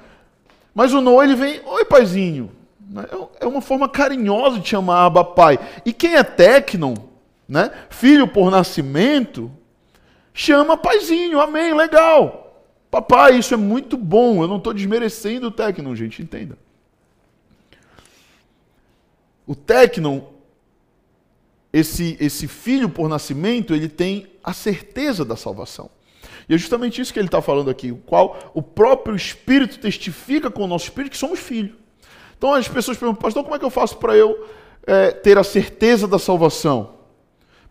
Mas 0.72 0.94
o 0.94 1.00
Noah, 1.00 1.24
ele 1.24 1.34
vem, 1.34 1.60
oi 1.66 1.84
paizinho. 1.84 2.52
Né? 2.88 3.04
É, 3.10 3.44
é 3.44 3.48
uma 3.48 3.60
forma 3.60 3.88
carinhosa 3.88 4.60
de 4.60 4.68
chamar 4.68 5.06
Abba 5.06 5.24
Pai. 5.24 5.58
E 5.84 5.92
quem 5.92 6.14
é 6.14 6.22
Tecnon, 6.22 6.94
né? 7.48 7.70
Filho 7.90 8.26
por 8.26 8.50
nascimento, 8.50 9.50
chama 10.32 10.76
paizinho, 10.76 11.40
amém, 11.40 11.74
legal. 11.74 12.44
Papai, 12.90 13.38
isso 13.38 13.54
é 13.54 13.56
muito 13.56 13.96
bom, 13.96 14.42
eu 14.42 14.48
não 14.48 14.58
estou 14.58 14.72
desmerecendo 14.72 15.48
o 15.48 15.50
Tecnon, 15.50 15.94
gente, 15.94 16.22
entenda. 16.22 16.56
O 19.46 19.54
Tecnon, 19.54 20.20
esse, 21.72 22.16
esse 22.20 22.46
filho 22.46 22.88
por 22.88 23.08
nascimento, 23.08 23.74
ele 23.74 23.88
tem 23.88 24.28
a 24.42 24.52
certeza 24.52 25.24
da 25.24 25.36
salvação. 25.36 25.90
E 26.48 26.54
é 26.54 26.58
justamente 26.58 27.00
isso 27.00 27.12
que 27.12 27.18
ele 27.18 27.28
está 27.28 27.42
falando 27.42 27.70
aqui, 27.70 27.90
o 27.90 27.96
qual 27.96 28.52
o 28.54 28.62
próprio 28.62 29.16
Espírito 29.16 29.78
testifica 29.78 30.50
com 30.50 30.64
o 30.64 30.66
nosso 30.66 30.84
Espírito 30.84 31.12
que 31.12 31.18
somos 31.18 31.40
filhos. 31.40 31.74
Então 32.36 32.54
as 32.54 32.68
pessoas 32.68 32.96
perguntam, 32.96 33.22
pastor, 33.22 33.42
como 33.42 33.56
é 33.56 33.58
que 33.58 33.64
eu 33.64 33.70
faço 33.70 33.96
para 33.96 34.16
eu 34.16 34.46
é, 34.86 35.10
ter 35.10 35.38
a 35.38 35.44
certeza 35.44 36.06
da 36.06 36.18
salvação? 36.18 36.93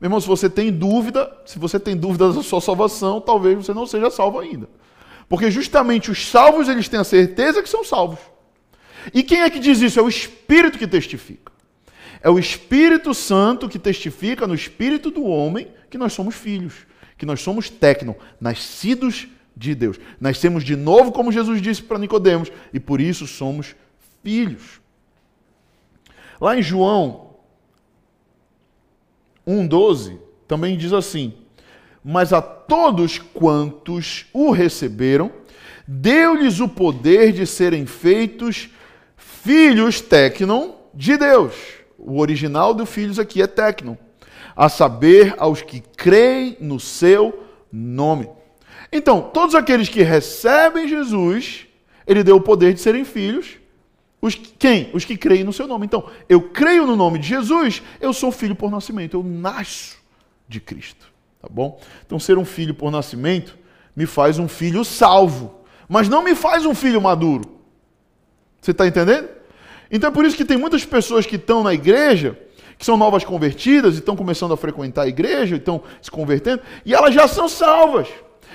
Meu 0.04 0.08
irmão, 0.08 0.20
se 0.20 0.28
você 0.28 0.50
tem 0.50 0.70
dúvida, 0.70 1.34
se 1.46 1.58
você 1.58 1.80
tem 1.80 1.96
dúvida 1.96 2.34
da 2.34 2.44
sua 2.44 2.60
salvação, 2.60 3.22
talvez 3.22 3.56
você 3.56 3.74
não 3.74 3.88
seja 3.88 4.12
salvo 4.12 4.38
ainda. 4.38 4.68
Porque 5.30 5.50
justamente 5.50 6.12
os 6.12 6.28
salvos, 6.28 6.68
eles 6.68 6.90
têm 6.90 7.00
a 7.00 7.06
certeza 7.06 7.64
que 7.64 7.70
são 7.70 7.86
salvos. 7.86 8.20
E 9.14 9.24
quem 9.24 9.44
é 9.44 9.50
que 9.50 9.60
diz 9.60 9.80
isso? 9.80 9.98
É 9.98 10.04
o 10.04 10.10
Espírito 10.10 10.78
que 10.78 10.88
testifica. 10.88 11.54
É 12.22 12.30
o 12.30 12.38
Espírito 12.38 13.14
Santo 13.14 13.70
que 13.70 13.80
testifica 13.80 14.46
no 14.46 14.54
espírito 14.54 15.10
do 15.10 15.24
homem 15.24 15.70
que 15.90 15.98
nós 15.98 16.12
somos 16.12 16.36
filhos, 16.36 16.86
que 17.18 17.26
nós 17.26 17.40
somos 17.40 17.70
tecno, 17.70 18.14
nascidos 18.42 19.30
de 19.56 19.74
Deus. 19.74 19.98
Nascemos 20.20 20.66
de 20.66 20.76
novo, 20.76 21.14
como 21.14 21.32
Jesus 21.32 21.62
disse 21.62 21.82
para 21.82 21.98
Nicodemos, 21.98 22.52
e 22.74 22.80
por 22.80 23.00
isso 23.00 23.26
somos 23.26 23.74
filhos. 24.22 24.82
Lá 26.42 26.58
em 26.58 26.62
João 26.62 27.23
1,12 29.48 30.18
também 30.48 30.78
diz 30.78 30.94
assim: 30.94 31.34
Mas 32.04 32.34
a 32.34 32.42
todos 32.42 33.18
quantos 33.18 34.26
o 34.34 34.52
receberam, 34.52 35.32
deu-lhes 35.88 36.60
o 36.60 36.68
poder 36.68 37.32
de 37.32 37.46
serem 37.46 37.86
feitos 37.86 38.70
filhos 39.18 40.02
tecnon 40.02 40.72
de 40.94 41.18
Deus. 41.18 41.54
O 41.98 42.20
original 42.20 42.74
do 42.74 42.86
filhos 42.86 43.20
aqui 43.20 43.42
é 43.42 43.48
tecnon. 43.48 43.96
A 44.56 44.70
saber, 44.70 45.34
aos 45.38 45.62
que 45.62 45.82
creem 45.98 46.58
no 46.60 46.80
seu 46.80 47.48
nome. 47.72 48.30
Então, 48.92 49.22
todos 49.34 49.56
aqueles 49.56 49.90
que 49.90 50.04
recebem 50.04 50.88
Jesus, 50.88 51.66
ele 52.06 52.24
deu 52.24 52.36
o 52.36 52.42
poder 52.42 52.74
de 52.74 52.80
serem 52.80 53.04
filhos 53.04 53.58
os, 54.24 54.36
quem? 54.36 54.90
Os 54.94 55.04
que 55.04 55.18
creem 55.18 55.44
no 55.44 55.52
seu 55.52 55.68
nome. 55.68 55.86
Então, 55.86 56.10
eu 56.30 56.40
creio 56.40 56.88
no 56.88 56.96
nome 56.96 57.20
de 57.20 57.28
Jesus, 57.28 57.84
eu 58.00 58.14
sou 58.14 58.32
filho 58.32 58.56
por 58.56 58.72
nascimento, 58.72 59.18
eu 59.18 59.22
nasço 59.22 59.98
de 60.48 60.62
Cristo. 60.62 61.12
Tá 61.42 61.50
bom? 61.52 61.78
Então, 62.06 62.18
ser 62.18 62.38
um 62.38 62.46
filho 62.46 62.74
por 62.74 62.90
nascimento 62.90 63.58
me 63.94 64.06
faz 64.06 64.40
um 64.40 64.48
filho 64.48 64.86
salvo, 64.86 65.54
mas 65.90 66.08
não 66.08 66.24
me 66.24 66.36
faz 66.36 66.66
um 66.66 66.74
filho 66.74 67.02
maduro. 67.02 67.60
Você 68.62 68.72
está 68.72 68.88
entendendo? 68.88 69.28
Então, 69.92 70.10
é 70.10 70.14
por 70.14 70.24
isso 70.24 70.38
que 70.38 70.46
tem 70.46 70.56
muitas 70.56 70.86
pessoas 70.86 71.26
que 71.26 71.36
estão 71.36 71.62
na 71.62 71.74
igreja, 71.74 72.40
que 72.78 72.86
são 72.86 72.96
novas 72.96 73.26
convertidas 73.26 73.96
e 73.96 74.00
estão 74.00 74.16
começando 74.16 74.54
a 74.54 74.58
frequentar 74.58 75.02
a 75.02 75.08
igreja, 75.10 75.58
estão 75.58 75.84
se 76.02 76.10
convertendo, 76.10 76.62
e 76.86 76.94
elas 76.94 77.14
já 77.14 77.28
são 77.28 77.50
salvas. 77.50 78.08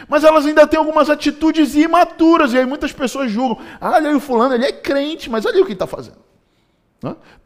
Mas 0.06 0.22
elas 0.22 0.46
ainda 0.46 0.66
têm 0.66 0.78
algumas 0.78 1.08
atitudes 1.10 1.74
imaturas, 1.74 2.52
e 2.52 2.58
aí 2.58 2.66
muitas 2.66 2.92
pessoas 2.92 3.30
julgam. 3.30 3.58
Ah, 3.80 3.92
olha 3.92 4.10
aí 4.10 4.14
o 4.14 4.20
fulano, 4.20 4.54
ele 4.54 4.66
é 4.66 4.72
crente, 4.72 5.30
mas 5.30 5.46
olha 5.46 5.60
o 5.60 5.64
que 5.64 5.68
ele 5.68 5.72
está 5.72 5.86
fazendo. 5.86 6.18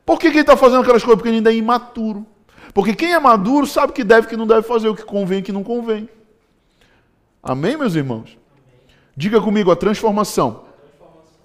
Por 0.05 0.19
que, 0.19 0.31
que 0.31 0.37
ele 0.37 0.41
está 0.41 0.57
fazendo 0.57 0.83
aquelas 0.83 1.03
coisas? 1.03 1.17
Porque 1.17 1.29
ele 1.29 1.39
ainda 1.39 1.53
é 1.53 1.57
imaturo. 1.57 2.27
Porque 2.75 2.95
quem 2.95 3.13
é 3.13 3.19
maduro 3.19 3.67
sabe 3.67 3.93
que 3.93 4.03
deve 4.03 4.27
e 4.27 4.31
que 4.31 4.37
não 4.37 4.47
deve 4.47 4.63
fazer, 4.63 4.89
o 4.89 4.95
que 4.95 5.05
convém 5.05 5.41
e 5.41 5.43
que 5.43 5.53
não 5.53 5.63
convém. 5.63 6.09
Amém, 7.43 7.77
meus 7.77 7.95
irmãos? 7.95 8.37
Diga 9.17 9.41
comigo, 9.41 9.71
a 9.71 9.77
transformação 9.77 10.65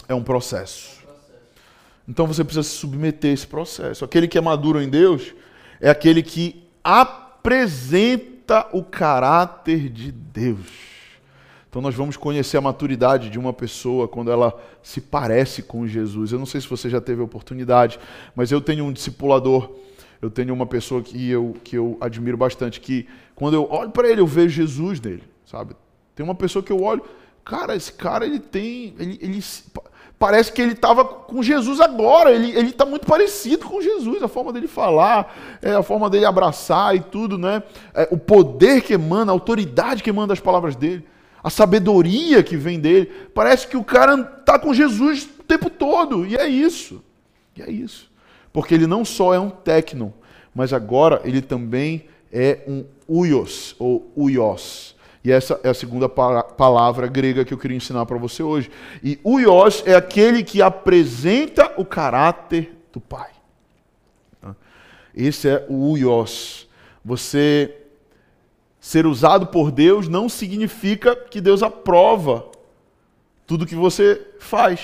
é 0.08 0.14
um 0.14 0.24
processo. 0.24 0.98
Então 2.08 2.26
você 2.26 2.44
precisa 2.44 2.64
se 2.64 2.76
submeter 2.76 3.32
a 3.32 3.34
esse 3.34 3.46
processo. 3.46 4.06
Aquele 4.06 4.28
que 4.28 4.38
é 4.38 4.42
maduro 4.42 4.82
em 4.82 4.88
Deus 4.88 5.34
é 5.82 5.90
aquele 5.90 6.24
que 6.24 6.66
apresenta 6.84 8.68
o 8.72 8.82
caráter 8.82 9.90
de 9.90 10.12
Deus. 10.12 10.97
Então 11.78 11.84
nós 11.84 11.94
vamos 11.94 12.18
conhecer 12.18 12.58
a 12.58 12.62
maturidade 12.62 13.30
de 13.30 13.38
uma 13.38 13.54
pessoa 13.54 14.08
quando 14.08 14.32
ela 14.32 14.60
se 14.82 15.00
parece 15.00 15.62
com 15.62 15.86
Jesus. 15.86 16.32
Eu 16.32 16.40
não 16.40 16.46
sei 16.48 16.60
se 16.60 16.68
você 16.68 16.90
já 16.90 17.00
teve 17.00 17.22
oportunidade, 17.22 18.00
mas 18.36 18.52
eu 18.52 18.60
tenho 18.60 18.84
um 18.84 18.92
discipulador, 18.92 19.70
eu 20.20 20.32
tenho 20.32 20.56
uma 20.56 20.66
pessoa 20.66 21.04
que 21.04 21.30
eu, 21.30 21.56
que 21.64 21.78
eu 21.78 21.96
admiro 22.02 22.36
bastante, 22.36 22.82
que 22.82 23.08
quando 23.36 23.54
eu 23.54 23.68
olho 23.70 23.92
para 23.92 24.10
ele, 24.10 24.22
eu 24.22 24.26
vejo 24.26 24.56
Jesus 24.56 25.00
nele, 25.00 25.22
sabe? 25.46 25.76
Tem 26.16 26.24
uma 26.24 26.34
pessoa 26.34 26.64
que 26.64 26.72
eu 26.72 26.82
olho, 26.82 27.04
cara, 27.46 27.76
esse 27.76 27.94
cara 27.94 28.26
ele 28.26 28.40
tem, 28.40 28.96
ele, 28.98 29.20
ele 29.22 29.44
parece 30.18 30.52
que 30.52 30.60
ele 30.60 30.72
estava 30.72 31.06
com 31.06 31.44
Jesus 31.44 31.80
agora, 31.80 32.32
ele 32.32 32.72
está 32.72 32.88
muito 32.88 33.06
parecido 33.06 33.68
com 33.68 33.80
Jesus, 33.80 34.24
a 34.24 34.28
forma 34.28 34.52
dele 34.52 34.68
falar, 34.68 35.60
é, 35.62 35.76
a 35.76 35.84
forma 35.84 36.10
dele 36.10 36.26
abraçar 36.26 36.96
e 36.96 37.02
tudo, 37.02 37.38
né? 37.38 37.62
É, 37.94 38.08
o 38.10 38.18
poder 38.18 38.82
que 38.82 38.94
emana, 38.94 39.32
a 39.32 39.36
autoridade 39.36 40.02
que 40.02 40.10
emana 40.10 40.30
das 40.30 40.40
palavras 40.40 40.76
dele, 40.76 41.06
a 41.48 41.50
sabedoria 41.50 42.44
que 42.44 42.58
vem 42.58 42.78
dele. 42.78 43.10
Parece 43.34 43.68
que 43.68 43.78
o 43.78 43.84
cara 43.84 44.16
está 44.38 44.60
com 44.60 44.74
Jesus 44.74 45.24
o 45.40 45.44
tempo 45.44 45.70
todo, 45.70 46.26
e 46.26 46.36
é 46.36 46.46
isso. 46.46 47.02
E 47.56 47.62
é 47.62 47.72
isso. 47.72 48.12
Porque 48.52 48.74
ele 48.74 48.86
não 48.86 49.06
só 49.06 49.34
é 49.34 49.40
um 49.40 49.50
tecno, 49.50 50.14
mas 50.54 50.74
agora 50.74 51.22
ele 51.24 51.42
também 51.42 52.06
é 52.34 52.60
um 52.68 52.84
uios, 53.08 53.78
ou 53.80 54.12
uios. 54.18 54.94
E 55.24 55.32
essa 55.32 55.58
é 55.64 55.70
a 55.70 55.74
segunda 55.74 56.10
palavra 56.10 57.08
grega 57.08 57.46
que 57.46 57.54
eu 57.54 57.58
queria 57.58 57.78
ensinar 57.78 58.06
para 58.06 58.18
você 58.18 58.44
hoje. 58.44 58.70
E 59.02 59.18
uios 59.24 59.84
é 59.86 59.96
aquele 59.96 60.44
que 60.44 60.62
apresenta 60.62 61.72
o 61.78 61.86
caráter 61.86 62.76
do 62.92 63.00
Pai. 63.00 63.32
Esse 65.16 65.48
é 65.48 65.66
o 65.70 65.92
uios. 65.92 66.68
Você 67.06 67.74
ser 68.80 69.06
usado 69.06 69.48
por 69.48 69.72
Deus 69.72 70.08
não 70.08 70.30
significa 70.30 71.16
que 71.16 71.42
Deus 71.42 71.64
aprova 71.64 72.46
tudo 73.46 73.66
que 73.66 73.76
você 73.76 74.22
faz. 74.40 74.80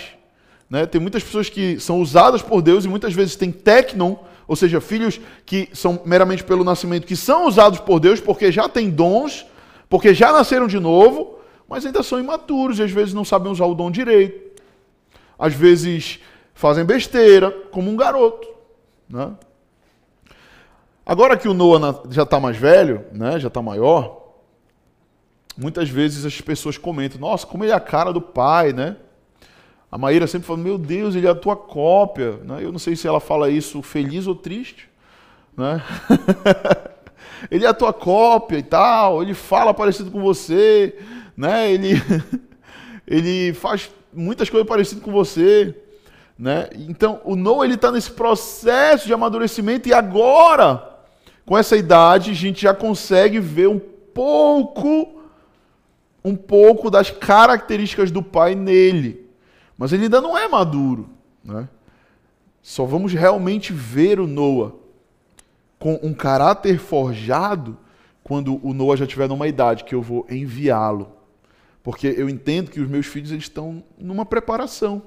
Né? 0.69 0.85
Tem 0.85 0.99
muitas 0.99 1.23
pessoas 1.23 1.49
que 1.49 1.79
são 1.79 2.01
usadas 2.01 2.41
por 2.41 2.61
Deus 2.61 2.85
e 2.85 2.87
muitas 2.87 3.13
vezes 3.13 3.35
tem 3.35 3.51
tecnon, 3.51 4.15
ou 4.47 4.55
seja, 4.55 4.81
filhos 4.81 5.19
que 5.45 5.69
são 5.73 6.01
meramente 6.05 6.43
pelo 6.43 6.63
nascimento, 6.63 7.07
que 7.07 7.15
são 7.15 7.47
usados 7.47 7.79
por 7.79 7.99
Deus 7.99 8.19
porque 8.19 8.51
já 8.51 8.67
têm 8.67 8.89
dons 8.89 9.45
porque 9.93 10.11
já 10.11 10.31
nasceram 10.31 10.65
de 10.65 10.79
novo, 10.79 11.37
mas 11.69 11.85
ainda 11.85 12.01
são 12.01 12.19
imaturos 12.19 12.79
e 12.79 12.81
às 12.81 12.89
vezes 12.89 13.13
não 13.13 13.23
sabem 13.23 13.51
usar 13.51 13.65
o 13.65 13.75
dom 13.75 13.91
direito. 13.91 14.59
Às 15.37 15.53
vezes 15.53 16.19
fazem 16.51 16.83
besteira, 16.83 17.51
como 17.69 17.91
um 17.91 17.95
garoto. 17.95 18.47
Né? 19.07 19.31
Agora 21.05 21.37
que 21.37 21.47
o 21.47 21.53
Noah 21.53 22.03
já 22.09 22.23
está 22.23 22.39
mais 22.39 22.55
velho, 22.55 23.05
né, 23.11 23.39
já 23.39 23.49
está 23.49 23.61
maior, 23.61 24.35
muitas 25.57 25.89
vezes 25.89 26.25
as 26.25 26.39
pessoas 26.41 26.77
comentam: 26.77 27.19
Nossa, 27.19 27.45
como 27.45 27.63
ele 27.63 27.71
é 27.71 27.75
a 27.75 27.79
cara 27.79 28.11
do 28.11 28.21
pai, 28.21 28.73
né? 28.73 28.97
A 29.91 29.97
Maíra 29.97 30.25
sempre 30.25 30.47
fala: 30.47 30.59
Meu 30.59 30.77
Deus, 30.77 31.15
ele 31.15 31.27
é 31.27 31.29
a 31.29 31.35
tua 31.35 31.55
cópia. 31.55 32.37
Né? 32.43 32.63
Eu 32.63 32.71
não 32.71 32.79
sei 32.79 32.95
se 32.95 33.07
ela 33.07 33.19
fala 33.19 33.49
isso 33.49 33.81
feliz 33.81 34.25
ou 34.25 34.33
triste. 34.33 34.89
Né? 35.55 35.81
ele 37.51 37.65
é 37.65 37.67
a 37.67 37.73
tua 37.73 37.93
cópia 37.93 38.57
e 38.57 38.63
tal, 38.63 39.21
ele 39.21 39.33
fala 39.33 39.73
parecido 39.73 40.09
com 40.09 40.21
você, 40.21 40.97
né? 41.37 41.71
Ele, 41.71 41.93
ele 43.05 43.53
faz 43.53 43.91
muitas 44.11 44.49
coisas 44.49 44.67
parecidas 44.67 45.03
com 45.03 45.11
você, 45.11 45.75
né? 46.37 46.69
Então, 46.73 47.21
o 47.23 47.35
Noah 47.35 47.67
está 47.67 47.91
nesse 47.91 48.11
processo 48.11 49.05
de 49.05 49.13
amadurecimento 49.13 49.87
e 49.87 49.93
agora, 49.93 50.92
com 51.45 51.57
essa 51.57 51.75
idade, 51.75 52.31
a 52.31 52.35
gente 52.35 52.61
já 52.61 52.73
consegue 52.73 53.39
ver 53.39 53.67
um 53.67 53.79
pouco, 53.79 55.21
um 56.23 56.35
pouco 56.35 56.89
das 56.89 57.09
características 57.09 58.11
do 58.11 58.23
pai 58.23 58.55
nele, 58.55 59.29
mas 59.77 59.91
ele 59.91 60.03
ainda 60.03 60.21
não 60.21 60.37
é 60.37 60.47
maduro, 60.47 61.09
né? 61.43 61.67
Só 62.61 62.85
vamos 62.85 63.11
realmente 63.11 63.73
ver 63.73 64.21
o 64.21 64.27
Noah 64.27 64.71
com 65.77 65.99
um 66.01 66.13
caráter 66.13 66.79
forjado 66.79 67.77
quando 68.23 68.65
o 68.65 68.73
Noah 68.73 68.95
já 68.95 69.05
tiver 69.05 69.27
numa 69.27 69.49
idade 69.49 69.83
que 69.83 69.93
eu 69.93 70.01
vou 70.01 70.25
enviá-lo. 70.29 71.11
Porque 71.83 72.07
eu 72.07 72.29
entendo 72.29 72.71
que 72.71 72.79
os 72.79 72.87
meus 72.87 73.05
filhos 73.05 73.31
eles 73.31 73.43
estão 73.43 73.83
numa 73.97 74.25
preparação. 74.25 75.01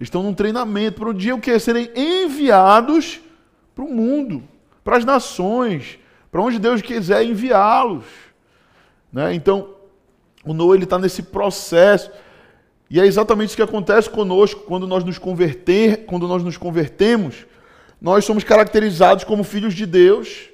Estão 0.00 0.24
num 0.24 0.34
treinamento 0.34 0.98
para 0.98 1.08
o 1.08 1.14
dia 1.14 1.32
o 1.32 1.40
que 1.40 1.56
serem 1.60 1.88
enviados 1.94 3.20
para 3.72 3.84
o 3.84 3.94
mundo, 3.94 4.42
para 4.84 4.98
as 4.98 5.04
nações, 5.04 5.98
para 6.30 6.42
onde 6.42 6.58
Deus 6.58 6.82
quiser 6.82 7.24
enviá-los. 7.24 8.04
Né? 9.12 9.34
Então, 9.34 9.74
o 10.44 10.52
Noah 10.52 10.76
está 10.76 10.98
nesse 10.98 11.22
processo. 11.22 12.10
E 12.90 13.00
é 13.00 13.06
exatamente 13.06 13.48
isso 13.48 13.56
que 13.56 13.62
acontece 13.62 14.10
conosco 14.10 14.60
quando 14.60 14.86
nós 14.86 15.02
nos 15.02 15.18
converter, 15.18 16.04
quando 16.04 16.28
nós 16.28 16.44
nos 16.44 16.56
convertemos 16.56 17.46
nós 18.04 18.26
somos 18.26 18.44
caracterizados 18.44 19.24
como 19.24 19.42
filhos 19.42 19.72
de 19.72 19.86
Deus 19.86 20.50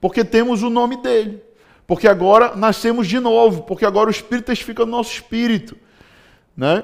porque 0.00 0.24
temos 0.24 0.62
o 0.62 0.70
nome 0.70 0.96
dele. 1.02 1.42
Porque 1.86 2.08
agora 2.08 2.56
nascemos 2.56 3.06
de 3.06 3.20
novo, 3.20 3.62
porque 3.64 3.84
agora 3.84 4.08
o 4.08 4.10
Espírito 4.10 4.46
testifica 4.46 4.86
no 4.86 4.90
nosso 4.90 5.12
espírito. 5.12 5.76
Né? 6.56 6.82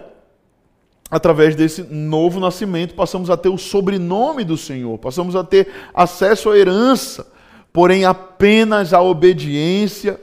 Através 1.10 1.56
desse 1.56 1.82
novo 1.82 2.38
nascimento, 2.38 2.94
passamos 2.94 3.30
a 3.30 3.36
ter 3.36 3.48
o 3.48 3.58
sobrenome 3.58 4.44
do 4.44 4.56
Senhor, 4.56 4.96
passamos 4.96 5.34
a 5.34 5.42
ter 5.42 5.68
acesso 5.92 6.50
à 6.50 6.56
herança, 6.56 7.26
porém 7.72 8.04
apenas 8.04 8.92
a 8.92 9.00
obediência, 9.00 10.20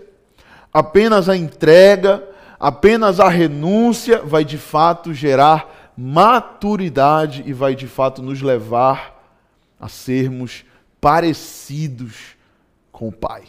apenas 0.72 1.28
a 1.28 1.36
entrega, 1.36 2.24
apenas 2.58 3.20
a 3.20 3.28
renúncia 3.28 4.22
vai 4.24 4.46
de 4.46 4.58
fato 4.58 5.14
gerar 5.14 5.92
maturidade 5.98 7.44
e 7.46 7.52
vai 7.52 7.76
de 7.76 7.88
fato 7.88 8.22
nos 8.22 8.42
levar 8.42 9.20
a 9.80 9.90
sermos 9.90 10.64
parecidos 11.02 12.38
com 12.92 13.10
o 13.10 13.12
Pai. 13.12 13.44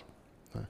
Né? 0.54 0.62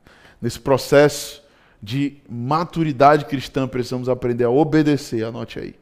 Nesse 0.42 0.60
processo 0.60 1.42
de 1.82 2.18
maturidade 2.28 3.24
cristã, 3.24 3.66
precisamos 3.66 4.08
aprender 4.08 4.44
a 4.44 4.50
obedecer, 4.50 5.24
anote 5.24 5.58
aí. 5.58 5.77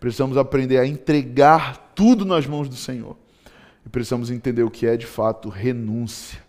Precisamos 0.00 0.38
aprender 0.38 0.78
a 0.78 0.86
entregar 0.86 1.92
tudo 1.94 2.24
nas 2.24 2.46
mãos 2.46 2.68
do 2.68 2.74
Senhor. 2.74 3.16
E 3.84 3.88
precisamos 3.90 4.30
entender 4.30 4.62
o 4.62 4.70
que 4.70 4.86
é 4.86 4.96
de 4.96 5.06
fato 5.06 5.50
renúncia. 5.50 6.40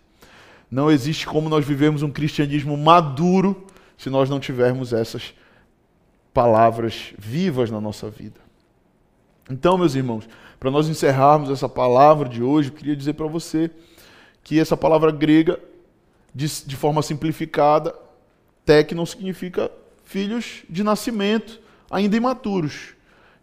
Não 0.70 0.90
existe 0.90 1.26
como 1.26 1.50
nós 1.50 1.66
vivemos 1.66 2.02
um 2.02 2.10
cristianismo 2.10 2.76
maduro 2.78 3.66
se 3.98 4.08
nós 4.08 4.30
não 4.30 4.40
tivermos 4.40 4.94
essas 4.94 5.34
palavras 6.32 7.12
vivas 7.18 7.70
na 7.70 7.78
nossa 7.78 8.08
vida. 8.08 8.40
Então, 9.50 9.76
meus 9.76 9.94
irmãos, 9.94 10.26
para 10.58 10.70
nós 10.70 10.88
encerrarmos 10.88 11.50
essa 11.50 11.68
palavra 11.68 12.28
de 12.28 12.42
hoje, 12.42 12.70
eu 12.70 12.74
queria 12.74 12.96
dizer 12.96 13.12
para 13.12 13.26
você 13.26 13.70
que 14.42 14.58
essa 14.58 14.76
palavra 14.76 15.10
grega, 15.10 15.60
de, 16.34 16.46
de 16.64 16.74
forma 16.74 17.02
simplificada, 17.02 17.94
tecno 18.64 19.06
significa 19.06 19.70
filhos 20.04 20.62
de 20.70 20.82
nascimento, 20.82 21.60
ainda 21.90 22.16
imaturos. 22.16 22.94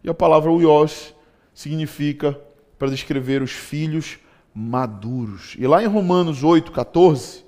E 0.02 0.08
a 0.08 0.14
palavra 0.14 0.50
uios 0.50 1.14
significa 1.54 2.38
para 2.78 2.88
descrever 2.88 3.42
os 3.42 3.50
filhos 3.50 4.18
maduros. 4.54 5.54
E 5.58 5.66
lá 5.66 5.82
em 5.82 5.86
Romanos 5.86 6.42
8, 6.42 6.72
14, 6.72 7.44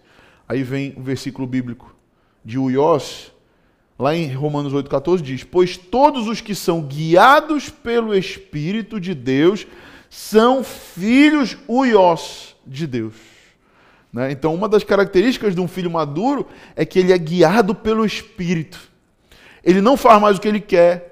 aí 0.48 0.62
vem 0.62 0.94
o 0.96 1.02
versículo 1.02 1.46
bíblico 1.46 1.94
de 2.44 2.58
uios, 2.58 3.32
Lá 4.02 4.16
em 4.16 4.32
Romanos 4.32 4.72
8,14 4.72 5.20
diz: 5.20 5.44
Pois 5.44 5.76
todos 5.76 6.26
os 6.26 6.40
que 6.40 6.56
são 6.56 6.82
guiados 6.82 7.68
pelo 7.70 8.12
Espírito 8.12 8.98
de 8.98 9.14
Deus 9.14 9.64
são 10.10 10.64
filhos 10.64 11.56
uios 11.68 12.56
de 12.66 12.86
Deus. 12.86 13.14
Né? 14.12 14.32
Então, 14.32 14.54
uma 14.54 14.68
das 14.68 14.82
características 14.82 15.54
de 15.54 15.60
um 15.60 15.68
filho 15.68 15.88
maduro 15.88 16.48
é 16.74 16.84
que 16.84 16.98
ele 16.98 17.12
é 17.12 17.18
guiado 17.18 17.76
pelo 17.76 18.04
Espírito. 18.04 18.80
Ele 19.62 19.80
não 19.80 19.96
faz 19.96 20.20
mais 20.20 20.36
o 20.36 20.40
que 20.40 20.48
ele 20.48 20.60
quer, 20.60 21.11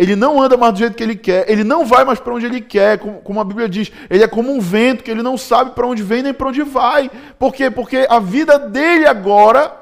ele 0.00 0.16
não 0.16 0.40
anda 0.40 0.56
mais 0.56 0.72
do 0.72 0.78
jeito 0.78 0.96
que 0.96 1.02
ele 1.02 1.14
quer, 1.14 1.44
ele 1.46 1.62
não 1.62 1.84
vai 1.84 2.06
mais 2.06 2.18
para 2.18 2.32
onde 2.32 2.46
ele 2.46 2.62
quer, 2.62 2.98
como, 2.98 3.38
a 3.38 3.44
Bíblia 3.44 3.68
diz, 3.68 3.92
ele 4.08 4.24
é 4.24 4.26
como 4.26 4.50
um 4.50 4.58
vento 4.58 5.04
que 5.04 5.10
ele 5.10 5.20
não 5.20 5.36
sabe 5.36 5.72
para 5.72 5.86
onde 5.86 6.02
vem 6.02 6.22
nem 6.22 6.32
para 6.32 6.48
onde 6.48 6.62
vai. 6.62 7.10
Por 7.38 7.52
quê? 7.52 7.70
Porque 7.70 8.06
a 8.08 8.18
vida 8.18 8.58
dele 8.58 9.06
agora 9.06 9.78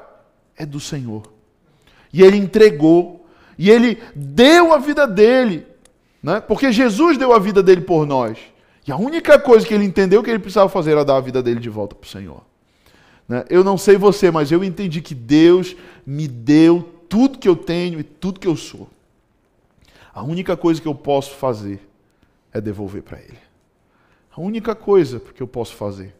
é 0.57 0.65
do 0.65 0.77
Senhor 0.77 1.23
e 2.11 2.21
ele 2.21 2.35
entregou, 2.35 3.25
e 3.57 3.71
ele 3.71 3.97
deu 4.13 4.73
a 4.73 4.77
vida 4.77 5.07
dele, 5.07 5.65
né? 6.21 6.41
porque 6.41 6.69
Jesus 6.69 7.17
deu 7.17 7.31
a 7.31 7.39
vida 7.39 7.63
dele 7.63 7.79
por 7.79 8.05
nós. 8.05 8.37
E 8.85 8.91
a 8.91 8.97
única 8.97 9.39
coisa 9.39 9.65
que 9.65 9.73
ele 9.73 9.85
entendeu 9.85 10.21
que 10.21 10.29
ele 10.29 10.39
precisava 10.39 10.67
fazer 10.67 10.91
era 10.91 11.05
dar 11.05 11.15
a 11.15 11.21
vida 11.21 11.41
dele 11.41 11.61
de 11.61 11.69
volta 11.69 11.95
para 11.95 12.05
o 12.05 12.09
Senhor. 12.09 12.41
Né? 13.25 13.45
Eu 13.49 13.63
não 13.63 13.77
sei 13.77 13.95
você, 13.95 14.29
mas 14.29 14.51
eu 14.51 14.65
entendi 14.65 15.01
que 15.01 15.15
Deus 15.15 15.77
me 16.05 16.27
deu 16.27 16.89
tudo 17.07 17.39
que 17.39 17.47
eu 17.47 17.55
tenho 17.55 18.01
e 18.01 18.03
tudo 18.03 18.37
que 18.37 18.47
eu 18.47 18.57
sou. 18.57 18.89
A 20.19 20.23
única 20.23 20.57
coisa 20.57 20.81
que 20.81 20.87
eu 20.87 20.93
posso 20.93 21.33
fazer 21.35 21.79
é 22.51 22.59
devolver 22.59 23.01
para 23.01 23.19
Ele. 23.19 23.39
A 24.35 24.41
única 24.41 24.75
coisa 24.75 25.17
que 25.17 25.41
eu 25.41 25.47
posso 25.47 25.73
fazer 25.77 26.13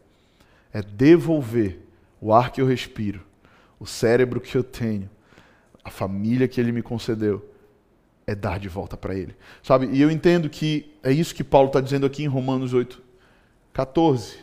é 0.72 0.80
devolver 0.80 1.80
o 2.18 2.32
ar 2.32 2.50
que 2.50 2.62
eu 2.62 2.66
respiro, 2.66 3.20
o 3.78 3.84
cérebro 3.84 4.40
que 4.40 4.56
eu 4.56 4.64
tenho, 4.64 5.08
a 5.84 5.90
família 5.90 6.48
que 6.48 6.58
ele 6.58 6.72
me 6.72 6.80
concedeu, 6.80 7.46
é 8.26 8.34
dar 8.34 8.58
de 8.58 8.70
volta 8.70 8.96
para 8.96 9.14
ele. 9.14 9.36
Sabe? 9.62 9.86
E 9.92 10.00
eu 10.00 10.10
entendo 10.10 10.48
que 10.48 10.90
é 11.02 11.12
isso 11.12 11.34
que 11.34 11.44
Paulo 11.44 11.66
está 11.66 11.80
dizendo 11.80 12.06
aqui 12.06 12.22
em 12.22 12.26
Romanos 12.26 12.72
8, 12.72 13.02
14. 13.74 14.38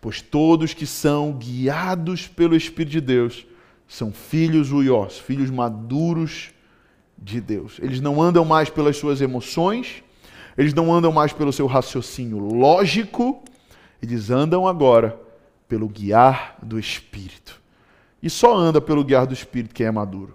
Pois 0.00 0.20
todos 0.20 0.74
que 0.74 0.86
são 0.86 1.32
guiados 1.32 2.26
pelo 2.26 2.56
Espírito 2.56 2.92
de 2.92 3.00
Deus 3.00 3.46
são 3.86 4.12
filhos 4.12 4.72
uiós, 4.72 5.16
filhos 5.16 5.48
maduros 5.48 6.50
de 7.18 7.40
Deus. 7.40 7.78
Eles 7.80 8.00
não 8.00 8.20
andam 8.20 8.44
mais 8.44 8.70
pelas 8.70 8.96
suas 8.96 9.20
emoções, 9.20 10.02
eles 10.56 10.74
não 10.74 10.92
andam 10.92 11.12
mais 11.12 11.32
pelo 11.32 11.52
seu 11.52 11.66
raciocínio 11.66 12.38
lógico, 12.38 13.42
eles 14.02 14.30
andam 14.30 14.66
agora 14.66 15.18
pelo 15.68 15.88
guiar 15.88 16.56
do 16.62 16.78
Espírito. 16.78 17.60
E 18.22 18.30
só 18.30 18.54
anda 18.56 18.80
pelo 18.80 19.04
guiar 19.04 19.26
do 19.26 19.34
Espírito 19.34 19.74
quem 19.74 19.86
é 19.86 19.90
maduro. 19.90 20.34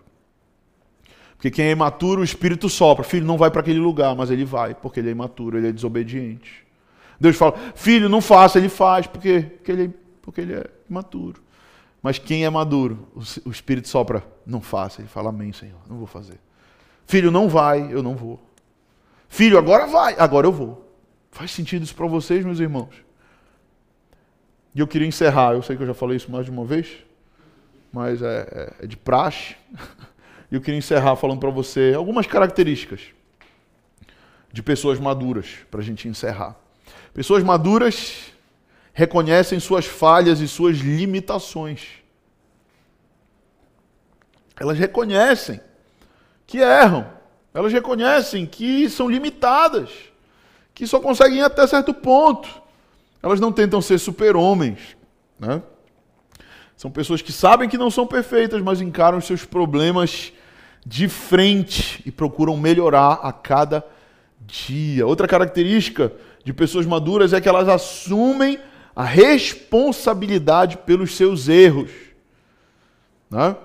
Porque 1.36 1.50
quem 1.50 1.66
é 1.66 1.72
imaturo, 1.72 2.22
o 2.22 2.24
Espírito 2.24 2.70
sopra. 2.70 3.04
Filho, 3.04 3.26
não 3.26 3.38
vai 3.38 3.50
para 3.50 3.62
aquele 3.62 3.80
lugar, 3.80 4.16
mas 4.16 4.30
ele 4.30 4.46
vai, 4.46 4.76
porque 4.76 5.00
ele 5.00 5.10
é 5.10 5.12
imaturo, 5.12 5.58
ele 5.58 5.70
é 5.70 5.72
desobediente. 5.72 6.68
Deus 7.20 7.36
fala, 7.36 7.58
filho, 7.74 8.08
não 8.08 8.22
faça, 8.22 8.60
ele 8.60 8.70
faz, 8.70 9.08
porque, 9.08 9.42
porque, 9.42 9.72
ele, 9.72 9.94
porque 10.22 10.42
ele 10.42 10.54
é 10.54 10.66
imaturo. 10.90 11.42
Mas 12.02 12.18
quem 12.18 12.46
é 12.46 12.50
maduro, 12.50 13.08
o, 13.16 13.50
o 13.50 13.52
Espírito 13.52 13.88
sopra, 13.88 14.24
não 14.46 14.62
faça. 14.62 15.02
Ele 15.02 15.08
fala, 15.08 15.30
amém, 15.30 15.52
Senhor, 15.52 15.80
não 15.90 15.98
vou 15.98 16.08
fazer. 16.08 16.40
Filho, 17.12 17.30
não 17.30 17.50
vai, 17.50 17.92
eu 17.92 18.02
não 18.02 18.16
vou. 18.16 18.40
Filho, 19.28 19.58
agora 19.58 19.86
vai, 19.86 20.16
agora 20.18 20.48
eu 20.48 20.52
vou. 20.54 20.96
Faz 21.30 21.52
sentido 21.52 21.84
isso 21.84 21.94
para 21.94 22.08
vocês, 22.08 22.46
meus 22.46 22.62
irmãos? 22.62 22.96
E 24.74 24.80
eu 24.80 24.88
queria 24.88 25.06
encerrar, 25.06 25.52
eu 25.52 25.62
sei 25.62 25.76
que 25.76 25.84
eu 25.84 25.88
já 25.88 25.94
falei 25.94 26.16
isso 26.16 26.32
mais 26.32 26.46
de 26.46 26.52
uma 26.52 26.64
vez, 26.64 26.88
mas 27.92 28.22
é, 28.22 28.48
é, 28.80 28.86
é 28.86 28.88
de 28.88 28.96
praxe. 28.96 29.58
E 30.50 30.56
eu 30.56 30.60
queria 30.60 30.78
encerrar 30.78 31.16
falando 31.16 31.40
para 31.40 31.50
você 31.50 31.94
algumas 31.96 32.28
características 32.28 33.00
de 34.52 34.62
pessoas 34.62 35.00
maduras, 35.00 35.60
para 35.72 35.80
a 35.80 35.84
gente 35.84 36.10
encerrar. 36.10 36.58
Pessoas 37.14 37.42
maduras 37.42 38.34
reconhecem 38.92 39.62
suas 39.62 39.86
falhas 39.86 40.42
e 40.42 40.50
suas 40.50 40.80
limitações. 40.80 41.88
Elas 44.60 44.78
reconhecem 44.78 45.62
que 46.52 46.58
erram, 46.58 47.08
elas 47.54 47.72
reconhecem 47.72 48.46
que 48.46 48.90
são 48.90 49.10
limitadas, 49.10 49.90
que 50.74 50.86
só 50.86 51.00
conseguem 51.00 51.40
ir 51.40 51.44
até 51.44 51.66
certo 51.66 51.94
ponto. 51.94 52.50
Elas 53.24 53.40
não 53.40 53.54
tentam 53.54 53.82
ser 53.82 53.98
super-homens. 53.98 54.98
Né? 55.40 55.62
São 56.76 56.92
pessoas 56.92 57.22
que 57.22 57.32
sabem 57.32 57.70
que 57.70 57.78
não 57.78 57.90
são 57.90 58.06
perfeitas, 58.06 58.62
mas 58.62 58.82
encaram 58.82 59.22
seus 59.22 59.46
problemas 59.46 60.34
de 60.86 61.08
frente 61.08 62.04
e 62.06 62.12
procuram 62.12 62.58
melhorar 62.58 63.22
a 63.24 63.32
cada 63.32 63.86
dia. 64.42 65.08
Outra 65.08 65.30
característica 65.30 66.12
de 66.44 66.52
pessoas 66.52 66.86
maduras 66.86 67.32
é 67.32 67.40
que 67.40 67.48
elas 67.48 67.70
assumem 67.70 68.60
a 68.94 69.06
responsabilidade 69.06 70.80
pelos 70.80 71.16
seus 71.16 71.48
erros. 71.48 71.92
Né? 73.30 73.56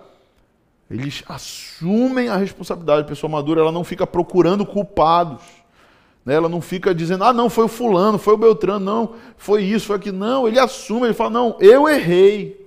Eles 0.91 1.25
assumem 1.29 2.29
a 2.29 2.37
responsabilidade. 2.37 3.03
A 3.03 3.05
pessoa 3.05 3.31
madura 3.31 3.61
ela 3.61 3.73
não 3.73 3.83
fica 3.83 4.07
procurando 4.07 4.65
culpados. 4.65 5.43
Né? 6.25 6.35
Ela 6.35 6.49
não 6.49 6.61
fica 6.61 6.95
dizendo, 6.95 7.25
ah, 7.25 7.33
não, 7.33 7.51
foi 7.51 7.65
o 7.65 7.69
fulano, 7.69 8.19
foi 8.19 8.35
o 8.35 8.39
Beltrano, 8.39 8.85
não, 8.85 9.15
foi 9.37 9.63
isso, 9.63 9.87
foi 9.87 9.97
aquilo. 9.97 10.19
Não, 10.19 10.47
ele 10.47 10.59
assume, 10.59 11.07
ele 11.07 11.15
fala, 11.15 11.31
não, 11.31 11.57
eu 11.61 11.89
errei. 11.89 12.67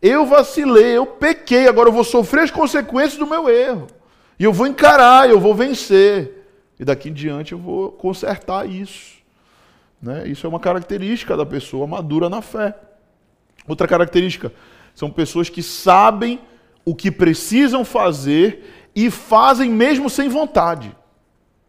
Eu 0.00 0.26
vacilei, 0.26 0.96
eu 0.96 1.06
pequei, 1.06 1.66
agora 1.68 1.88
eu 1.88 1.92
vou 1.92 2.04
sofrer 2.04 2.44
as 2.44 2.50
consequências 2.50 3.18
do 3.18 3.26
meu 3.26 3.48
erro. 3.48 3.86
E 4.38 4.44
eu 4.44 4.52
vou 4.52 4.66
encarar, 4.66 5.28
eu 5.28 5.40
vou 5.40 5.54
vencer. 5.54 6.46
E 6.78 6.84
daqui 6.84 7.08
em 7.08 7.12
diante 7.12 7.52
eu 7.52 7.58
vou 7.58 7.90
consertar 7.90 8.68
isso. 8.68 9.16
Né? 10.00 10.28
Isso 10.28 10.46
é 10.46 10.48
uma 10.48 10.60
característica 10.60 11.36
da 11.36 11.46
pessoa 11.46 11.86
madura 11.86 12.28
na 12.28 12.42
fé. 12.42 12.74
Outra 13.66 13.88
característica 13.88 14.52
são 14.94 15.10
pessoas 15.10 15.48
que 15.48 15.62
sabem 15.62 16.38
o 16.86 16.94
que 16.94 17.10
precisam 17.10 17.84
fazer 17.84 18.88
e 18.94 19.10
fazem 19.10 19.68
mesmo 19.68 20.08
sem 20.08 20.28
vontade. 20.30 20.96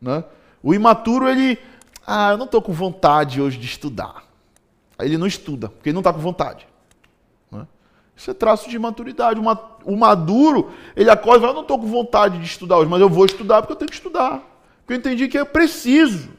Né? 0.02 0.24
O 0.64 0.74
imaturo, 0.74 1.28
ele. 1.28 1.60
Ah, 2.06 2.32
eu 2.32 2.38
não 2.38 2.46
estou 2.46 2.62
com 2.62 2.72
vontade 2.72 3.42
hoje 3.42 3.58
de 3.58 3.66
estudar. 3.66 4.24
Aí 4.98 5.10
ele 5.10 5.18
não 5.18 5.28
estuda, 5.28 5.68
porque 5.68 5.90
ele 5.90 5.96
não 5.96 6.00
está 6.00 6.14
com 6.14 6.20
vontade. 6.20 6.66
Isso 8.16 8.32
é 8.32 8.34
traço 8.34 8.68
de 8.68 8.80
maturidade. 8.80 9.40
O 9.86 9.96
maduro, 9.96 10.72
ele 10.96 11.08
acorda 11.08 11.38
e 11.38 11.42
fala, 11.42 11.54
não 11.54 11.62
estou 11.62 11.78
com 11.78 11.86
vontade 11.86 12.40
de 12.40 12.46
estudar 12.46 12.78
hoje, 12.78 12.90
mas 12.90 13.00
eu 13.00 13.08
vou 13.08 13.26
estudar 13.26 13.62
porque 13.62 13.74
eu 13.74 13.78
tenho 13.78 13.90
que 13.90 13.96
estudar. 13.96 14.42
Porque 14.80 14.94
eu 14.94 14.98
entendi 14.98 15.28
que 15.28 15.38
é 15.38 15.46
preciso. 15.46 16.30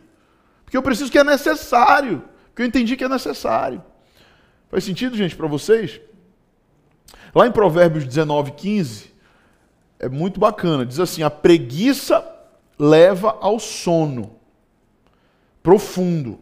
Porque 0.64 0.76
eu 0.76 0.82
preciso 0.82 1.10
que 1.10 1.18
é 1.18 1.22
necessário. 1.22 2.24
Porque 2.46 2.62
eu 2.62 2.66
entendi 2.66 2.96
que 2.96 3.04
é 3.04 3.08
necessário. 3.08 3.80
Faz 4.68 4.82
sentido, 4.82 5.16
gente, 5.16 5.36
para 5.36 5.46
vocês? 5.46 6.00
Lá 7.34 7.46
em 7.46 7.52
Provérbios 7.52 8.04
19, 8.04 8.52
15, 8.52 9.12
é 9.98 10.08
muito 10.08 10.38
bacana. 10.38 10.86
Diz 10.86 11.00
assim: 11.00 11.22
a 11.22 11.30
preguiça 11.30 12.24
leva 12.78 13.36
ao 13.40 13.58
sono 13.58 14.32
profundo, 15.62 16.38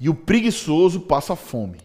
e 0.00 0.08
o 0.08 0.14
preguiçoso 0.14 1.00
passa 1.00 1.36
fome. 1.36 1.78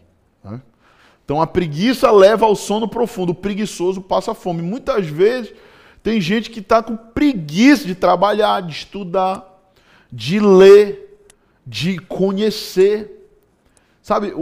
Então 1.24 1.40
a 1.40 1.46
preguiça 1.46 2.10
leva 2.10 2.44
ao 2.44 2.56
sono 2.56 2.88
profundo, 2.88 3.30
o 3.30 3.34
preguiçoso 3.34 4.00
passa 4.00 4.34
fome. 4.34 4.60
Muitas 4.60 5.06
vezes 5.06 5.54
tem 6.02 6.20
gente 6.20 6.50
que 6.50 6.60
está 6.60 6.82
com 6.82 6.96
preguiça 6.96 7.86
de 7.86 7.94
trabalhar, 7.94 8.60
de 8.60 8.72
estudar, 8.72 9.62
de 10.10 10.40
ler, 10.40 11.24
de 11.66 11.98
conhecer. 11.98 13.30
Sabe, 14.02 14.32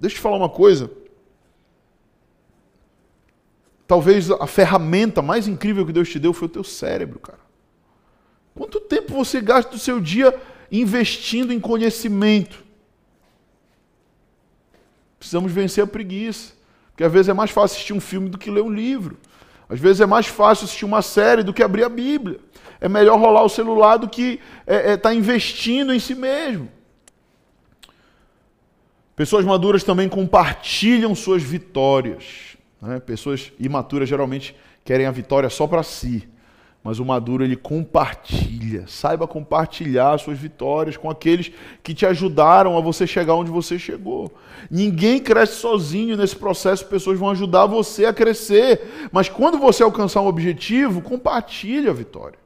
deixa 0.00 0.16
eu 0.16 0.18
te 0.18 0.20
falar 0.20 0.36
uma 0.36 0.48
coisa. 0.48 0.90
Talvez 3.86 4.30
a 4.30 4.46
ferramenta 4.46 5.22
mais 5.22 5.46
incrível 5.46 5.86
que 5.86 5.92
Deus 5.92 6.08
te 6.08 6.18
deu 6.18 6.32
foi 6.32 6.46
o 6.46 6.50
teu 6.50 6.64
cérebro, 6.64 7.18
cara. 7.18 7.38
Quanto 8.54 8.80
tempo 8.80 9.12
você 9.12 9.40
gasta 9.40 9.70
do 9.70 9.78
seu 9.78 10.00
dia 10.00 10.34
investindo 10.72 11.52
em 11.52 11.60
conhecimento? 11.60 12.64
Precisamos 15.18 15.52
vencer 15.52 15.84
a 15.84 15.86
preguiça. 15.86 16.54
Porque 16.90 17.04
às 17.04 17.12
vezes 17.12 17.28
é 17.28 17.34
mais 17.34 17.50
fácil 17.50 17.74
assistir 17.74 17.92
um 17.92 18.00
filme 18.00 18.30
do 18.30 18.38
que 18.38 18.50
ler 18.50 18.62
um 18.62 18.72
livro. 18.72 19.18
Às 19.68 19.78
vezes 19.78 20.00
é 20.00 20.06
mais 20.06 20.26
fácil 20.26 20.64
assistir 20.64 20.84
uma 20.84 21.02
série 21.02 21.42
do 21.42 21.52
que 21.52 21.62
abrir 21.62 21.84
a 21.84 21.88
Bíblia. 21.88 22.40
É 22.80 22.88
melhor 22.88 23.18
rolar 23.18 23.42
o 23.42 23.48
celular 23.48 23.98
do 23.98 24.08
que 24.08 24.40
estar 24.60 24.72
é, 24.72 24.92
é, 24.92 24.96
tá 24.96 25.12
investindo 25.12 25.92
em 25.92 25.98
si 25.98 26.14
mesmo. 26.14 26.70
Pessoas 29.14 29.44
maduras 29.44 29.84
também 29.84 30.08
compartilham 30.08 31.14
suas 31.14 31.42
vitórias. 31.42 32.55
Né? 32.80 33.00
Pessoas 33.00 33.52
imaturas 33.58 34.08
geralmente 34.08 34.54
querem 34.84 35.06
a 35.06 35.10
vitória 35.10 35.50
só 35.50 35.66
para 35.66 35.82
si. 35.82 36.28
Mas 36.86 37.00
o 37.00 37.04
maduro 37.04 37.42
ele 37.42 37.56
compartilha. 37.56 38.84
Saiba 38.86 39.26
compartilhar 39.26 40.16
suas 40.20 40.38
vitórias 40.38 40.96
com 40.96 41.10
aqueles 41.10 41.50
que 41.82 41.92
te 41.92 42.06
ajudaram 42.06 42.78
a 42.78 42.80
você 42.80 43.08
chegar 43.08 43.34
onde 43.34 43.50
você 43.50 43.76
chegou. 43.76 44.32
Ninguém 44.70 45.18
cresce 45.18 45.54
sozinho 45.54 46.16
nesse 46.16 46.36
processo, 46.36 46.86
pessoas 46.86 47.18
vão 47.18 47.30
ajudar 47.30 47.66
você 47.66 48.04
a 48.04 48.12
crescer. 48.12 49.08
Mas 49.10 49.28
quando 49.28 49.58
você 49.58 49.82
alcançar 49.82 50.20
um 50.20 50.28
objetivo, 50.28 51.02
compartilhe 51.02 51.88
a 51.88 51.92
vitória. 51.92 52.38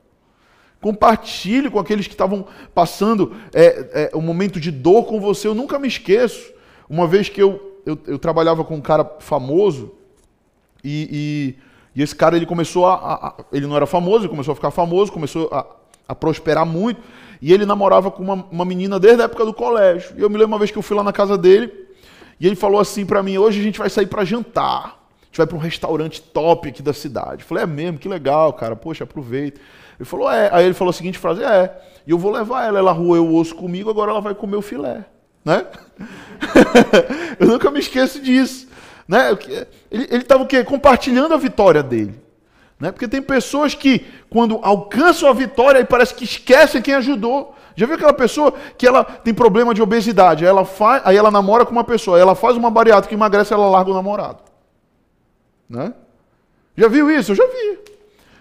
Compartilhe 0.81 1.69
com 1.69 1.79
aqueles 1.79 2.07
que 2.07 2.15
estavam 2.15 2.47
passando 2.75 3.37
é, 3.53 4.09
é, 4.11 4.17
um 4.17 4.23
momento 4.23 4.59
de 4.59 4.71
dor 4.71 5.05
com 5.05 5.21
você. 5.21 5.49
Eu 5.49 5.55
nunca 5.55 5.79
me 5.79 5.87
esqueço. 5.87 6.51
Uma 6.89 7.07
vez 7.07 7.29
que 7.29 7.43
eu, 7.43 7.79
eu, 7.85 7.99
eu 8.07 8.19
trabalhava 8.19 8.65
com 8.65 8.77
um 8.77 8.81
cara 8.81 9.05
famoso 9.19 10.00
e, 10.85 11.57
e 11.59 11.71
e 11.95 12.03
esse 12.03 12.15
cara 12.15 12.37
ele 12.37 12.47
começou 12.47 12.87
a, 12.87 12.95
a, 12.95 13.35
Ele 13.53 13.67
não 13.67 13.77
era 13.77 13.87
famoso, 13.87 14.25
ele 14.25 14.29
começou 14.29 14.53
a 14.53 14.55
ficar 14.55 14.71
famoso, 14.71 15.13
começou 15.13 15.49
a, 15.53 15.67
a 16.09 16.15
prosperar 16.15 16.65
muito. 16.65 17.01
E 17.43 17.53
ele 17.53 17.65
namorava 17.65 18.11
com 18.11 18.23
uma, 18.23 18.47
uma 18.51 18.65
menina 18.65 19.01
desde 19.01 19.23
a 19.23 19.25
época 19.25 19.45
do 19.45 19.55
colégio. 19.55 20.15
E 20.17 20.21
eu 20.21 20.29
me 20.29 20.37
lembro 20.37 20.53
uma 20.53 20.59
vez 20.59 20.71
que 20.71 20.79
eu 20.79 20.83
fui 20.83 20.97
lá 20.97 21.03
na 21.03 21.13
casa 21.13 21.37
dele. 21.39 21.73
E 22.39 22.47
ele 22.47 22.57
falou 22.57 22.81
assim 22.81 23.05
para 23.05 23.23
mim: 23.23 23.39
hoje 23.39 23.61
a 23.61 23.63
gente 23.63 23.79
vai 23.79 23.91
sair 23.91 24.07
para 24.07 24.25
jantar. 24.25 24.99
A 25.23 25.25
gente 25.27 25.39
vai 25.39 25.47
para 25.47 25.57
um 25.57 25.61
restaurante 25.61 26.21
top 26.21 26.69
aqui 26.69 26.83
da 26.83 26.93
cidade. 26.93 27.43
Eu 27.43 27.49
falei: 27.49 27.65
é 27.65 27.67
mesmo, 27.67 27.99
que 27.99 28.09
legal, 28.09 28.53
cara. 28.53 28.77
Poxa, 28.77 29.05
aproveita. 29.05 29.61
Ele 29.99 30.07
falou: 30.07 30.31
é. 30.31 30.51
Aí 30.53 30.65
ele 30.67 30.75
falou 30.75 30.91
a 30.91 30.95
seguinte 30.95 31.19
frase: 31.19 31.43
é. 31.43 31.77
E 32.07 32.11
eu 32.11 32.19
vou 32.19 32.31
levar 32.31 32.67
ela. 32.67 32.79
Ela 32.79 32.93
roeu 32.93 33.27
o 33.27 33.37
osso 33.37 33.55
comigo, 33.55 33.91
agora 33.91 34.11
ela 34.11 34.21
vai 34.21 34.35
comer 34.35 34.57
o 34.57 34.63
filé. 34.63 35.07
Né? 35.43 35.67
eu 37.41 37.47
nunca 37.47 37.71
me 37.71 37.81
esqueço 37.81 38.21
disso. 38.21 38.69
Né? 39.11 39.37
Ele 39.91 40.19
estava 40.19 40.45
o 40.45 40.47
quê? 40.47 40.63
Compartilhando 40.63 41.35
a 41.35 41.37
vitória 41.37 41.83
dele. 41.83 42.15
Né? 42.79 42.93
Porque 42.93 43.09
tem 43.09 43.21
pessoas 43.21 43.75
que, 43.75 44.07
quando 44.31 44.61
alcançam 44.63 45.29
a 45.29 45.33
vitória, 45.33 45.85
parece 45.85 46.15
que 46.15 46.23
esquecem 46.23 46.81
quem 46.81 46.95
ajudou. 46.95 47.53
Já 47.75 47.87
viu 47.87 47.97
aquela 47.97 48.13
pessoa 48.13 48.55
que 48.79 48.87
ela 48.87 49.03
tem 49.03 49.35
problema 49.35 49.75
de 49.75 49.83
obesidade, 49.83 50.45
aí 50.45 50.49
ela, 50.49 50.65
faz, 50.65 51.03
aí 51.05 51.17
ela 51.17 51.29
namora 51.29 51.67
com 51.67 51.73
uma 51.73 51.83
pessoa, 51.83 52.21
ela 52.21 52.37
faz 52.37 52.57
uma 52.57 52.71
bariátrica 52.71 53.09
que 53.09 53.15
emagrece, 53.17 53.53
ela 53.53 53.69
larga 53.69 53.91
o 53.91 53.95
namorado. 53.95 54.45
Né? 55.69 55.93
Já 56.77 56.87
viu 56.87 57.11
isso? 57.11 57.33
Eu 57.33 57.37
já 57.37 57.47
vi. 57.47 57.81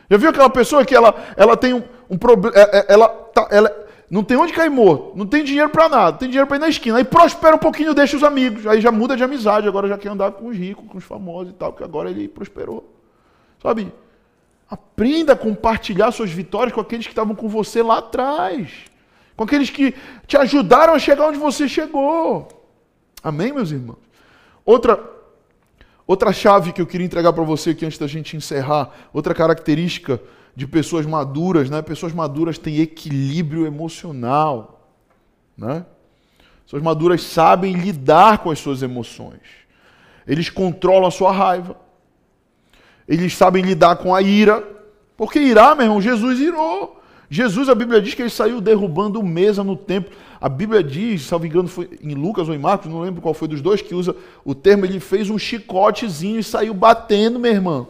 Já 0.07 0.17
viu 0.17 0.29
aquela 0.29 0.51
pessoa 0.51 0.85
que 0.85 0.93
ela, 0.93 1.15
ela 1.35 1.57
tem 1.57 1.73
um, 1.73 1.81
um 2.11 2.17
problema, 2.17 2.55
é, 2.55 2.77
é, 2.77 2.85
ela, 2.89 3.07
tá, 3.07 3.47
ela 3.49 3.75
não 4.09 4.23
tem 4.23 4.37
onde 4.37 4.53
cair 4.53 4.69
morto, 4.69 5.15
não 5.15 5.25
tem 5.25 5.43
dinheiro 5.43 5.69
para 5.69 5.87
nada, 5.87 6.17
tem 6.17 6.27
dinheiro 6.27 6.47
para 6.47 6.57
ir 6.57 6.59
na 6.59 6.69
esquina, 6.69 6.97
aí 6.97 7.03
prospera 7.03 7.55
um 7.55 7.59
pouquinho, 7.59 7.93
deixa 7.93 8.17
os 8.17 8.23
amigos, 8.23 8.65
aí 8.65 8.81
já 8.81 8.91
muda 8.91 9.15
de 9.15 9.23
amizade, 9.23 9.67
agora 9.67 9.87
já 9.87 9.97
quer 9.97 10.09
andar 10.09 10.31
com 10.31 10.47
os 10.47 10.57
ricos, 10.57 10.85
com 10.87 10.97
os 10.97 11.03
famosos 11.03 11.53
e 11.53 11.55
tal, 11.55 11.71
porque 11.71 11.83
agora 11.83 12.09
ele 12.09 12.27
prosperou. 12.27 12.95
Sabe? 13.61 13.93
Aprenda 14.69 15.33
a 15.33 15.35
compartilhar 15.35 16.11
suas 16.11 16.31
vitórias 16.31 16.73
com 16.73 16.81
aqueles 16.81 17.05
que 17.05 17.11
estavam 17.11 17.35
com 17.35 17.47
você 17.47 17.83
lá 17.83 17.99
atrás, 17.99 18.71
com 19.35 19.43
aqueles 19.43 19.69
que 19.69 19.93
te 20.25 20.37
ajudaram 20.37 20.93
a 20.93 20.99
chegar 20.99 21.27
onde 21.27 21.37
você 21.37 21.67
chegou. 21.67 22.47
Amém, 23.23 23.53
meus 23.53 23.71
irmãos? 23.71 23.99
Outra 24.65 25.19
Outra 26.09 26.33
chave 26.33 26.73
que 26.73 26.81
eu 26.81 26.87
queria 26.87 27.05
entregar 27.05 27.31
para 27.33 27.43
você 27.43 27.69
aqui 27.69 27.85
antes 27.85 27.99
da 27.99 28.07
gente 28.07 28.35
encerrar, 28.35 28.89
outra 29.13 29.31
característica 29.31 30.19
de 30.59 30.67
pessoas 30.67 31.05
maduras, 31.05 31.69
né? 31.69 31.81
Pessoas 31.81 32.11
maduras 32.11 32.57
têm 32.57 32.81
equilíbrio 32.81 33.65
emocional, 33.65 34.89
né? 35.57 35.85
Pessoas 36.65 36.83
maduras 36.83 37.23
sabem 37.23 37.71
lidar 37.71 38.39
com 38.39 38.51
as 38.51 38.59
suas 38.59 38.81
emoções. 38.81 39.39
Eles 40.27 40.49
controlam 40.49 41.07
a 41.07 41.11
sua 41.11 41.31
raiva. 41.31 41.77
Eles 43.07 43.37
sabem 43.37 43.63
lidar 43.63 43.95
com 43.95 44.13
a 44.13 44.21
ira. 44.21 44.61
Porque 45.15 45.39
irá, 45.39 45.73
meu 45.75 45.85
irmão, 45.85 46.01
Jesus 46.01 46.41
irou. 46.41 47.01
Jesus, 47.29 47.69
a 47.69 47.75
Bíblia 47.75 48.01
diz 48.01 48.13
que 48.13 48.21
ele 48.21 48.29
saiu 48.29 48.59
derrubando 48.59 49.23
mesa 49.23 49.63
no 49.63 49.77
templo. 49.77 50.11
A 50.41 50.49
Bíblia 50.49 50.83
diz, 50.83 51.21
salvo 51.21 51.45
engano, 51.45 51.69
foi 51.69 51.89
em 52.03 52.13
Lucas 52.13 52.49
ou 52.49 52.53
em 52.53 52.59
Marcos, 52.59 52.91
não 52.91 52.99
lembro 52.99 53.21
qual 53.21 53.33
foi 53.33 53.47
dos 53.47 53.61
dois 53.61 53.81
que 53.81 53.95
usa 53.95 54.13
o 54.43 54.53
termo, 54.53 54.85
ele 54.85 54.99
fez 54.99 55.29
um 55.29 55.37
chicotezinho 55.37 56.37
e 56.37 56.43
saiu 56.43 56.73
batendo, 56.73 57.39
meu 57.39 57.53
irmão. 57.53 57.87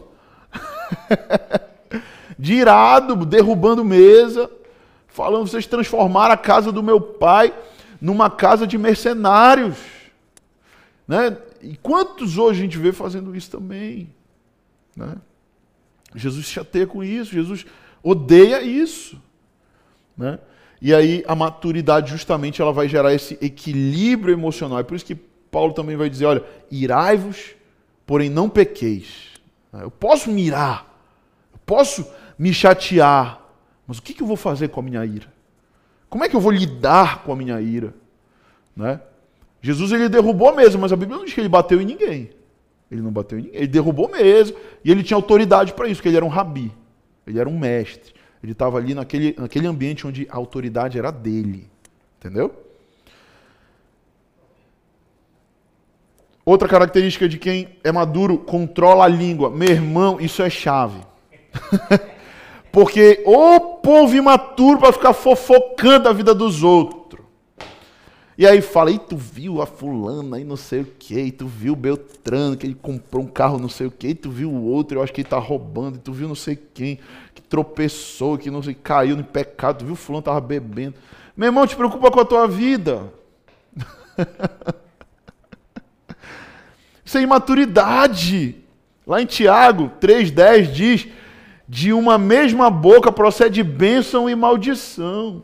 De 2.40 2.54
irado, 2.54 3.26
derrubando 3.26 3.84
mesa, 3.84 4.50
falando, 5.08 5.46
vocês 5.46 5.66
transformaram 5.66 6.32
a 6.32 6.38
casa 6.38 6.72
do 6.72 6.82
meu 6.82 6.98
pai 6.98 7.52
numa 8.00 8.30
casa 8.30 8.66
de 8.66 8.78
mercenários. 8.78 9.76
Né? 11.06 11.36
E 11.60 11.76
quantos 11.76 12.38
hoje 12.38 12.60
a 12.60 12.62
gente 12.62 12.78
vê 12.78 12.92
fazendo 12.92 13.36
isso 13.36 13.50
também? 13.50 14.08
Né? 14.96 15.16
Jesus 16.14 16.46
chateia 16.46 16.86
com 16.86 17.04
isso, 17.04 17.30
Jesus 17.30 17.66
odeia 18.02 18.62
isso. 18.62 19.20
Né? 20.16 20.38
E 20.80 20.94
aí 20.94 21.22
a 21.28 21.34
maturidade 21.34 22.10
justamente 22.10 22.62
ela 22.62 22.72
vai 22.72 22.88
gerar 22.88 23.12
esse 23.12 23.36
equilíbrio 23.42 24.32
emocional. 24.32 24.78
É 24.78 24.82
por 24.82 24.94
isso 24.94 25.04
que 25.04 25.14
Paulo 25.14 25.74
também 25.74 25.94
vai 25.94 26.08
dizer, 26.08 26.24
olha, 26.24 26.42
irai-vos, 26.70 27.50
porém 28.06 28.30
não 28.30 28.48
pequeis. 28.48 29.28
Eu 29.74 29.90
posso 29.90 30.30
mirar, 30.30 30.86
eu 31.52 31.58
posso 31.66 32.18
me 32.40 32.54
chatear, 32.54 33.38
mas 33.86 33.98
o 33.98 34.02
que 34.02 34.18
eu 34.18 34.26
vou 34.26 34.34
fazer 34.34 34.68
com 34.68 34.80
a 34.80 34.82
minha 34.82 35.04
ira? 35.04 35.30
Como 36.08 36.24
é 36.24 36.28
que 36.28 36.34
eu 36.34 36.40
vou 36.40 36.50
lidar 36.50 37.22
com 37.22 37.34
a 37.34 37.36
minha 37.36 37.60
ira? 37.60 37.92
Né? 38.74 38.98
Jesus 39.60 39.92
ele 39.92 40.08
derrubou 40.08 40.56
mesmo, 40.56 40.80
mas 40.80 40.90
a 40.90 40.96
Bíblia 40.96 41.18
não 41.18 41.26
diz 41.26 41.34
que 41.34 41.40
ele 41.40 41.50
bateu 41.50 41.82
em 41.82 41.84
ninguém. 41.84 42.30
Ele 42.90 43.02
não 43.02 43.10
bateu 43.12 43.38
em 43.38 43.42
ninguém, 43.42 43.58
ele 43.58 43.66
derrubou 43.66 44.08
mesmo, 44.08 44.56
e 44.82 44.90
ele 44.90 45.02
tinha 45.02 45.18
autoridade 45.18 45.74
para 45.74 45.86
isso, 45.86 45.96
porque 45.96 46.08
ele 46.08 46.16
era 46.16 46.24
um 46.24 46.30
rabi, 46.30 46.72
ele 47.26 47.38
era 47.38 47.46
um 47.46 47.58
mestre. 47.58 48.14
Ele 48.42 48.52
estava 48.52 48.78
ali 48.78 48.94
naquele, 48.94 49.36
naquele 49.38 49.66
ambiente 49.66 50.06
onde 50.06 50.26
a 50.30 50.36
autoridade 50.36 50.98
era 50.98 51.10
dele. 51.10 51.68
Entendeu? 52.18 52.54
Outra 56.42 56.66
característica 56.66 57.28
de 57.28 57.36
quem 57.36 57.76
é 57.84 57.92
maduro, 57.92 58.38
controla 58.38 59.04
a 59.04 59.08
língua. 59.08 59.50
Meu 59.50 59.68
irmão, 59.68 60.18
isso 60.18 60.40
é 60.40 60.48
chave. 60.48 61.02
Porque 62.72 63.22
o 63.26 63.60
povo 63.60 64.14
imaturo 64.14 64.78
para 64.78 64.92
ficar 64.92 65.12
fofocando 65.12 66.08
a 66.08 66.12
vida 66.12 66.34
dos 66.34 66.62
outros. 66.62 67.24
E 68.38 68.46
aí 68.46 68.62
fala, 68.62 68.90
e 68.90 68.98
tu 68.98 69.18
viu 69.18 69.60
a 69.60 69.66
fulana 69.66 70.40
e 70.40 70.44
não 70.44 70.56
sei 70.56 70.80
o 70.80 70.86
que, 70.86 71.20
e 71.20 71.30
tu 71.30 71.46
viu 71.46 71.74
o 71.74 71.76
Beltrano, 71.76 72.56
que 72.56 72.66
ele 72.66 72.74
comprou 72.74 73.22
um 73.22 73.26
carro 73.26 73.58
não 73.58 73.68
sei 73.68 73.86
o 73.86 73.90
que, 73.90 74.08
e 74.08 74.14
tu 74.14 74.30
viu 74.30 74.50
o 74.50 74.64
outro, 74.64 74.96
eu 74.96 75.02
acho 75.02 75.12
que 75.12 75.20
ele 75.20 75.28
tá 75.28 75.38
roubando, 75.38 75.96
e 75.96 75.98
tu 75.98 76.10
viu 76.10 76.26
não 76.26 76.34
sei 76.34 76.56
quem, 76.56 76.98
que 77.34 77.42
tropeçou, 77.42 78.38
que 78.38 78.50
não 78.50 78.62
sei, 78.62 78.72
caiu 78.72 79.14
no 79.14 79.24
pecado, 79.24 79.80
tu 79.80 79.84
viu 79.84 79.92
o 79.92 79.96
fulano 79.96 80.22
tava 80.22 80.40
bebendo. 80.40 80.94
Meu 81.36 81.48
irmão, 81.48 81.66
te 81.66 81.76
preocupa 81.76 82.10
com 82.10 82.20
a 82.20 82.24
tua 82.24 82.48
vida. 82.48 83.12
Isso 87.04 87.18
é 87.18 87.20
imaturidade. 87.20 88.56
Lá 89.06 89.20
em 89.20 89.26
Tiago 89.26 89.90
3,10 90.00 90.72
diz: 90.72 91.08
de 91.70 91.92
uma 91.92 92.18
mesma 92.18 92.68
boca 92.68 93.12
procede 93.12 93.62
bênção 93.62 94.28
e 94.28 94.34
maldição. 94.34 95.40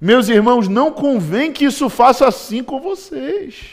Meus 0.00 0.30
irmãos, 0.30 0.66
não 0.66 0.90
convém 0.90 1.52
que 1.52 1.66
isso 1.66 1.90
faça 1.90 2.26
assim 2.26 2.62
com 2.62 2.80
vocês. 2.80 3.66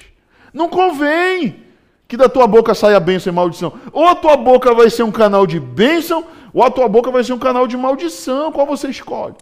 Não 0.53 0.68
convém 0.68 1.64
que 2.05 2.18
da 2.18 2.28
tua 2.28 2.45
boca 2.47 2.76
saia 2.76 2.99
bênção 2.99 3.32
e 3.32 3.36
maldição. 3.36 3.72
Ou 3.93 4.09
a 4.09 4.14
tua 4.14 4.36
boca 4.36 4.74
vai 4.74 4.89
ser 4.89 5.03
um 5.03 5.11
canal 5.11 5.47
de 5.47 5.57
bênção, 5.57 6.26
ou 6.53 6.64
a 6.64 6.70
tua 6.70 6.89
boca 6.89 7.09
vai 7.09 7.24
ser 7.24 7.32
um 7.32 7.39
canal 7.39 7.66
de 7.66 7.78
maldição. 7.78 8.51
Qual 8.51 8.68
você 8.68 8.89
escolhe? 8.89 9.36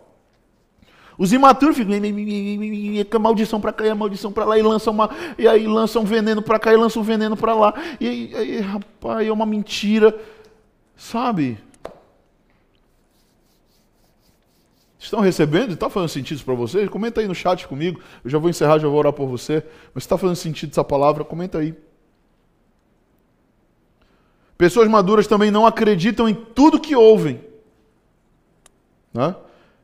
Os 1.17 1.33
imaturos 1.33 1.75
ficam 1.75 3.19
maldição 3.19 3.59
para 3.59 3.73
cá 3.73 3.87
e 3.87 3.93
maldição 3.95 4.31
para 4.31 4.45
lá 4.45 4.59
e 4.59 4.61
lançam 4.61 4.93
uma 4.93 5.09
e 5.39 5.47
aí 5.47 5.65
lançam 5.65 6.05
veneno 6.05 6.43
para 6.43 6.59
cá 6.59 6.71
e 6.71 6.77
lançam 6.77 7.01
veneno 7.01 7.35
para 7.35 7.55
lá. 7.55 7.73
E 7.99 8.31
aí, 8.35 8.59
rapaz, 8.59 9.27
é 9.27 9.31
uma 9.31 9.47
mentira. 9.47 10.15
Sabe? 10.95 11.57
Estão 15.11 15.19
recebendo? 15.19 15.73
Está 15.73 15.89
fazendo 15.89 16.07
sentido 16.07 16.41
para 16.41 16.53
vocês? 16.53 16.87
Comenta 16.87 17.19
aí 17.19 17.27
no 17.27 17.35
chat 17.35 17.67
comigo. 17.67 17.99
Eu 18.23 18.29
já 18.29 18.37
vou 18.37 18.49
encerrar, 18.49 18.79
já 18.79 18.87
vou 18.87 18.97
orar 18.97 19.11
por 19.11 19.27
você. 19.27 19.61
Mas 19.93 20.03
está 20.03 20.17
fazendo 20.17 20.37
sentido 20.37 20.71
essa 20.71 20.85
palavra? 20.85 21.25
Comenta 21.25 21.57
aí. 21.57 21.75
Pessoas 24.57 24.87
maduras 24.87 25.27
também 25.27 25.51
não 25.51 25.65
acreditam 25.65 26.29
em 26.29 26.33
tudo 26.33 26.79
que 26.79 26.95
ouvem. 26.95 27.41
Né? 29.13 29.35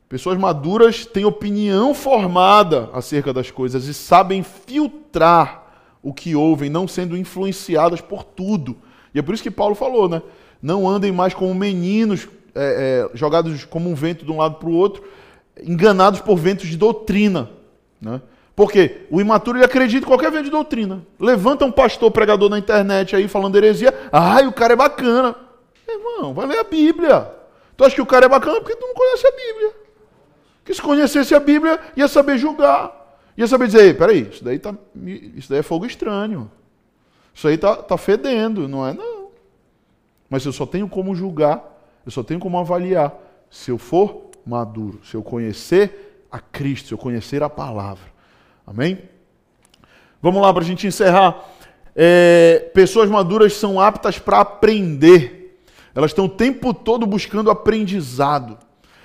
Pessoas 0.08 0.38
maduras 0.38 1.06
têm 1.06 1.26
opinião 1.26 1.94
formada 1.94 2.90
acerca 2.94 3.34
das 3.34 3.52
coisas 3.52 3.86
e 3.88 3.94
sabem 3.94 4.42
filtrar 4.44 5.68
o 6.02 6.14
que 6.14 6.38
ouvem, 6.38 6.70
não 6.70 6.88
sendo 6.88 7.18
influenciadas 7.18 8.00
por 8.00 8.24
tudo. 8.24 8.78
E 9.14 9.20
é 9.20 9.22
por 9.22 9.34
isso 9.34 9.44
que 9.44 9.52
Paulo 9.52 9.76
falou, 9.76 10.08
né? 10.08 10.22
Não 10.62 10.88
andem 10.88 11.12
mais 11.12 11.34
como 11.34 11.54
meninos 11.54 12.30
é, 12.58 13.10
é, 13.14 13.18
jogados 13.18 13.66
como 13.66 13.90
um 13.90 13.96
vento 13.96 14.26
de 14.26 14.32
um 14.32 14.38
lado 14.38 14.56
para 14.56 14.68
o 14.68 14.74
outro, 14.74 15.04
enganados 15.64 16.20
por 16.20 16.36
ventos 16.36 16.68
de 16.68 16.78
doutrina. 16.78 17.50
Né? 18.02 18.22
Porque 18.56 19.06
o 19.12 19.22
imaturo 19.22 19.58
ele 19.58 19.66
acredita 19.66 20.06
em 20.06 20.08
qualquer 20.08 20.32
vento 20.32 20.46
de 20.46 20.50
doutrina. 20.50 21.06
Levanta 21.20 21.64
um 21.64 21.72
pastor 21.72 22.10
pregador 22.10 22.50
na 22.50 22.58
internet 22.58 23.16
aí 23.16 23.28
falando 23.28 23.56
heresia. 23.56 23.94
Ai, 24.12 24.48
o 24.48 24.52
cara 24.52 24.74
é 24.74 24.76
bacana. 24.76 25.36
Irmão, 25.88 26.34
vai 26.34 26.48
ler 26.48 26.60
a 26.60 26.64
Bíblia. 26.64 27.32
Tu 27.78 27.86
acha 27.86 27.96
que 27.96 28.02
o 28.02 28.06
cara 28.06 28.26
é 28.26 28.30
bacana 28.30 28.60
porque 28.60 28.76
tu 28.76 28.88
não 28.88 28.96
conhece 28.96 29.28
a 29.28 29.32
Bíblia. 29.32 29.72
Que 30.66 30.74
se 30.74 30.82
conhecesse 30.82 31.36
a 31.36 31.40
Bíblia, 31.40 31.80
ia 31.96 32.08
saber 32.08 32.38
julgar. 32.40 32.92
Ia 33.38 33.46
saber 33.46 33.68
dizer, 33.68 33.96
peraí, 33.96 34.28
isso 34.32 34.44
daí, 34.44 34.58
tá, 34.58 34.74
isso 35.36 35.48
daí 35.48 35.60
é 35.60 35.64
fogo 35.64 35.86
estranho. 35.86 36.52
Isso 37.34 37.48
aí 37.48 37.58
tá, 37.58 37.76
tá 37.76 37.96
fedendo, 37.96 38.68
não 38.68 38.86
é? 38.86 38.94
Não. 38.94 39.28
Mas 40.28 40.44
eu 40.44 40.52
só 40.52 40.66
tenho 40.66 40.90
como 40.90 41.16
julgar 41.16 41.77
eu 42.08 42.12
só 42.12 42.24
tenho 42.24 42.40
como 42.40 42.58
avaliar 42.58 43.14
se 43.52 43.70
eu 43.70 43.78
for 43.78 44.32
maduro, 44.46 45.02
se 45.04 45.14
eu 45.14 45.22
conhecer 45.22 46.26
a 46.32 46.40
Cristo, 46.40 46.88
se 46.88 46.94
eu 46.94 46.98
conhecer 46.98 47.44
a 47.44 47.50
palavra. 47.50 48.06
Amém? 48.66 48.98
Vamos 50.22 50.42
lá 50.42 50.54
para 50.54 50.64
a 50.64 50.66
gente 50.66 50.88
encerrar. 50.88 51.44
É, 51.94 52.72
pessoas 52.74 53.10
maduras 53.10 53.52
são 53.56 53.78
aptas 53.78 54.18
para 54.18 54.40
aprender. 54.40 55.60
Elas 55.94 56.12
estão 56.12 56.26
o 56.26 56.30
tempo 56.30 56.74
todo 56.74 57.06
buscando 57.06 57.52
aprendizado. 57.52 58.58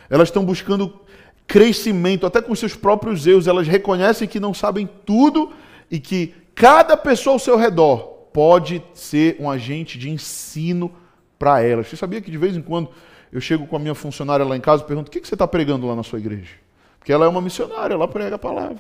Elas 0.09 0.29
estão 0.29 0.45
buscando 0.45 1.01
crescimento, 1.45 2.25
até 2.25 2.41
com 2.41 2.55
seus 2.55 2.77
próprios 2.77 3.27
erros. 3.27 3.49
Elas 3.49 3.67
reconhecem 3.67 4.29
que 4.29 4.39
não 4.39 4.55
sabem 4.55 4.89
tudo 5.05 5.51
e 5.91 5.99
que 5.99 6.37
cada 6.55 6.97
pessoa 6.97 7.35
ao 7.35 7.41
seu 7.41 7.57
redor 7.57 8.29
pode 8.33 8.81
ser 8.95 9.39
um 9.41 9.51
agente 9.51 9.99
de 9.99 10.09
ensino 10.09 11.02
para 11.43 11.61
elas. 11.61 11.89
Você 11.89 11.97
sabia 11.97 12.21
que 12.21 12.31
de 12.31 12.39
vez 12.39 12.57
em 12.57 12.63
quando 12.63 12.89
eu 13.33 13.41
chego 13.41 13.67
com 13.67 13.75
a 13.75 13.79
minha 13.81 13.97
funcionária 13.97 14.47
lá 14.47 14.57
em 14.57 14.61
casa 14.61 14.85
e 14.85 14.87
pergunto: 14.87 15.09
o 15.09 15.11
que, 15.11 15.27
você 15.27 15.35
está 15.35 15.49
pregando 15.49 15.89
lá 15.89 15.97
na 15.97 16.05
sua 16.05 16.21
igreja? 16.21 16.55
Porque 17.01 17.13
ela 17.13 17.25
é 17.25 17.29
uma 17.29 17.41
missionária, 17.41 17.95
ela 17.95 18.07
prega 18.07 18.37
a 18.37 18.39
palavra. 18.39 18.79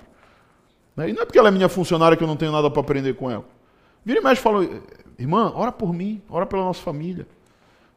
Né? 0.96 1.10
E 1.10 1.12
não 1.12 1.22
é 1.22 1.24
porque 1.24 1.40
ela 1.40 1.48
é 1.48 1.50
minha 1.50 1.68
funcionária 1.68 2.16
que 2.16 2.22
eu 2.22 2.28
não 2.28 2.36
tenho 2.36 2.52
nada 2.52 2.70
para 2.70 2.80
aprender 2.80 3.14
com 3.14 3.28
ela. 3.28 3.44
Vira 4.04 4.20
e 4.20 4.22
mexe 4.22 4.40
e 4.40 4.44
fala: 4.44 4.64
irmã, 5.18 5.52
ora 5.56 5.72
por 5.72 5.92
mim, 5.92 6.22
ora 6.30 6.46
pela 6.46 6.62
nossa 6.62 6.80
família. 6.80 7.26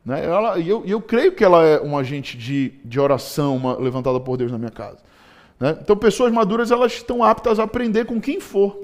Né? 0.03 0.25
Ela, 0.25 0.57
e 0.57 0.67
eu, 0.67 0.83
eu 0.83 0.99
creio 0.99 1.33
que 1.33 1.43
ela 1.43 1.63
é 1.63 1.79
um 1.79 1.95
agente 1.95 2.35
de, 2.35 2.73
de 2.83 2.99
oração 2.99 3.55
uma, 3.57 3.77
levantada 3.77 4.19
por 4.19 4.35
Deus 4.35 4.51
na 4.51 4.57
minha 4.57 4.71
casa. 4.71 4.97
Né? 5.59 5.77
Então, 5.79 5.95
pessoas 5.95 6.31
maduras 6.31 6.71
elas 6.71 6.91
estão 6.93 7.23
aptas 7.23 7.59
a 7.59 7.63
aprender 7.65 8.05
com 8.05 8.19
quem 8.19 8.39
for. 8.39 8.79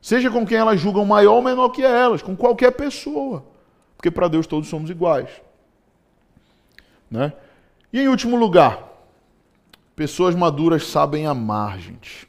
Seja 0.00 0.30
com 0.30 0.46
quem 0.46 0.56
elas 0.56 0.80
julgam 0.80 1.04
maior 1.04 1.34
ou 1.34 1.42
menor 1.42 1.68
que 1.68 1.82
elas, 1.82 2.22
com 2.22 2.34
qualquer 2.34 2.70
pessoa 2.72 3.44
porque 3.96 4.10
para 4.10 4.28
Deus 4.28 4.46
todos 4.46 4.68
somos 4.68 4.90
iguais. 4.90 5.28
Né? 7.10 7.32
E 7.92 8.00
em 8.00 8.08
último 8.08 8.36
lugar, 8.36 8.92
pessoas 9.94 10.34
maduras 10.34 10.86
sabem 10.86 11.26
amar, 11.26 11.78
gente. 11.78 12.28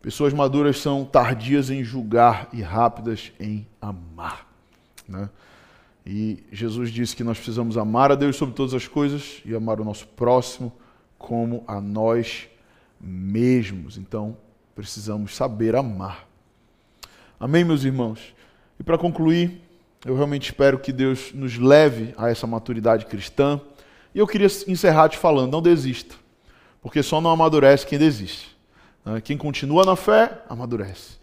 Pessoas 0.00 0.32
maduras 0.32 0.78
são 0.78 1.04
tardias 1.04 1.70
em 1.70 1.84
julgar 1.84 2.48
e 2.52 2.60
rápidas 2.60 3.32
em 3.38 3.66
amar. 3.80 4.46
Né? 5.08 5.30
E 6.04 6.42
Jesus 6.50 6.90
disse 6.90 7.14
que 7.14 7.22
nós 7.22 7.38
precisamos 7.38 7.78
amar 7.78 8.10
a 8.10 8.16
Deus 8.16 8.36
sobre 8.36 8.54
todas 8.54 8.74
as 8.74 8.88
coisas 8.88 9.40
e 9.44 9.54
amar 9.54 9.80
o 9.80 9.84
nosso 9.84 10.06
próximo 10.08 10.72
como 11.16 11.62
a 11.68 11.80
nós 11.80 12.48
mesmos. 13.00 13.96
Então, 13.96 14.36
precisamos 14.74 15.34
saber 15.36 15.76
amar. 15.76 16.26
Amém, 17.38 17.64
meus 17.64 17.84
irmãos? 17.84 18.34
E 18.78 18.82
para 18.82 18.98
concluir, 18.98 19.60
eu 20.04 20.16
realmente 20.16 20.46
espero 20.46 20.78
que 20.78 20.92
Deus 20.92 21.32
nos 21.32 21.56
leve 21.58 22.12
a 22.16 22.28
essa 22.28 22.46
maturidade 22.46 23.06
cristã. 23.06 23.60
E 24.14 24.18
eu 24.18 24.26
queria 24.26 24.48
encerrar 24.66 25.08
te 25.08 25.16
falando: 25.16 25.52
não 25.52 25.62
desista, 25.62 26.14
porque 26.80 27.02
só 27.02 27.20
não 27.20 27.30
amadurece 27.30 27.86
quem 27.86 27.98
desiste. 27.98 28.56
Né? 29.04 29.20
Quem 29.20 29.36
continua 29.36 29.84
na 29.84 29.96
fé, 29.96 30.42
amadurece. 30.48 31.18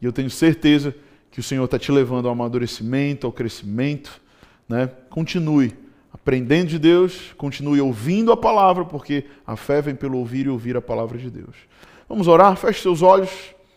E 0.00 0.04
eu 0.04 0.12
tenho 0.12 0.30
certeza 0.30 0.94
que 1.30 1.40
o 1.40 1.42
Senhor 1.42 1.64
está 1.64 1.78
te 1.78 1.90
levando 1.90 2.26
ao 2.26 2.32
amadurecimento, 2.32 3.26
ao 3.26 3.32
crescimento. 3.32 4.20
Né? 4.68 4.90
Continue 5.10 5.74
aprendendo 6.12 6.68
de 6.68 6.78
Deus, 6.78 7.32
continue 7.36 7.80
ouvindo 7.80 8.32
a 8.32 8.36
palavra, 8.36 8.84
porque 8.84 9.24
a 9.46 9.56
fé 9.56 9.80
vem 9.80 9.94
pelo 9.94 10.18
ouvir 10.18 10.46
e 10.46 10.48
ouvir 10.48 10.76
a 10.76 10.80
palavra 10.82 11.18
de 11.18 11.30
Deus. 11.30 11.54
Vamos 12.08 12.28
orar? 12.28 12.56
Feche 12.56 12.82
seus 12.82 13.02
olhos. 13.02 13.30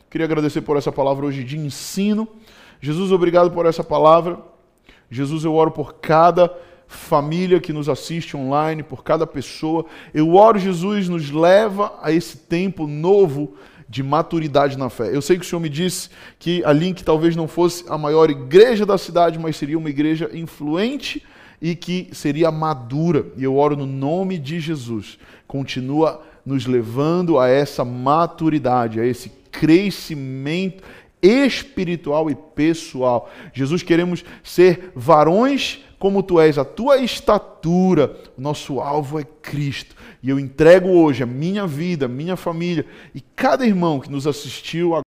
Queria 0.10 0.26
agradecer 0.26 0.62
por 0.62 0.78
essa 0.78 0.92
palavra 0.92 1.26
hoje 1.26 1.44
de 1.44 1.58
ensino. 1.58 2.28
Jesus, 2.80 3.12
obrigado 3.12 3.52
por 3.52 3.66
essa 3.66 3.84
palavra. 3.84 4.40
Jesus, 5.10 5.44
eu 5.44 5.54
oro 5.54 5.72
por 5.72 5.96
cada 5.96 6.54
família 6.88 7.60
que 7.60 7.74
nos 7.74 7.90
assiste 7.90 8.36
online, 8.36 8.84
por 8.84 9.04
cada 9.04 9.28
pessoa. 9.28 9.86
Eu 10.14 10.36
oro, 10.36 10.58
Jesus, 10.58 11.10
nos 11.10 11.32
leva 11.32 11.94
a 12.02 12.12
esse 12.12 12.38
tempo 12.38 12.88
novo 12.88 13.56
de 13.90 14.04
maturidade 14.04 14.78
na 14.78 14.90
fé. 14.90 15.16
Eu 15.16 15.22
sei 15.22 15.38
que 15.38 15.46
o 15.46 15.48
Senhor 15.48 15.62
me 15.62 15.70
disse 15.70 16.10
que 16.38 16.64
a 16.66 16.74
Link 16.74 17.04
talvez 17.04 17.36
não 17.36 17.48
fosse 17.48 17.86
a 17.88 17.98
maior 17.98 18.30
igreja 18.30 18.86
da 18.86 18.98
cidade, 18.98 19.40
mas 19.40 19.56
seria 19.56 19.78
uma 19.78 19.90
igreja 19.90 20.30
influente 20.34 21.24
e 21.62 21.76
que 21.76 22.10
seria 22.12 22.52
madura. 22.52 23.26
E 23.38 23.44
eu 23.44 23.56
oro 23.56 23.76
no 23.76 23.86
nome 23.86 24.38
de 24.38 24.60
Jesus. 24.60 25.18
Continua 25.48 26.22
nos 26.46 26.66
levando 26.66 27.40
a 27.40 27.48
essa 27.48 27.84
maturidade, 27.84 29.00
a 29.00 29.06
esse 29.06 29.32
crescimento 29.52 30.84
espiritual 31.22 32.30
e 32.30 32.36
pessoal. 32.36 33.30
Jesus, 33.54 33.84
queremos 33.84 34.24
ser 34.44 34.92
varões 34.96 35.84
como 36.00 36.22
tu 36.22 36.40
és, 36.40 36.58
a 36.58 36.66
tua 36.66 36.98
estatura. 36.98 38.16
Nosso 38.38 38.80
alvo 38.80 39.20
é 39.20 39.24
Cristo. 39.24 39.96
E 40.22 40.30
eu 40.30 40.40
entrego 40.40 40.90
hoje 40.90 41.24
a 41.24 41.26
minha 41.26 41.66
vida, 41.66 42.06
a 42.06 42.10
minha 42.10 42.36
família 42.36 42.86
e 43.16 43.22
cada 43.22 43.66
irmão 43.66 44.00
que 44.00 44.12
nos 44.12 44.28
assistiu 44.28 44.94